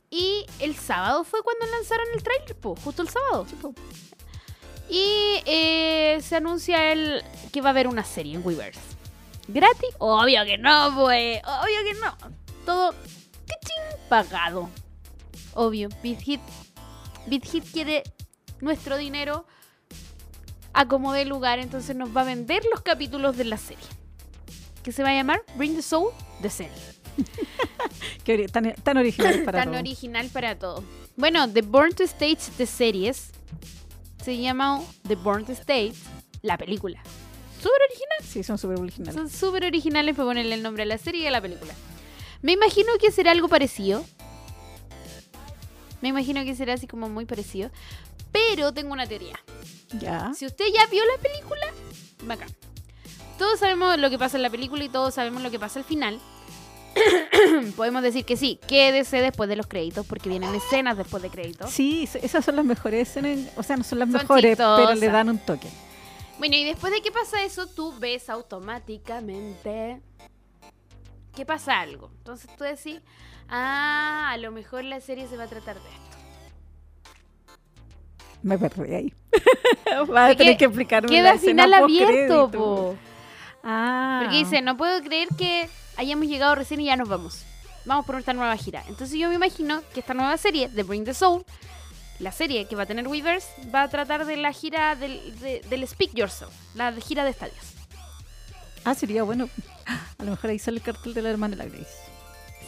Y 0.09 0.45
el 0.59 0.75
sábado 0.75 1.23
fue 1.23 1.41
cuando 1.43 1.65
lanzaron 1.67 2.07
el 2.15 2.23
tráiler, 2.23 2.55
po, 2.55 2.75
justo 2.75 3.01
el 3.01 3.09
sábado. 3.09 3.45
Y 4.89 5.41
eh, 5.45 6.19
se 6.21 6.37
anuncia 6.37 6.91
el 6.91 7.23
que 7.51 7.61
va 7.61 7.69
a 7.69 7.71
haber 7.71 7.87
una 7.87 8.03
serie 8.03 8.35
en 8.35 8.45
Weverse. 8.45 8.79
¿Gratis? 9.47 9.89
Obvio 9.99 10.43
que 10.45 10.57
no, 10.57 10.93
pues. 10.95 11.41
Obvio 11.43 11.83
que 11.85 11.93
no. 11.99 12.17
Todo 12.65 12.91
¡cachín! 12.91 13.99
pagado. 14.09 14.69
Obvio. 15.53 15.89
BitHit, 16.03 16.41
BitHit 17.27 17.71
quiere 17.71 18.03
nuestro 18.61 18.97
dinero 18.97 19.45
a 20.73 20.87
como 20.87 21.13
dé 21.13 21.25
lugar, 21.25 21.59
entonces 21.59 21.95
nos 21.95 22.15
va 22.15 22.21
a 22.21 22.25
vender 22.25 22.63
los 22.71 22.81
capítulos 22.81 23.37
de 23.37 23.45
la 23.45 23.57
serie. 23.57 23.83
Que 24.83 24.91
se 24.91 25.03
va 25.03 25.09
a 25.09 25.13
llamar 25.13 25.43
Bring 25.55 25.75
the 25.75 25.81
Soul, 25.81 26.11
The 26.41 26.49
Serie. 26.49 26.73
Qué 28.23 28.47
tan 28.47 28.97
original 28.97 29.43
para 29.43 29.59
Tan 29.59 29.69
todo. 29.69 29.79
original 29.79 30.29
para 30.29 30.57
todo. 30.57 30.83
Bueno, 31.17 31.49
The 31.51 31.61
Born 31.63 31.93
to 31.95 32.03
Stage 32.03 32.51
de 32.57 32.65
series 32.65 33.31
se 34.23 34.37
llama 34.37 34.81
The 35.07 35.15
Born 35.15 35.45
to 35.45 35.53
Stage, 35.53 35.93
la 36.41 36.57
película. 36.57 37.01
Súper 37.57 37.81
original. 37.89 38.17
Sí, 38.23 38.43
son 38.43 38.57
súper 38.57 38.79
originales. 38.79 39.15
Son 39.15 39.29
súper 39.29 39.65
originales 39.65 40.15
para 40.15 40.29
ponerle 40.29 40.55
el 40.55 40.63
nombre 40.63 40.83
a 40.83 40.85
la 40.85 40.97
serie 40.97 41.23
y 41.23 41.27
a 41.27 41.31
la 41.31 41.41
película. 41.41 41.73
Me 42.41 42.53
imagino 42.53 42.89
que 42.99 43.11
será 43.11 43.31
algo 43.31 43.49
parecido. 43.49 44.05
Me 46.01 46.09
imagino 46.09 46.43
que 46.43 46.55
será 46.55 46.73
así 46.73 46.87
como 46.87 47.09
muy 47.09 47.25
parecido. 47.25 47.69
Pero 48.31 48.73
tengo 48.73 48.93
una 48.93 49.07
teoría. 49.07 49.39
Ya. 49.99 50.33
Si 50.33 50.45
usted 50.45 50.65
ya 50.73 50.85
vio 50.87 51.03
la 51.05 51.21
película, 51.21 51.67
bacán. 52.23 52.49
Todos 53.37 53.59
sabemos 53.59 53.97
lo 53.97 54.09
que 54.09 54.17
pasa 54.17 54.37
en 54.37 54.43
la 54.43 54.49
película 54.49 54.83
y 54.83 54.89
todos 54.89 55.13
sabemos 55.13 55.41
lo 55.41 55.51
que 55.51 55.59
pasa 55.59 55.79
al 55.79 55.85
final. 55.85 56.19
Podemos 57.75 58.01
decir 58.01 58.25
que 58.25 58.37
sí, 58.37 58.59
quédese 58.67 59.21
después 59.21 59.49
de 59.49 59.55
los 59.55 59.67
créditos 59.67 60.05
porque 60.05 60.29
vienen 60.29 60.53
escenas 60.55 60.97
después 60.97 61.23
de 61.23 61.29
créditos. 61.29 61.71
Sí, 61.71 62.07
esas 62.21 62.43
son 62.43 62.55
las 62.55 62.65
mejores 62.65 63.09
escenas. 63.09 63.51
O 63.55 63.63
sea, 63.63 63.77
no 63.77 63.83
son 63.83 63.99
las 63.99 64.09
Son 64.09 64.21
mejores, 64.21 64.57
pero 64.57 64.95
le 64.95 65.07
dan 65.07 65.29
un 65.29 65.37
toque. 65.39 65.69
Bueno, 66.37 66.55
y 66.55 66.63
después 66.63 66.93
de 66.93 67.01
que 67.01 67.11
pasa 67.11 67.43
eso, 67.43 67.67
tú 67.67 67.93
ves 67.99 68.29
automáticamente 68.29 70.01
que 71.35 71.45
pasa 71.45 71.79
algo. 71.79 72.09
Entonces 72.17 72.49
tú 72.57 72.63
decís, 72.63 73.01
ah, 73.49 74.29
a 74.31 74.37
lo 74.37 74.51
mejor 74.51 74.83
la 74.83 75.01
serie 75.01 75.27
se 75.27 75.37
va 75.37 75.43
a 75.43 75.47
tratar 75.47 75.75
de 75.75 75.89
esto. 75.89 76.17
Me 78.41 78.57
perdí 78.57 78.95
ahí. 78.95 79.13
Vas 80.07 80.31
a 80.31 80.35
tener 80.35 80.57
que 80.57 80.65
explicarme 80.65 81.09
Queda 81.09 81.33
la 81.33 81.39
final 81.39 81.73
abierto, 81.73 82.49
po. 82.51 82.95
Ah. 83.63 84.21
Porque 84.23 84.37
dice, 84.37 84.61
no 84.61 84.77
puedo 84.77 85.01
creer 85.01 85.27
que 85.37 85.69
hayamos 85.99 86.27
llegado 86.27 86.55
recién 86.55 86.79
y 86.81 86.85
ya 86.85 86.95
nos 86.95 87.07
vamos. 87.09 87.43
Vamos 87.85 88.05
por 88.05 88.15
nuestra 88.15 88.33
nueva 88.33 88.55
gira. 88.57 88.83
Entonces 88.87 89.17
yo 89.17 89.29
me 89.29 89.35
imagino 89.35 89.81
que 89.93 89.99
esta 89.99 90.13
nueva 90.13 90.37
serie 90.37 90.67
de 90.69 90.83
Bring 90.83 91.05
the 91.05 91.13
Soul, 91.13 91.45
la 92.19 92.31
serie 92.31 92.65
que 92.65 92.75
va 92.75 92.83
a 92.83 92.85
tener 92.85 93.07
Weavers, 93.07 93.45
va 93.73 93.83
a 93.83 93.87
tratar 93.89 94.25
de 94.25 94.35
la 94.37 94.51
gira 94.51 94.95
del, 94.95 95.39
de- 95.39 95.61
del 95.69 95.87
Speak 95.87 96.13
Yourself, 96.13 96.51
la 96.75 96.91
gira 96.93 97.23
de 97.23 97.29
estadios. 97.31 97.57
Ah, 98.83 98.95
sería 98.95 99.23
bueno. 99.23 99.49
A 100.17 100.23
lo 100.23 100.31
mejor 100.31 100.49
ahí 100.49 100.59
sale 100.59 100.77
el 100.77 100.83
cartel 100.83 101.13
de 101.13 101.21
la 101.21 101.29
hermana 101.29 101.55
de 101.55 101.63
la 101.63 101.69
Grace. 101.69 101.95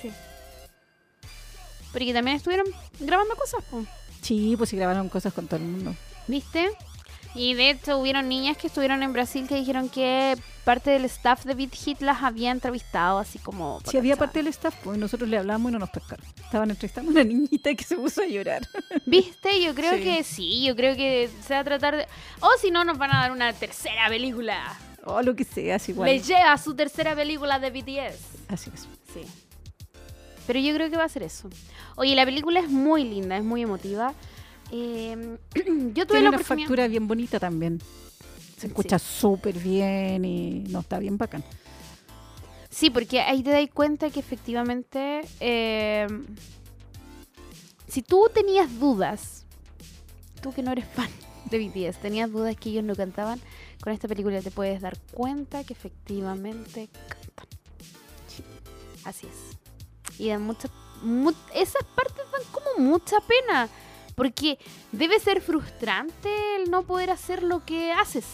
Sí. 0.02 0.12
Pero 1.94 2.06
que 2.06 2.14
también 2.14 2.38
estuvieron 2.38 2.68
grabando 3.00 3.36
cosas, 3.36 3.64
po. 3.70 3.86
Sí, 4.22 4.56
pues 4.58 4.70
sí 4.70 4.78
grabaron 4.78 5.10
cosas 5.10 5.34
con 5.34 5.48
todo 5.48 5.58
el 5.60 5.66
mundo. 5.66 5.96
¿Viste? 6.28 6.72
Y 7.34 7.54
de 7.54 7.70
hecho 7.70 7.98
hubieron 7.98 8.28
niñas 8.28 8.58
que 8.58 8.68
estuvieron 8.68 9.04
en 9.04 9.14
Brasil 9.14 9.48
que 9.48 9.56
dijeron 9.56 9.88
que 9.88 10.38
parte 10.66 10.92
del 10.92 11.06
staff 11.06 11.46
de 11.46 11.54
Beat 11.56 11.74
Hit 11.74 12.02
las 12.02 12.22
había 12.24 12.52
entrevistado, 12.52 13.20
así 13.20 13.40
como... 13.40 13.80
Si 13.90 13.98
había 13.98 14.16
¿cachai? 14.16 14.28
parte 14.28 14.40
del 14.40 14.48
staff, 14.48 14.76
pues 14.84 14.98
nosotros 14.98 15.30
le 15.30 15.38
hablamos 15.38 15.70
y 15.70 15.74
no 15.74 15.80
nos 15.80 15.90
pescaron. 15.90 16.26
Estaban 16.44 16.70
entrevistando 16.70 17.10
a 17.10 17.14
una 17.14 17.24
niñita 17.24 17.74
que 17.74 17.84
se 17.86 17.96
puso 17.96 18.22
a 18.22 18.26
llorar. 18.26 18.68
¿Viste? 19.06 19.62
Yo 19.64 19.74
creo 19.74 19.94
Sí. 19.96 20.04
que 20.04 20.24
sí, 20.24 20.66
yo 20.66 20.76
creo 20.76 20.96
que 20.98 21.30
se 21.48 21.54
va 21.54 21.62
a 21.62 21.64
tratar 21.64 21.96
de... 21.96 22.08
O 22.42 22.50
si 22.62 22.70
no, 22.70 22.84
nos 22.84 22.98
van 22.98 23.12
a 23.16 23.22
dar 23.22 23.32
una 23.32 23.54
tercera 23.54 24.10
película. 24.10 24.78
O 25.06 25.22
lo 25.22 25.34
que 25.36 25.46
sea, 25.46 25.78
es 25.78 25.88
igual. 25.90 26.10
Le 26.10 26.20
lleva 26.20 26.58
su 26.58 26.76
tercera 26.76 27.16
película 27.16 27.60
de 27.60 27.70
BTS. 27.72 28.50
Así 28.50 28.70
es. 28.74 28.82
Sí. 29.14 29.22
Pero 30.46 30.60
yo 30.60 30.74
creo 30.76 30.90
que 30.90 30.98
va 30.98 31.06
a 31.06 31.10
ser 31.10 31.24
eso. 31.24 31.50
Oye, 31.96 32.14
la 32.16 32.26
película 32.26 32.60
es 32.60 32.70
muy 32.70 33.04
linda, 33.04 33.38
es 33.38 33.44
muy 33.44 33.62
emotiva. 33.62 34.14
Eh, 34.72 35.38
yo 35.94 36.06
tuve 36.06 36.06
Tiene 36.06 36.24
la 36.24 36.30
una 36.30 36.40
factura 36.40 36.88
bien 36.88 37.08
bonita 37.08 37.40
también. 37.40 37.80
Se 38.58 38.68
escucha 38.68 39.00
súper 39.00 39.58
bien 39.58 40.24
y 40.24 40.64
no 40.70 40.80
está 40.82 41.00
bien 41.00 41.18
bacán. 41.18 41.44
Sí, 42.70 42.90
porque 42.90 43.20
ahí 43.20 43.44
te 43.44 43.50
das 43.50 43.68
cuenta 43.74 44.10
que 44.12 44.20
efectivamente, 44.20 45.22
eh, 45.40 46.08
si 47.88 48.02
tú 48.02 48.30
tenías 48.34 48.80
dudas, 48.80 49.46
tú 50.42 50.54
que 50.54 50.64
no 50.64 50.72
eres 50.72 50.86
fan 50.86 51.10
de 51.50 51.58
BTS, 51.58 51.98
tenías 52.02 52.32
dudas 52.32 52.56
que 52.56 52.70
ellos 52.70 52.84
no 52.84 52.96
cantaban, 52.96 53.42
con 53.84 53.92
esta 53.94 54.08
película 54.08 54.42
te 54.42 54.52
puedes 54.52 54.80
dar 54.80 54.98
cuenta 55.12 55.64
que 55.64 55.74
efectivamente 55.74 56.88
cantan. 57.10 57.48
Sí, 58.28 58.44
así 59.04 59.28
es. 59.28 60.20
Y 60.20 60.30
dan 60.30 60.44
mucha, 60.44 60.70
mu- 61.02 61.34
esas 61.56 61.84
partes 61.96 62.24
dan 62.32 62.42
como 62.52 62.88
mucha 62.90 63.18
pena, 63.22 63.68
porque 64.16 64.58
debe 64.92 65.20
ser 65.20 65.42
frustrante 65.42 66.30
el 66.58 66.70
no 66.72 66.84
poder 66.84 67.10
hacer 67.12 67.44
lo 67.44 67.66
que 67.66 67.92
haces. 67.92 68.26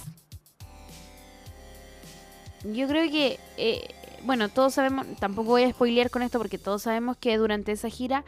Yo 2.64 2.88
creo 2.88 3.10
que, 3.10 3.40
eh, 3.58 3.88
bueno, 4.24 4.50
todos 4.50 4.74
sabemos, 4.74 5.06
tampoco 5.20 5.50
voy 5.50 5.64
a 5.64 5.70
spoilear 5.72 6.10
con 6.10 6.22
esto 6.22 6.38
porque 6.40 6.58
todos 6.58 6.82
sabemos 6.84 7.18
que 7.18 7.38
durante 7.38 7.72
esa 7.72 7.90
gira 7.90 8.26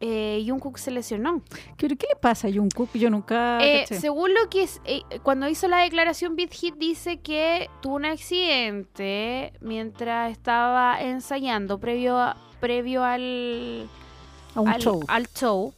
eh, 0.00 0.44
Jungkook 0.46 0.76
se 0.76 0.90
lesionó. 0.90 1.40
¿Qué, 1.78 1.88
qué 1.88 2.06
le 2.10 2.16
pasa 2.20 2.48
a 2.48 2.52
Jungkook? 2.52 2.92
Yo 2.94 3.08
nunca 3.08 3.58
Eh, 3.62 3.86
según 3.86 4.34
lo 4.34 4.50
que 4.50 4.64
es, 4.64 4.80
eh, 4.84 5.00
cuando 5.22 5.48
hizo 5.48 5.68
la 5.68 5.78
declaración 5.78 6.36
Beat 6.36 6.52
Hit 6.52 6.74
dice 6.76 7.20
que 7.20 7.70
tuvo 7.80 7.94
un 7.94 8.04
accidente 8.04 9.54
mientras 9.60 10.32
estaba 10.32 11.00
ensayando 11.00 11.78
previo 11.78 12.18
a- 12.18 12.36
previo 12.60 13.04
al 13.04 13.88
a 14.54 14.60
un 14.60 14.68
al, 14.68 14.82
show. 14.82 15.02
al 15.08 15.28
show. 15.28 15.72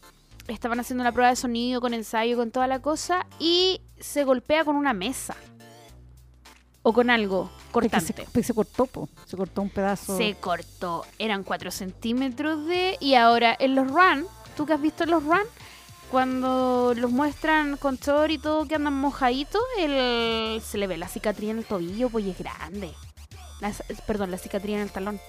Estaban 0.48 0.80
haciendo 0.80 1.02
una 1.02 1.12
prueba 1.12 1.30
de 1.30 1.36
sonido 1.36 1.80
con 1.80 1.94
ensayo, 1.94 2.36
con 2.36 2.50
toda 2.50 2.66
la 2.66 2.80
cosa, 2.80 3.26
y 3.38 3.80
se 4.00 4.24
golpea 4.24 4.64
con 4.64 4.76
una 4.76 4.92
mesa. 4.92 5.36
O 6.82 6.92
con 6.92 7.10
algo 7.10 7.50
cortante. 7.70 8.26
se, 8.32 8.42
se 8.42 8.54
cortó, 8.54 8.86
po. 8.86 9.08
se 9.26 9.36
cortó 9.36 9.60
un 9.62 9.68
pedazo. 9.68 10.16
Se 10.16 10.34
cortó. 10.36 11.04
Eran 11.18 11.44
4 11.44 11.70
centímetros 11.70 12.66
de... 12.66 12.96
Y 13.00 13.14
ahora, 13.14 13.54
en 13.58 13.74
los 13.74 13.88
run, 13.88 14.26
¿tú 14.56 14.64
que 14.64 14.72
has 14.72 14.80
visto 14.80 15.04
los 15.04 15.22
run? 15.22 15.42
Cuando 16.10 16.94
los 16.96 17.10
muestran 17.10 17.76
con 17.76 17.98
chor 17.98 18.30
y 18.30 18.38
todo 18.38 18.66
que 18.66 18.76
andan 18.76 18.94
mojaditos, 18.94 19.60
el... 19.78 20.62
se 20.62 20.78
le 20.78 20.86
ve 20.86 20.96
la 20.96 21.08
cicatriz 21.08 21.50
en 21.50 21.58
el 21.58 21.64
tobillo, 21.66 22.08
pues 22.08 22.24
y 22.24 22.30
es 22.30 22.38
grande. 22.38 22.92
La- 23.60 23.74
perdón, 24.06 24.30
la 24.30 24.38
cicatriz 24.38 24.76
en 24.76 24.80
el 24.82 24.90
talón. 24.90 25.20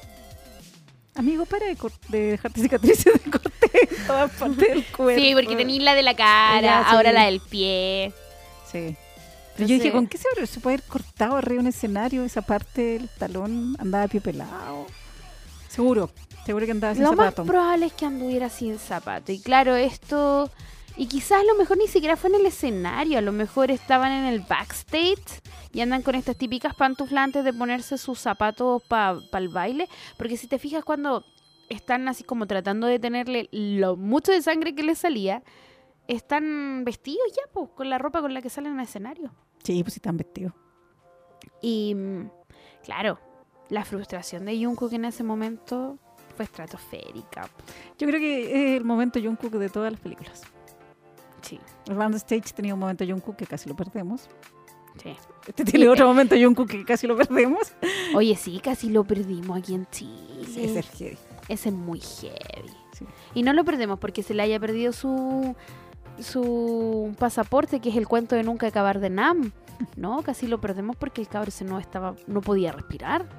Amigo, 1.15 1.45
para 1.45 1.65
de, 1.65 1.77
de 2.07 2.19
dejarte 2.31 2.61
cicatrices 2.61 3.21
de 3.21 3.29
en 3.99 4.07
todas 4.07 4.31
partes 4.31 4.57
del 4.57 4.85
cuerpo. 4.85 5.21
Sí, 5.21 5.33
porque 5.33 5.55
tenéis 5.55 5.81
la 5.83 5.93
de 5.95 6.03
la 6.03 6.15
cara, 6.15 6.61
Ya, 6.61 6.83
sí. 6.89 6.95
ahora 6.95 7.11
la 7.11 7.25
del 7.25 7.39
pie. 7.39 8.13
Sí. 8.71 8.95
Pero 9.55 9.67
yo 9.67 9.75
dije, 9.75 9.87
Entonces- 9.87 9.91
¿con 9.91 10.07
qué 10.07 10.17
se, 10.47 10.59
puede 10.61 10.75
haber 10.75 10.87
cortado 10.87 11.35
arriba 11.35 11.55
de 11.55 11.59
un 11.61 11.67
escenario 11.67 12.23
esa 12.23 12.41
parte 12.41 12.81
del 12.81 13.09
talón? 13.09 13.75
Andaba 13.79 14.07
pie 14.07 14.21
pelado. 14.21 14.85
Seguro, 15.67 16.09
seguro 16.45 16.65
que 16.65 16.71
andaba 16.71 16.93
sin 16.95 17.03
Lo 17.03 17.13
más 17.13 17.27
zapato. 17.31 17.45
probable 17.45 17.87
es 17.87 17.93
que 17.93 18.05
anduviera 18.05 18.49
sin 18.49 18.79
zapato. 18.79 19.31
Y 19.31 19.39
claro, 19.39 19.75
esto. 19.75 20.49
Y 20.97 21.07
quizás 21.07 21.39
a 21.41 21.43
lo 21.43 21.55
mejor 21.55 21.77
ni 21.77 21.87
siquiera 21.87 22.17
fue 22.17 22.29
en 22.29 22.37
el 22.37 22.45
escenario. 22.45 23.19
A 23.19 23.21
lo 23.21 23.31
mejor 23.31 23.71
estaban 23.71 24.11
en 24.11 24.25
el 24.25 24.41
backstage 24.41 25.41
y 25.71 25.79
andan 25.81 26.01
con 26.01 26.15
estas 26.15 26.35
típicas 26.35 26.73
pantuflas 26.75 27.23
antes 27.23 27.43
de 27.45 27.53
ponerse 27.53 27.97
sus 27.97 28.19
zapatos 28.19 28.81
para 28.83 29.19
el 29.33 29.49
baile. 29.49 29.87
Porque 30.17 30.35
si 30.37 30.47
te 30.47 30.59
fijas, 30.59 30.83
cuando 30.83 31.23
están 31.69 32.07
así 32.07 32.23
como 32.23 32.47
tratando 32.47 32.87
de 32.87 32.99
tenerle 32.99 33.47
lo 33.51 33.95
mucho 33.95 34.31
de 34.31 34.41
sangre 34.41 34.75
que 34.75 34.83
les 34.83 34.97
salía, 34.97 35.43
están 36.07 36.83
vestidos 36.83 37.27
ya, 37.35 37.43
pues, 37.53 37.69
con 37.69 37.89
la 37.89 37.97
ropa 37.97 38.21
con 38.21 38.33
la 38.33 38.41
que 38.41 38.49
salen 38.49 38.79
al 38.79 38.85
escenario. 38.85 39.31
Sí, 39.63 39.83
pues 39.83 39.93
sí 39.93 39.99
están 39.99 40.17
vestidos. 40.17 40.53
Y 41.61 41.93
mm, 41.95 42.29
claro, 42.83 43.19
la 43.69 43.85
frustración 43.85 44.45
de 44.45 44.63
Jungkook 44.63 44.93
en 44.93 45.05
ese 45.05 45.23
momento 45.23 45.97
fue 46.35 46.45
estratosférica. 46.45 47.47
Yo 47.97 48.07
creo 48.07 48.19
que 48.19 48.73
es 48.73 48.79
el 48.79 48.85
momento 48.85 49.19
Jungkook 49.19 49.53
de 49.53 49.69
todas 49.69 49.91
las 49.91 50.01
películas. 50.01 50.41
Sí, 51.41 51.59
Around 51.89 52.13
the 52.13 52.17
Stage 52.17 52.53
tenía 52.55 52.73
un 52.73 52.79
momento 52.79 53.05
Jungkook 53.05 53.35
que 53.35 53.45
casi 53.45 53.69
lo 53.69 53.75
perdemos. 53.75 54.27
sí. 55.01 55.15
Este 55.47 55.65
tiene 55.65 55.87
otro 55.89 56.05
momento 56.07 56.35
Jungkook 56.35 56.69
que 56.69 56.85
casi 56.85 57.07
lo 57.07 57.15
perdemos. 57.15 57.73
Oye, 58.15 58.35
sí, 58.35 58.59
casi 58.63 58.89
lo 58.89 59.03
perdimos 59.03 59.57
aquí 59.57 59.73
en 59.73 59.87
Chile. 59.89 60.45
Sí, 60.45 60.63
es. 60.63 61.28
Ese 61.49 61.69
es 61.69 61.75
muy 61.75 61.99
heavy. 61.99 62.71
Sí. 62.93 63.05
Y 63.33 63.43
no 63.43 63.53
lo 63.53 63.65
perdemos 63.65 63.99
porque 63.99 64.23
se 64.23 64.33
le 64.33 64.43
haya 64.43 64.59
perdido 64.59 64.93
su 64.93 65.55
su 66.21 67.15
pasaporte, 67.17 67.79
que 67.79 67.89
es 67.89 67.95
el 67.95 68.07
cuento 68.07 68.35
de 68.35 68.43
nunca 68.43 68.67
acabar 68.67 68.99
de 68.99 69.09
Nam. 69.09 69.51
No, 69.95 70.21
casi 70.23 70.45
lo 70.45 70.59
perdemos 70.59 70.97
porque 70.97 71.21
el 71.21 71.29
cabrón 71.29 71.51
se 71.51 71.63
no 71.63 71.79
estaba, 71.79 72.13
no 72.27 72.41
podía 72.41 72.73
respirar. 72.73 73.29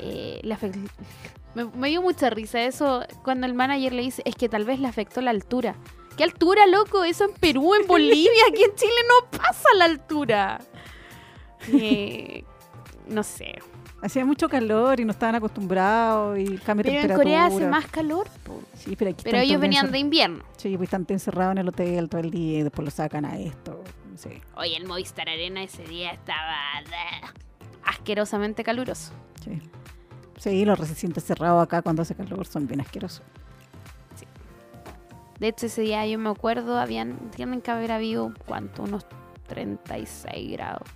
Eh, 0.00 0.40
le 0.42 0.56
me, 1.54 1.64
me 1.64 1.88
dio 1.90 2.02
mucha 2.02 2.28
risa 2.28 2.60
eso 2.64 3.04
cuando 3.22 3.46
el 3.46 3.54
manager 3.54 3.92
le 3.92 4.02
dice, 4.02 4.22
es 4.24 4.34
que 4.34 4.48
tal 4.48 4.64
vez 4.64 4.80
le 4.80 4.88
afectó 4.88 5.20
la 5.20 5.30
altura. 5.30 5.76
¿Qué 6.16 6.24
altura, 6.24 6.66
loco? 6.66 7.04
Eso 7.04 7.24
en 7.24 7.34
Perú, 7.34 7.74
en 7.74 7.86
Bolivia, 7.86 8.42
aquí 8.50 8.64
en 8.64 8.74
Chile 8.74 8.92
no 9.08 9.38
pasa 9.38 9.68
la 9.76 9.84
altura. 9.86 10.60
Eh, 11.72 12.42
no 13.06 13.22
sé. 13.22 13.60
Hacía 14.02 14.24
mucho 14.24 14.48
calor 14.48 14.98
y 14.98 15.04
no 15.04 15.12
estaban 15.12 15.36
acostumbrados 15.36 16.36
y 16.36 16.58
cambio 16.58 16.82
de 16.82 16.90
Pero 16.90 17.02
en 17.02 17.08
temperatura. 17.08 17.16
Corea 17.16 17.44
hace 17.46 17.66
más 17.68 17.86
calor. 17.86 18.26
po. 18.44 18.60
Sí, 18.76 18.96
pero 18.96 19.12
aquí 19.12 19.22
Pero 19.22 19.38
ellos 19.38 19.60
venían 19.60 19.92
de 19.92 19.98
invierno. 19.98 20.42
Sí, 20.56 20.76
pues 20.76 20.88
están 20.88 21.06
encerrados 21.08 21.52
en 21.52 21.58
el 21.58 21.68
hotel 21.68 22.08
todo 22.08 22.20
el 22.20 22.30
día 22.32 22.58
y 22.58 22.62
después 22.64 22.84
lo 22.84 22.90
sacan 22.90 23.24
a 23.24 23.38
esto. 23.38 23.82
Sí. 24.16 24.30
Oye, 24.56 24.76
el 24.76 24.86
Movistar 24.86 25.28
Arena 25.28 25.62
ese 25.62 25.84
día 25.84 26.10
estaba 26.10 26.56
asquerosamente 27.84 28.64
caluroso. 28.64 29.12
Sí. 29.44 29.60
Sí, 30.36 30.64
los 30.64 30.78
recintos 30.78 31.22
cerrados 31.22 31.62
acá 31.62 31.82
cuando 31.82 32.02
hace 32.02 32.16
calor 32.16 32.44
son 32.46 32.66
bien 32.66 32.80
asquerosos. 32.80 33.22
De 35.38 35.48
hecho, 35.48 35.66
ese 35.66 35.82
día 35.82 36.06
yo 36.06 36.18
me 36.18 36.30
acuerdo, 36.30 36.78
habían, 36.78 37.16
tienen 37.34 37.60
que 37.60 37.70
haber 37.70 37.90
habido, 37.90 38.32
¿cuánto? 38.46 38.82
Unos 38.82 39.06
36 39.48 40.52
grados. 40.52 40.88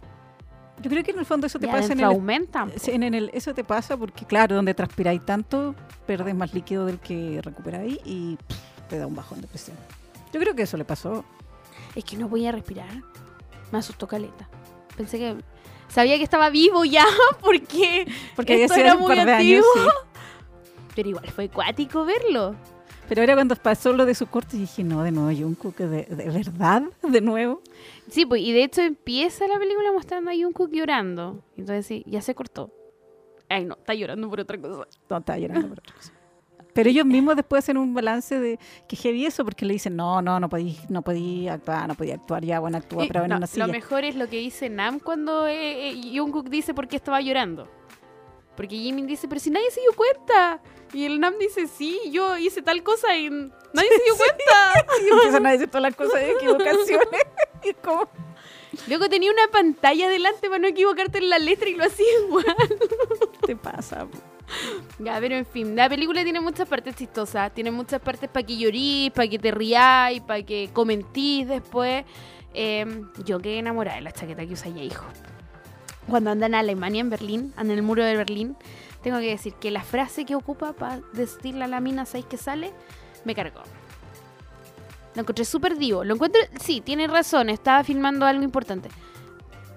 Yo 0.82 0.90
creo 0.90 1.02
que 1.02 1.10
en 1.12 1.18
el 1.18 1.24
fondo 1.26 1.46
eso 1.46 1.58
te 1.58 1.66
Ya 1.66 1.72
pasa 1.72 1.92
en 1.94 2.00
el, 2.00 2.04
aumentan. 2.04 2.70
po. 2.70 2.78
sí, 2.78 2.90
en 2.92 3.02
el- 3.02 3.30
eso 3.32 3.54
te 3.54 3.64
pasa 3.64 3.96
porque 3.96 4.24
claro, 4.26 4.54
donde 4.56 4.74
transpiráis 4.74 5.24
tanto, 5.24 5.74
perdes 6.06 6.34
más 6.34 6.52
líquido 6.52 6.84
del 6.86 6.98
que 6.98 7.40
recuperáis 7.42 7.98
y 8.04 8.36
pff, 8.36 8.58
te 8.88 8.98
da 8.98 9.06
un 9.06 9.14
bajón 9.14 9.40
de 9.40 9.46
presión. 9.48 9.76
Yo 10.32 10.40
creo 10.40 10.54
que 10.54 10.62
eso 10.62 10.76
le 10.76 10.84
pasó. 10.84 11.24
Es 11.94 12.04
que 12.04 12.16
no 12.16 12.28
podía 12.28 12.52
respirar. 12.52 12.88
Me 13.72 13.78
asustó 13.78 14.06
caleta. 14.06 14.48
Pensé 14.96 15.18
que... 15.18 15.36
Sabía 15.88 16.18
que 16.18 16.24
estaba 16.24 16.50
vivo 16.50 16.84
ya, 16.84 17.04
porque... 17.40 18.06
Porque 18.34 18.64
Esto 18.64 18.74
era 18.74 18.96
muy 18.96 19.14
de 19.14 19.20
años, 19.22 19.64
antiguo. 19.64 19.64
sí. 19.74 19.80
Pero 20.94 21.08
igual 21.10 21.26
fue 21.30 21.44
acuático 21.44 22.04
verlo. 22.04 22.54
Pero 23.08 23.22
ahora 23.22 23.34
cuando 23.34 23.54
pasó 23.56 23.92
lo 23.92 24.04
de 24.04 24.14
su 24.14 24.26
corte 24.26 24.56
dije, 24.56 24.82
no, 24.82 25.02
de 25.04 25.12
nuevo 25.12 25.30
Jungkook, 25.38 25.76
¿de, 25.76 26.04
de 26.04 26.30
verdad? 26.30 26.82
¿De 27.02 27.20
nuevo? 27.20 27.60
Sí, 28.10 28.26
pues, 28.26 28.42
y 28.42 28.52
de 28.52 28.64
hecho 28.64 28.82
empieza 28.82 29.46
la 29.46 29.58
película 29.58 29.92
mostrando 29.92 30.30
a 30.30 30.34
Jungkook 30.34 30.70
llorando. 30.72 31.42
Entonces 31.56 31.86
sí, 31.86 32.02
ya 32.06 32.20
se 32.20 32.34
cortó. 32.34 32.70
Ay, 33.48 33.64
no, 33.64 33.74
está 33.74 33.94
llorando 33.94 34.28
por 34.28 34.40
otra 34.40 34.58
cosa. 34.60 34.86
No, 35.08 35.16
estaba 35.18 35.38
llorando 35.38 35.68
por 35.68 35.78
otra 35.78 35.94
cosa. 35.94 36.12
Pero 36.72 36.90
ellos 36.90 37.06
mismos 37.06 37.36
después 37.36 37.64
hacen 37.64 37.78
un 37.78 37.94
balance 37.94 38.38
de 38.38 38.58
que 38.86 38.96
heavy 38.96 39.24
eso 39.24 39.44
porque 39.46 39.64
le 39.64 39.72
dicen, 39.72 39.96
no, 39.96 40.20
no, 40.20 40.38
no 40.40 40.48
podí, 40.50 40.76
no 40.90 41.00
podí 41.00 41.48
actuar, 41.48 41.88
no 41.88 41.94
podía 41.94 42.16
actuar, 42.16 42.44
ya, 42.44 42.58
bueno, 42.60 42.76
actúa, 42.76 43.04
Eh, 43.04 43.08
pero 43.08 43.22
en 43.24 43.30
no, 43.30 43.36
una 43.38 43.46
silla. 43.46 43.66
lo 43.66 43.72
mejor 43.72 44.04
es 44.04 44.14
lo 44.14 44.28
que 44.28 44.36
dice 44.38 44.68
Nam 44.68 44.98
cuando 45.00 45.46
eh, 45.46 45.90
eh, 45.92 46.18
Jungkook 46.18 46.50
dice 46.50 46.74
por 46.74 46.86
qué 46.86 46.96
estaba 46.96 47.20
llorando. 47.22 47.66
Porque 48.56 48.76
Jimin 48.76 49.06
dice, 49.06 49.28
pero 49.28 49.40
si 49.40 49.50
nadie 49.50 49.70
se 49.70 49.80
dio 49.80 49.92
cuenta. 49.92 50.60
Y 50.92 51.04
el 51.04 51.20
Nam 51.20 51.34
dice, 51.38 51.66
sí, 51.66 52.00
yo 52.10 52.38
hice 52.38 52.62
tal 52.62 52.82
cosa 52.82 53.16
y 53.16 53.28
nadie 53.28 53.88
se 53.90 54.04
dio 54.04 54.16
cuenta. 54.16 54.86
Y 55.04 55.08
empiezan 55.08 55.46
a 55.46 55.52
decir 55.52 55.68
todas 55.68 55.82
las 55.82 55.96
cosas 55.96 56.20
de 56.20 56.32
equivocaciones. 56.32 57.08
y 57.64 57.74
como, 57.74 58.08
Luego 58.88 59.08
tenía 59.08 59.30
una 59.30 59.48
pantalla 59.50 60.08
delante 60.08 60.48
para 60.48 60.58
no 60.58 60.68
equivocarte 60.68 61.18
en 61.18 61.30
la 61.30 61.38
letra 61.38 61.68
y 61.68 61.74
lo 61.74 61.84
hacía 61.84 62.06
igual. 62.24 62.44
¿Qué 63.40 63.46
te 63.46 63.56
pasa? 63.56 64.06
po? 64.06 64.18
Ya, 64.98 65.18
pero 65.20 65.34
en 65.34 65.46
fin, 65.46 65.74
la 65.74 65.88
película 65.88 66.22
tiene 66.22 66.40
muchas 66.40 66.68
partes 66.68 66.94
chistosas. 66.94 67.52
Tiene 67.52 67.70
muchas 67.70 68.00
partes 68.00 68.28
para 68.28 68.46
que 68.46 68.56
llorís, 68.56 69.10
para 69.10 69.28
que 69.28 69.38
te 69.38 69.50
riáis, 69.50 70.20
para 70.22 70.42
que 70.42 70.70
comentís 70.72 71.48
después. 71.48 72.04
Eh, 72.54 73.02
yo 73.24 73.38
quedé 73.40 73.58
enamorada 73.58 73.96
de 73.96 74.02
la 74.02 74.12
chaqueta 74.12 74.46
que 74.46 74.52
usa 74.52 74.70
ya, 74.70 74.82
hijo. 74.82 75.04
Cuando 76.08 76.30
anda 76.30 76.46
en 76.46 76.54
Alemania, 76.54 77.00
en 77.00 77.10
Berlín, 77.10 77.52
anda 77.56 77.72
en 77.72 77.78
el 77.78 77.84
muro 77.84 78.04
de 78.04 78.16
Berlín, 78.16 78.56
tengo 79.02 79.18
que 79.18 79.28
decir 79.30 79.54
que 79.54 79.70
la 79.70 79.82
frase 79.82 80.24
que 80.24 80.34
ocupa 80.34 80.72
para 80.72 81.00
decirle 81.12 81.64
a 81.64 81.68
la 81.68 81.80
mina 81.80 82.04
6 82.06 82.24
que 82.26 82.36
sale, 82.36 82.72
me 83.24 83.34
cargó. 83.34 83.60
Lo 85.14 85.22
encontré 85.22 85.44
súper 85.44 85.76
divo. 85.78 86.04
Lo 86.04 86.14
encuentro, 86.14 86.40
sí, 86.60 86.80
tiene 86.80 87.06
razón, 87.06 87.48
estaba 87.50 87.82
filmando 87.84 88.26
algo 88.26 88.42
importante. 88.44 88.88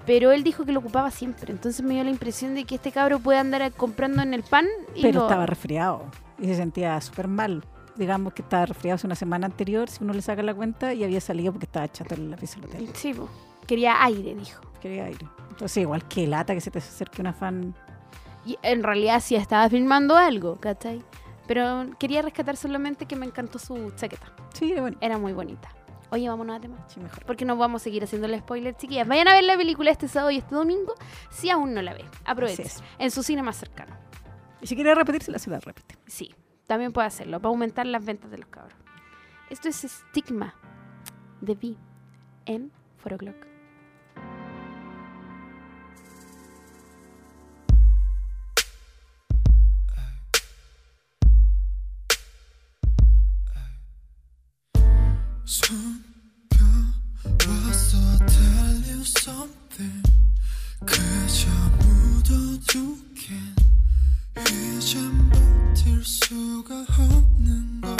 Pero 0.05 0.31
él 0.31 0.43
dijo 0.43 0.65
que 0.65 0.71
lo 0.71 0.79
ocupaba 0.79 1.11
siempre. 1.11 1.51
Entonces 1.51 1.83
me 1.85 1.93
dio 1.93 2.03
la 2.03 2.09
impresión 2.09 2.55
de 2.55 2.65
que 2.65 2.75
este 2.75 2.91
cabro 2.91 3.19
puede 3.19 3.39
andar 3.39 3.71
comprando 3.73 4.21
en 4.21 4.33
el 4.33 4.43
pan 4.43 4.65
y 4.95 5.01
Pero 5.03 5.19
lo- 5.21 5.25
estaba 5.27 5.45
resfriado 5.45 6.05
y 6.39 6.45
se 6.47 6.55
sentía 6.55 6.99
súper 7.01 7.27
mal. 7.27 7.63
Digamos 7.95 8.33
que 8.33 8.41
estaba 8.41 8.65
resfriado 8.65 8.95
hace 8.95 9.07
una 9.07 9.15
semana 9.15 9.45
anterior, 9.45 9.89
si 9.89 10.03
uno 10.03 10.13
le 10.13 10.21
saca 10.21 10.41
la 10.41 10.53
cuenta, 10.53 10.93
y 10.93 11.03
había 11.03 11.19
salido 11.21 11.51
porque 11.51 11.65
estaba 11.65 11.87
chato 11.91 12.15
en 12.15 12.31
la 12.31 12.37
pieza 12.37 12.59
del 12.59 12.69
hotel. 12.69 12.89
Sí, 12.93 13.13
po. 13.13 13.29
quería 13.67 14.01
aire, 14.03 14.35
dijo. 14.35 14.61
Quería 14.81 15.05
aire. 15.05 15.27
Entonces, 15.59 15.81
igual 15.81 16.07
que 16.07 16.25
lata 16.25 16.53
que 16.53 16.61
se 16.61 16.71
te 16.71 16.79
acerque 16.79 17.19
una 17.19 17.33
fan. 17.33 17.75
Y 18.45 18.57
en 18.61 18.81
realidad 18.81 19.19
sí 19.19 19.35
estaba 19.35 19.69
filmando 19.69 20.15
algo, 20.15 20.55
¿cachai? 20.55 21.03
Pero 21.47 21.85
quería 21.99 22.21
rescatar 22.21 22.55
solamente 22.55 23.05
que 23.05 23.17
me 23.17 23.25
encantó 23.25 23.59
su 23.59 23.91
chaqueta. 23.91 24.31
Sí, 24.53 24.73
bueno, 24.79 24.97
Era 25.01 25.17
muy 25.17 25.33
bonita. 25.33 25.67
Oye, 26.11 26.29
vámonos 26.29 26.55
a 26.55 26.61
tema. 26.61 26.77
sí, 26.87 27.01
mejor. 27.01 27.25
Porque 27.25 27.43
no 27.43 27.57
vamos 27.57 27.81
a 27.81 27.83
seguir 27.83 28.05
haciendo 28.05 28.25
el 28.27 28.39
spoiler, 28.39 28.73
chiquillas. 28.77 29.05
Vayan 29.05 29.27
a 29.27 29.33
ver 29.33 29.43
la 29.43 29.57
película 29.57 29.91
este 29.91 30.07
sábado 30.07 30.31
y 30.31 30.37
este 30.37 30.55
domingo 30.55 30.93
si 31.29 31.49
aún 31.49 31.73
no 31.73 31.81
la 31.81 31.93
ve. 31.93 32.05
Aprovechen. 32.23 32.65
En 32.97 33.11
su 33.11 33.21
cine 33.21 33.43
más 33.43 33.57
cercano. 33.57 33.97
Y 34.61 34.67
si 34.67 34.75
quiere 34.75 34.95
repetirse, 34.95 35.29
la 35.29 35.39
ciudad 35.39 35.61
repite. 35.61 35.97
Sí, 36.07 36.33
también 36.67 36.93
puede 36.93 37.07
hacerlo 37.07 37.41
para 37.41 37.49
aumentar 37.49 37.85
las 37.85 38.05
ventas 38.05 38.31
de 38.31 38.37
los 38.37 38.47
cabros. 38.47 38.77
Esto 39.49 39.67
es 39.67 39.75
Stigma 39.75 40.55
de 41.41 41.51
V 41.51 41.75
en 42.45 42.71
4 43.03 43.17
O'Clock. 43.17 43.48
이젠 64.47 65.29
버틸 65.29 66.03
수가 66.03 66.85
없는 66.97 67.81
걸 67.81 67.98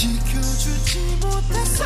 지켜주지 0.00 1.18
못해서 1.20 1.84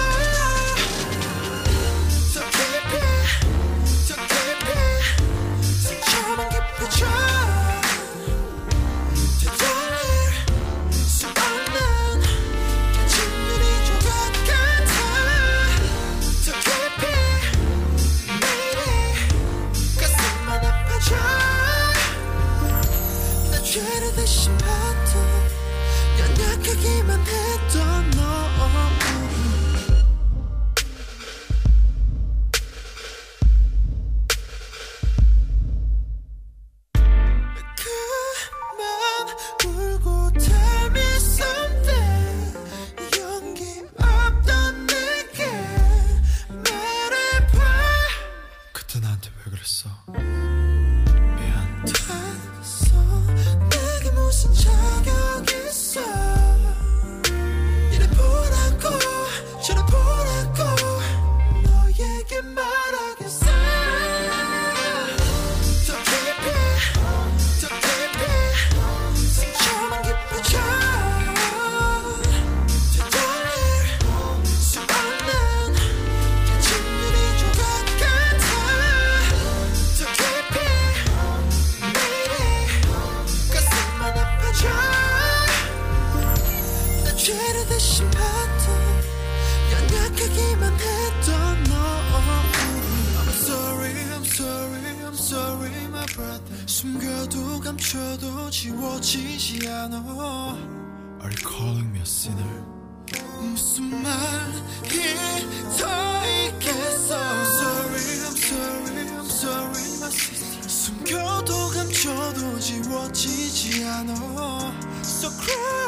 piano 113.95 114.73
so 115.03 115.31
cry 115.39 115.84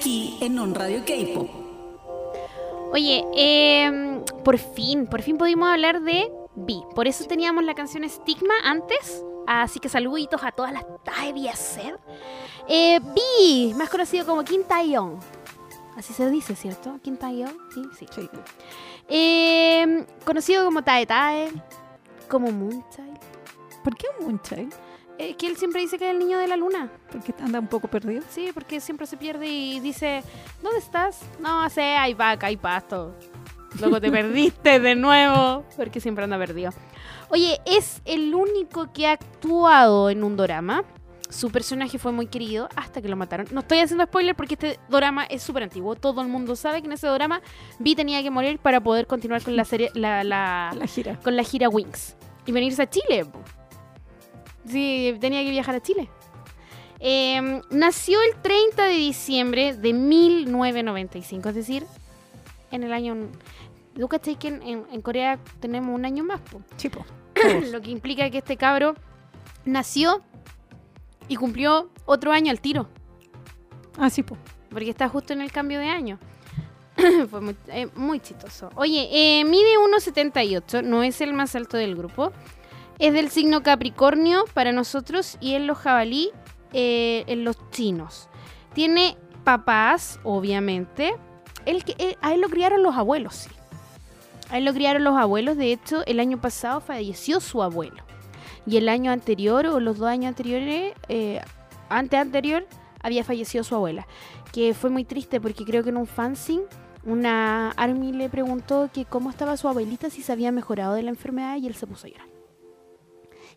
aquí 0.00 0.38
en 0.40 0.58
On 0.58 0.74
Radio 0.74 1.02
K-Pop. 1.04 1.50
Oye, 2.90 3.22
em, 3.34 4.24
por 4.42 4.56
fin, 4.56 5.06
por 5.06 5.20
fin 5.20 5.36
pudimos 5.36 5.68
hablar 5.68 6.00
de 6.00 6.32
Vi. 6.56 6.82
Por 6.94 7.06
eso 7.06 7.24
teníamos 7.26 7.64
la 7.64 7.74
canción 7.74 8.08
Stigma 8.08 8.54
antes. 8.64 9.22
Así 9.46 9.78
que 9.78 9.90
saluditos 9.90 10.42
a 10.42 10.52
todas 10.52 10.72
las 10.72 10.84
Tae 11.04 11.34
ser. 11.54 11.98
Eh, 12.66 12.98
Vi, 13.14 13.74
más 13.74 13.90
conocido 13.90 14.24
como 14.24 14.42
Kim 14.42 14.62
Taeyong. 14.64 15.18
Así 15.96 16.14
se 16.14 16.30
dice, 16.30 16.56
¿cierto? 16.56 16.98
Kim 17.02 17.18
Tae-yeon, 17.18 17.54
sí, 17.74 17.82
sí. 17.98 18.06
Sí. 18.10 18.30
Eh, 19.06 20.06
conocido 20.24 20.64
como 20.64 20.82
Tae 20.82 21.04
Tae, 21.04 21.50
como 22.26 22.50
Moonchild. 22.50 23.18
¿Por 23.84 23.96
qué 23.96 24.06
Moonchild? 24.20 24.72
Es 25.20 25.36
que 25.36 25.46
él 25.48 25.56
siempre 25.56 25.80
dice 25.82 25.98
que 25.98 26.06
es 26.08 26.12
el 26.12 26.18
niño 26.18 26.38
de 26.38 26.46
la 26.48 26.56
luna. 26.56 26.90
Porque 27.12 27.34
anda 27.42 27.60
un 27.60 27.66
poco 27.66 27.88
perdido. 27.88 28.22
Sí, 28.30 28.50
porque 28.54 28.80
siempre 28.80 29.06
se 29.06 29.16
pierde 29.18 29.46
y 29.48 29.78
dice, 29.80 30.22
¿dónde 30.62 30.78
estás? 30.78 31.20
No 31.40 31.68
sé, 31.68 31.82
hay 31.82 32.14
vaca, 32.14 32.46
hay 32.46 32.56
pasto. 32.56 33.14
Luego 33.80 34.00
te 34.00 34.10
perdiste 34.10 34.80
de 34.80 34.94
nuevo, 34.94 35.64
porque 35.76 36.00
siempre 36.00 36.24
anda 36.24 36.38
perdido. 36.38 36.72
Oye, 37.28 37.60
es 37.66 38.00
el 38.06 38.34
único 38.34 38.92
que 38.92 39.06
ha 39.08 39.12
actuado 39.12 40.08
en 40.10 40.24
un 40.24 40.36
dorama. 40.36 40.84
Su 41.28 41.50
personaje 41.50 41.98
fue 41.98 42.10
muy 42.12 42.26
querido 42.26 42.68
hasta 42.74 43.00
que 43.02 43.08
lo 43.08 43.14
mataron. 43.16 43.46
No 43.52 43.60
estoy 43.60 43.78
haciendo 43.78 44.04
spoiler 44.04 44.34
porque 44.34 44.54
este 44.54 44.80
dorama 44.88 45.24
es 45.24 45.42
súper 45.42 45.62
antiguo. 45.64 45.94
Todo 45.96 46.22
el 46.22 46.28
mundo 46.28 46.56
sabe 46.56 46.80
que 46.80 46.86
en 46.88 46.92
ese 46.94 47.06
dorama 47.06 47.40
Vi 47.78 47.94
tenía 47.94 48.20
que 48.22 48.30
morir 48.30 48.58
para 48.58 48.80
poder 48.80 49.06
continuar 49.06 49.42
con 49.42 49.54
la 49.54 49.64
serie, 49.64 49.90
la, 49.94 50.24
la- 50.24 50.72
La 50.76 50.86
gira. 50.88 51.16
con 51.22 51.36
la 51.36 51.44
gira 51.44 51.68
Wings 51.68 52.16
y 52.46 52.52
venirse 52.52 52.82
a 52.82 52.90
Chile. 52.90 53.26
Po. 54.64 54.70
Sí, 54.70 55.16
tenía 55.20 55.42
que 55.44 55.50
viajar 55.50 55.74
a 55.74 55.80
Chile. 55.80 56.08
Eh, 56.98 57.62
nació 57.70 58.18
el 58.22 58.40
30 58.42 58.84
de 58.84 58.94
diciembre 58.94 59.74
de 59.74 59.92
1995, 59.94 61.48
es 61.48 61.54
decir, 61.54 61.86
en 62.70 62.82
el 62.84 62.92
año... 62.92 63.16
¿Tú 63.98 64.06
cachai 64.08 64.36
que 64.36 64.48
en, 64.48 64.62
en- 64.90 65.02
Corea 65.02 65.38
tenemos 65.60 65.94
un 65.94 66.04
año 66.04 66.24
más? 66.24 66.40
po? 66.40 66.62
Chipo. 66.76 67.04
Lo 67.72 67.80
que 67.80 67.90
implica 67.90 68.30
que 68.30 68.38
este 68.38 68.56
cabro 68.56 68.94
nació 69.64 70.22
y 71.28 71.36
cumplió 71.36 71.90
otro 72.06 72.32
año 72.32 72.50
al 72.50 72.60
tiro, 72.60 72.88
Ah, 73.98 74.08
sí, 74.10 74.22
po. 74.22 74.36
porque 74.70 74.90
está 74.90 75.08
justo 75.08 75.32
en 75.32 75.40
el 75.40 75.50
cambio 75.52 75.78
de 75.78 75.86
año. 75.86 76.18
Fue 77.30 77.40
muy, 77.40 77.56
eh, 77.68 77.88
muy 77.94 78.20
chistoso. 78.20 78.70
Oye, 78.74 79.08
eh, 79.12 79.44
mide 79.44 79.76
1,78, 79.78 80.82
no 80.84 81.02
es 81.02 81.20
el 81.20 81.32
más 81.32 81.54
alto 81.56 81.76
del 81.76 81.96
grupo. 81.96 82.32
Es 83.00 83.12
del 83.14 83.30
signo 83.30 83.62
Capricornio 83.62 84.44
para 84.54 84.72
nosotros 84.72 85.38
y 85.40 85.54
en 85.54 85.66
los 85.66 85.78
jabalí 85.78 86.30
eh, 86.72 87.24
en 87.26 87.44
los 87.44 87.56
chinos. 87.70 88.28
Tiene 88.74 89.16
papás, 89.42 90.20
obviamente. 90.22 91.14
Él, 91.66 91.82
él- 91.98 92.16
a 92.20 92.34
él 92.34 92.40
lo 92.42 92.48
criaron 92.48 92.82
los 92.82 92.94
abuelos, 92.96 93.34
sí. 93.34 93.50
A 94.50 94.58
él 94.58 94.64
lo 94.66 94.74
criaron 94.74 95.02
los 95.02 95.16
abuelos. 95.16 95.56
De 95.56 95.72
hecho, 95.72 96.04
el 96.06 96.20
año 96.20 96.40
pasado 96.40 96.80
falleció 96.80 97.40
su 97.40 97.62
abuelo. 97.62 98.02
Y 98.66 98.76
el 98.76 98.88
año 98.88 99.10
anterior, 99.10 99.66
o 99.66 99.80
los 99.80 99.98
dos 99.98 100.08
años 100.08 100.28
anteriores, 100.28 100.92
eh, 101.08 101.40
antes 101.88 102.20
anterior, 102.20 102.66
había 103.02 103.24
fallecido 103.24 103.64
su 103.64 103.74
abuela. 103.74 104.06
Que 104.52 104.74
fue 104.74 104.90
muy 104.90 105.04
triste 105.04 105.40
porque 105.40 105.64
creo 105.64 105.82
que 105.82 105.88
en 105.90 105.96
un 105.96 106.06
fanzine 106.06 106.64
una 107.02 107.70
Army 107.78 108.12
le 108.12 108.28
preguntó 108.28 108.90
que 108.92 109.06
cómo 109.06 109.30
estaba 109.30 109.56
su 109.56 109.68
abuelita, 109.68 110.10
si 110.10 110.20
se 110.22 110.32
había 110.32 110.52
mejorado 110.52 110.92
de 110.94 111.02
la 111.02 111.08
enfermedad 111.10 111.56
y 111.56 111.66
él 111.66 111.74
se 111.74 111.86
puso 111.86 112.06
a 112.06 112.10
llorar. 112.10 112.29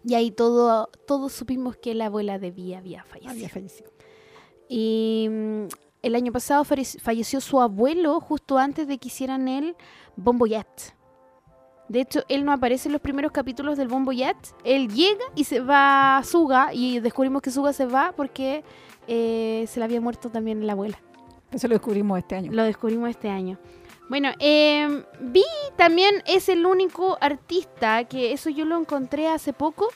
Y 0.05 0.15
ahí 0.15 0.31
todo, 0.31 0.89
todos 1.07 1.31
supimos 1.31 1.77
que 1.77 1.93
la 1.93 2.07
abuela 2.07 2.37
de 2.39 2.51
Vi 2.51 2.73
había 2.73 3.03
fallecido. 3.03 3.31
Había 3.31 3.49
fallecido. 3.49 3.91
Y 4.67 5.27
mm, 5.29 5.63
el 6.01 6.15
año 6.15 6.31
pasado 6.31 6.63
falle- 6.65 6.99
falleció 6.99 7.39
su 7.41 7.61
abuelo 7.61 8.19
justo 8.19 8.57
antes 8.57 8.87
de 8.87 8.97
que 8.97 9.07
hicieran 9.07 9.47
el 9.47 9.75
Bomboyat. 10.15 10.67
De 11.89 12.01
hecho, 12.01 12.23
él 12.29 12.43
no 12.45 12.51
aparece 12.53 12.87
en 12.87 12.93
los 12.93 13.01
primeros 13.01 13.31
capítulos 13.31 13.77
del 13.77 13.87
Bomboyat. 13.87 14.37
Él 14.63 14.87
llega 14.89 15.23
y 15.35 15.43
se 15.43 15.59
va 15.59 16.17
a 16.17 16.23
Suga 16.23 16.73
y 16.73 16.99
descubrimos 16.99 17.41
que 17.41 17.51
Suga 17.51 17.73
se 17.73 17.85
va 17.85 18.13
porque 18.15 18.63
eh, 19.07 19.65
se 19.67 19.79
le 19.79 19.85
había 19.85 20.01
muerto 20.01 20.29
también 20.29 20.65
la 20.65 20.73
abuela. 20.73 20.97
Eso 21.51 21.67
lo 21.67 21.75
descubrimos 21.75 22.17
este 22.17 22.35
año. 22.35 22.51
Lo 22.51 22.63
descubrimos 22.63 23.09
este 23.09 23.29
año. 23.29 23.59
Bueno, 24.13 24.29
eh, 24.37 25.05
Vi 25.21 25.43
también 25.75 26.21
es 26.27 26.47
el 26.47 26.67
único 26.67 27.17
artista 27.19 28.03
que 28.03 28.31
eso 28.31 28.51
yo 28.51 28.63
lo 28.63 28.77
encontré 28.79 29.27
hace 29.27 29.53
poco. 29.53 29.87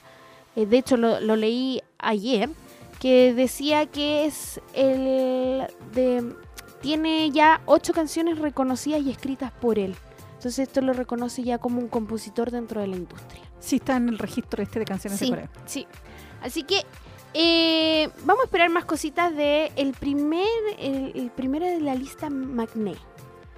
eh, 0.55 0.65
de 0.65 0.79
hecho, 0.79 0.97
lo, 0.97 1.19
lo 1.19 1.35
leí 1.35 1.83
ayer. 1.99 2.49
Que 2.99 3.35
decía 3.35 3.85
que 3.85 4.25
es 4.25 4.59
el 4.73 5.67
de. 5.93 6.33
Tiene 6.81 7.29
ya 7.29 7.61
ocho 7.67 7.93
canciones 7.93 8.39
reconocidas 8.39 9.01
y 9.03 9.11
escritas 9.11 9.51
por 9.51 9.77
él. 9.77 9.95
Entonces, 10.33 10.67
esto 10.67 10.81
lo 10.81 10.93
reconoce 10.93 11.43
ya 11.43 11.59
como 11.59 11.79
un 11.79 11.87
compositor 11.87 12.49
dentro 12.49 12.81
de 12.81 12.87
la 12.87 12.95
industria. 12.95 13.43
Sí, 13.59 13.75
está 13.75 13.97
en 13.97 14.09
el 14.09 14.17
registro 14.17 14.63
este 14.63 14.79
de 14.79 14.85
canciones 14.85 15.19
de 15.19 15.25
Sí, 15.27 15.29
Corea. 15.31 15.49
sí. 15.67 15.85
Así 16.41 16.63
que 16.63 16.81
eh, 17.35 18.09
vamos 18.25 18.41
a 18.41 18.45
esperar 18.45 18.71
más 18.71 18.85
cositas 18.85 19.35
de 19.35 19.71
el 19.75 19.93
primer, 19.93 20.47
el, 20.79 21.11
el 21.13 21.29
primero 21.29 21.67
de 21.67 21.81
la 21.81 21.93
lista 21.93 22.31
Magné. 22.31 22.95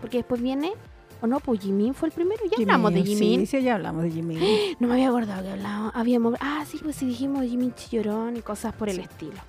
Porque 0.01 0.17
después 0.17 0.41
viene, 0.41 0.73
o 1.21 1.27
no, 1.27 1.39
pues 1.39 1.59
Jimin 1.61 1.93
fue 1.93 2.09
el 2.09 2.13
primero. 2.13 2.41
Ya 2.45 2.57
hablamos 2.57 2.93
de 2.93 3.03
Jimin. 3.03 3.41
Sí, 3.41 3.57
sí, 3.57 3.61
ya 3.61 3.75
hablamos 3.75 4.03
de 4.03 4.11
Jimin. 4.11 4.39
No 4.79 4.87
me 4.87 4.93
había 4.93 5.09
acordado 5.09 5.43
que 5.43 5.51
hablábamos, 5.51 5.91
habíamos... 5.95 6.35
Ah, 6.39 6.63
sí, 6.67 6.79
pues 6.81 6.95
sí 6.95 7.05
dijimos 7.05 7.43
Jimin 7.43 7.73
Chillorón 7.73 8.37
y 8.37 8.41
cosas 8.41 8.73
por 8.73 8.89
el 8.89 8.99
estilo. 8.99 9.39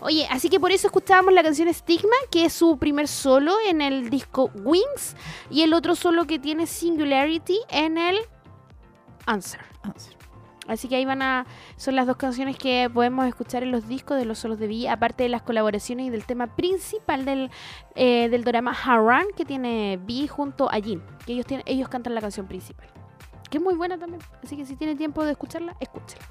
Oye, 0.00 0.26
así 0.30 0.48
que 0.50 0.60
por 0.60 0.70
eso 0.70 0.86
escuchábamos 0.86 1.32
la 1.32 1.42
canción 1.42 1.72
Stigma, 1.72 2.16
que 2.30 2.46
es 2.46 2.52
su 2.52 2.76
primer 2.78 3.08
solo 3.08 3.54
en 3.66 3.80
el 3.80 4.10
disco 4.10 4.50
Wings, 4.54 5.16
y 5.50 5.62
el 5.62 5.72
otro 5.72 5.94
solo 5.94 6.26
que 6.26 6.38
tiene 6.38 6.66
Singularity 6.66 7.58
en 7.70 7.96
el 7.96 8.18
Answer. 9.26 9.60
Sí. 9.96 10.13
Así 10.66 10.88
que 10.88 10.96
ahí 10.96 11.04
van 11.04 11.22
a. 11.22 11.46
Son 11.76 11.96
las 11.96 12.06
dos 12.06 12.16
canciones 12.16 12.56
que 12.56 12.90
podemos 12.92 13.26
escuchar 13.26 13.62
en 13.62 13.70
los 13.70 13.86
discos 13.88 14.16
de 14.16 14.24
los 14.24 14.38
solos 14.38 14.58
de 14.58 14.66
Vi, 14.66 14.86
aparte 14.86 15.24
de 15.24 15.28
las 15.28 15.42
colaboraciones 15.42 16.06
y 16.06 16.10
del 16.10 16.24
tema 16.24 16.54
principal 16.54 17.24
del, 17.24 17.50
eh, 17.94 18.28
del 18.28 18.44
drama 18.44 18.72
Haran 18.72 19.26
que 19.36 19.44
tiene 19.44 19.98
Vi 20.02 20.26
junto 20.26 20.70
a 20.70 20.80
Jin. 20.80 21.02
Que 21.26 21.32
ellos, 21.32 21.46
tienen, 21.46 21.64
ellos 21.66 21.88
cantan 21.88 22.14
la 22.14 22.20
canción 22.20 22.46
principal. 22.46 22.86
Que 23.50 23.58
es 23.58 23.62
muy 23.64 23.74
buena 23.74 23.98
también. 23.98 24.22
Así 24.42 24.56
que 24.56 24.64
si 24.66 24.76
tienen 24.76 24.96
tiempo 24.96 25.24
de 25.24 25.32
escucharla, 25.32 25.76
escúchala. 25.80 26.24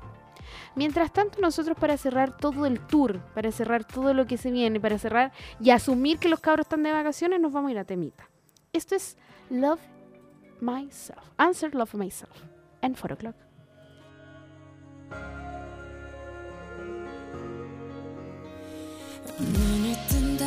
Mientras 0.75 1.11
tanto, 1.11 1.39
nosotros 1.39 1.77
para 1.79 1.97
cerrar 1.97 2.35
todo 2.37 2.65
el 2.65 2.79
tour, 2.79 3.19
para 3.33 3.51
cerrar 3.51 3.85
todo 3.85 4.13
lo 4.13 4.25
que 4.25 4.37
se 4.37 4.51
viene, 4.51 4.79
para 4.79 4.97
cerrar 4.97 5.31
y 5.59 5.69
asumir 5.69 6.17
que 6.17 6.29
los 6.29 6.39
cabros 6.39 6.65
están 6.65 6.83
de 6.83 6.91
vacaciones, 6.91 7.39
nos 7.39 7.51
vamos 7.51 7.69
a 7.69 7.71
ir 7.71 7.79
a 7.79 7.85
temita. 7.85 8.29
Esto 8.71 8.95
es 8.95 9.17
Love 9.49 9.81
Myself. 10.61 11.29
Answer 11.37 11.75
Love 11.75 11.93
Myself. 11.95 12.43
En 12.81 12.93
4 12.95 13.15
o'clock. 13.15 13.42
눈을 19.39 19.95
뜬다. 20.07 20.45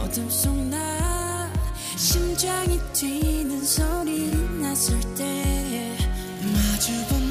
어둠 0.00 0.28
속 0.30 0.54
나 0.56 1.50
심장이 1.96 2.78
뛰는 2.92 3.62
소리 3.64 4.30
났을 4.60 4.98
때 5.14 5.96
마주본다 6.40 7.23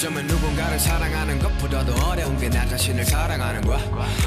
어쩌면 0.00 0.26
누군가를 0.26 0.80
사랑하는 0.80 1.38
것보다도 1.40 1.92
어려운 2.06 2.34
게 2.38 2.48
나 2.48 2.66
자신을 2.66 3.04
사랑하는 3.04 3.60
거야 3.60 3.78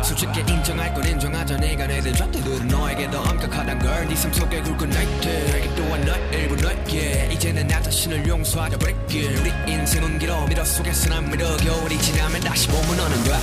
솔직히 0.04 0.42
인정할 0.48 0.94
건 0.94 1.04
인정하자 1.04 1.58
내가 1.58 1.88
내든 1.88 2.14
좌태들은 2.14 2.68
너에게 2.68 3.10
더 3.10 3.22
엄격하단 3.24 3.80
걸네 3.80 4.16
삶 4.16 4.32
속에 4.32 4.62
굵은 4.62 4.88
나이트 4.92 5.28
내게 5.28 5.76
또한 5.76 6.00
너의 6.06 6.30
일부 6.32 6.56
너에게 6.58 7.28
이제는 7.34 7.66
나 7.66 7.82
자신을 7.82 8.28
용서하자 8.28 8.78
break 8.78 9.28
우리 9.40 9.52
인생은 9.74 10.20
길어 10.20 10.46
미러 10.46 10.64
속에서 10.64 11.10
난 11.10 11.28
미러 11.32 11.58
겨울이 11.58 11.98
지나면 11.98 12.42
다시 12.42 12.68
봄은 12.68 13.00
오는 13.00 13.24
거야 13.24 13.40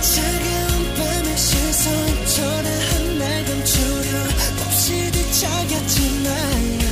차가운 0.00 0.94
밤의 0.96 1.36
시선 1.36 2.26
초라한 2.26 3.18
날 3.20 3.44
감추려 3.44 4.24
없이 4.66 5.12
뒤척였지만 5.12 6.87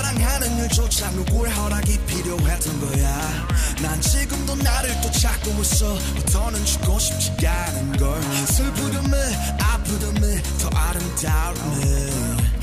사랑하는 0.00 0.58
일조차 0.60 1.10
누구의 1.10 1.52
허락이 1.52 1.98
필요했던 2.06 2.80
거야. 2.80 3.46
난 3.82 4.00
지금도 4.00 4.54
나를 4.56 4.98
또 5.02 5.10
찾고 5.10 5.50
있어. 5.60 5.98
더는 6.32 6.64
죽고 6.64 6.98
싶지가 6.98 7.52
않은 7.52 7.98
걸. 7.98 8.22
슬프렴을 8.46 9.18
아프렴을 9.60 10.42
더 10.58 10.70
아름다움을. 10.74 12.10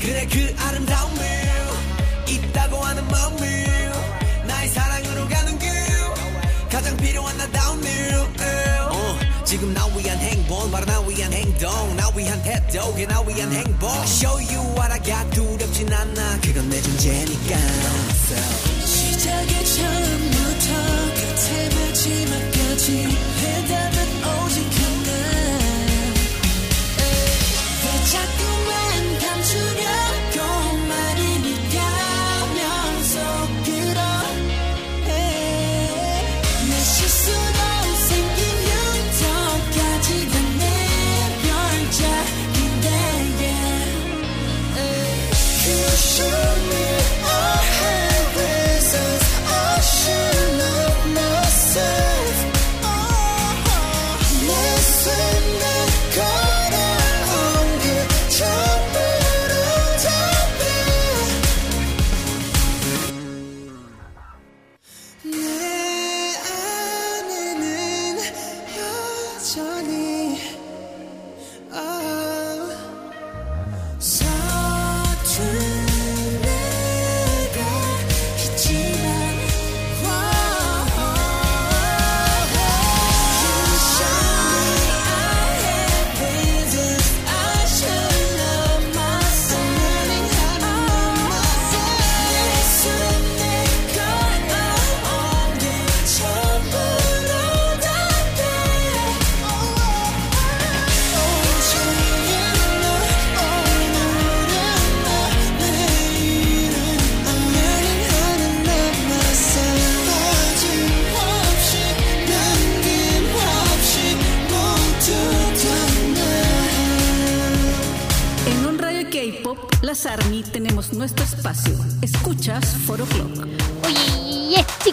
그래 0.00 0.26
그 0.28 0.52
아름다움을 0.58 1.22
있다고 2.26 2.76
하는 2.78 3.06
마음을. 3.06 3.92
나의 4.48 4.68
사랑으로 4.70 5.28
가는 5.28 5.58
길. 5.60 5.70
가장 6.68 6.96
필요한 6.96 7.36
나다운 7.36 7.84
일 7.84 8.14
어, 8.14 8.57
지금 9.48 9.72
나 9.72 9.86
위한 9.86 10.18
행복 10.18 10.70
바로 10.70 10.84
나 10.84 11.00
위한 11.00 11.32
행동. 11.32 11.96
나 11.96 12.10
위한 12.14 12.42
태도 12.42 12.92
그게 12.92 13.06
나 13.06 13.18
위한 13.22 13.50
행복. 13.50 13.88
Show 14.04 14.36
you 14.36 14.60
what 14.76 14.92
I 14.92 15.02
got 15.02 15.30
두렵진 15.30 15.90
않아. 15.90 16.38
그건 16.42 16.68
내 16.68 16.78
존재니까. 16.82 17.56
시작의 18.84 19.64
처음부터 19.64 20.68
끝의 21.14 21.70
마지막까지. 21.74 23.08
해답은 23.40 24.44
오직 24.44 24.77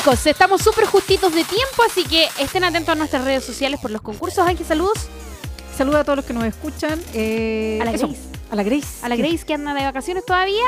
chicos, 0.06 0.28
estamos 0.28 0.62
súper 0.62 0.86
justitos 0.86 1.34
de 1.34 1.44
tiempo, 1.44 1.82
así 1.84 2.04
que 2.04 2.28
estén 2.40 2.64
atentos 2.64 2.90
a 2.90 2.96
nuestras 2.96 3.26
redes 3.26 3.44
sociales 3.44 3.80
por 3.80 3.90
los 3.90 4.02
concursos. 4.04 4.46
Ángel, 4.48 4.64
saludos. 4.66 5.08
Saludos 5.76 6.02
a 6.02 6.04
todos 6.04 6.18
los 6.18 6.26
que 6.26 6.34
nos 6.34 6.44
escuchan. 6.46 7.02
eh, 7.16 7.80
A 7.82 7.86
la 7.86 7.92
eso, 7.92 8.08
Grace. 8.08 8.22
A 8.52 8.56
la 8.56 8.64
Grace. 8.64 8.88
A 9.06 9.10
la 9.10 9.16
Grace 9.16 9.46
que 9.46 9.54
anda 9.56 9.74
de 9.74 9.84
vacaciones 9.84 10.24
todavía. 10.24 10.64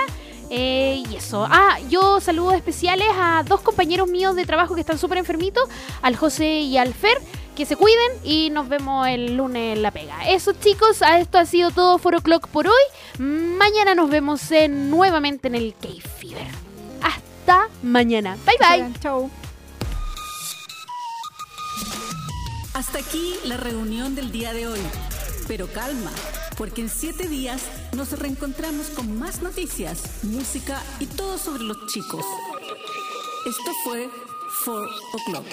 eh, 0.49 1.03
y 1.07 1.15
eso. 1.17 1.45
Ah, 1.49 1.77
yo 1.89 2.19
saludos 2.21 2.53
especiales 2.55 3.05
a 3.13 3.43
dos 3.45 3.59
compañeros 3.61 4.07
míos 4.09 4.35
de 4.35 4.45
trabajo 4.45 4.73
que 4.75 4.81
están 4.81 4.97
súper 4.97 5.17
enfermitos, 5.19 5.67
al 6.01 6.15
José 6.15 6.61
y 6.61 6.77
al 6.77 6.93
Fer, 6.95 7.17
que 7.55 7.65
se 7.65 7.75
cuiden 7.75 8.11
y 8.23 8.49
nos 8.49 8.67
vemos 8.69 9.07
el 9.07 9.35
lunes 9.37 9.75
en 9.75 9.83
la 9.83 9.91
pega. 9.91 10.27
Eso 10.29 10.53
chicos, 10.53 11.01
a 11.03 11.19
esto 11.19 11.37
ha 11.37 11.45
sido 11.45 11.69
todo 11.71 11.97
Foro 11.99 12.21
Clock 12.21 12.47
por 12.47 12.65
hoy. 12.67 13.19
Mañana 13.19 13.93
nos 13.93 14.09
vemos 14.09 14.49
en- 14.51 14.89
nuevamente 14.89 15.47
en 15.49 15.55
el 15.55 15.75
K-Fever. 15.79 16.47
Hasta 17.47 17.69
mañana. 17.81 18.37
Bye 18.45 18.55
bye. 18.59 18.99
Chao. 18.99 19.31
Hasta 22.73 22.99
aquí 22.99 23.35
la 23.45 23.55
reunión 23.55 24.15
del 24.15 24.33
día 24.33 24.51
de 24.51 24.67
hoy. 24.67 24.81
Pero 25.47 25.67
calma, 25.67 26.11
porque 26.57 26.81
en 26.81 26.89
siete 26.89 27.29
días 27.29 27.61
nos 27.95 28.19
reencontramos 28.19 28.89
con 28.89 29.17
más 29.17 29.41
noticias, 29.41 30.25
música 30.25 30.83
y 30.99 31.05
todo 31.05 31.37
sobre 31.37 31.63
los 31.63 31.87
chicos. 31.87 32.25
Esto 33.45 33.71
fue 33.85 34.09
4 34.65 34.85
O'Clock. 35.13 35.45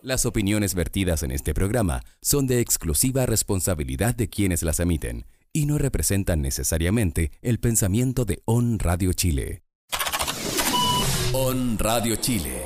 Las 0.00 0.24
opiniones 0.24 0.74
vertidas 0.74 1.22
en 1.22 1.32
este 1.32 1.52
programa 1.52 2.02
son 2.22 2.46
de 2.46 2.60
exclusiva 2.60 3.26
responsabilidad 3.26 4.14
de 4.14 4.30
quienes 4.30 4.62
las 4.62 4.80
emiten 4.80 5.26
y 5.52 5.66
no 5.66 5.78
representan 5.78 6.40
necesariamente 6.40 7.30
el 7.42 7.60
pensamiento 7.60 8.24
de 8.24 8.42
On 8.44 8.78
Radio 8.78 9.12
Chile. 9.12 9.62
On 11.32 11.78
Radio 11.78 12.16
Chile. 12.16 12.61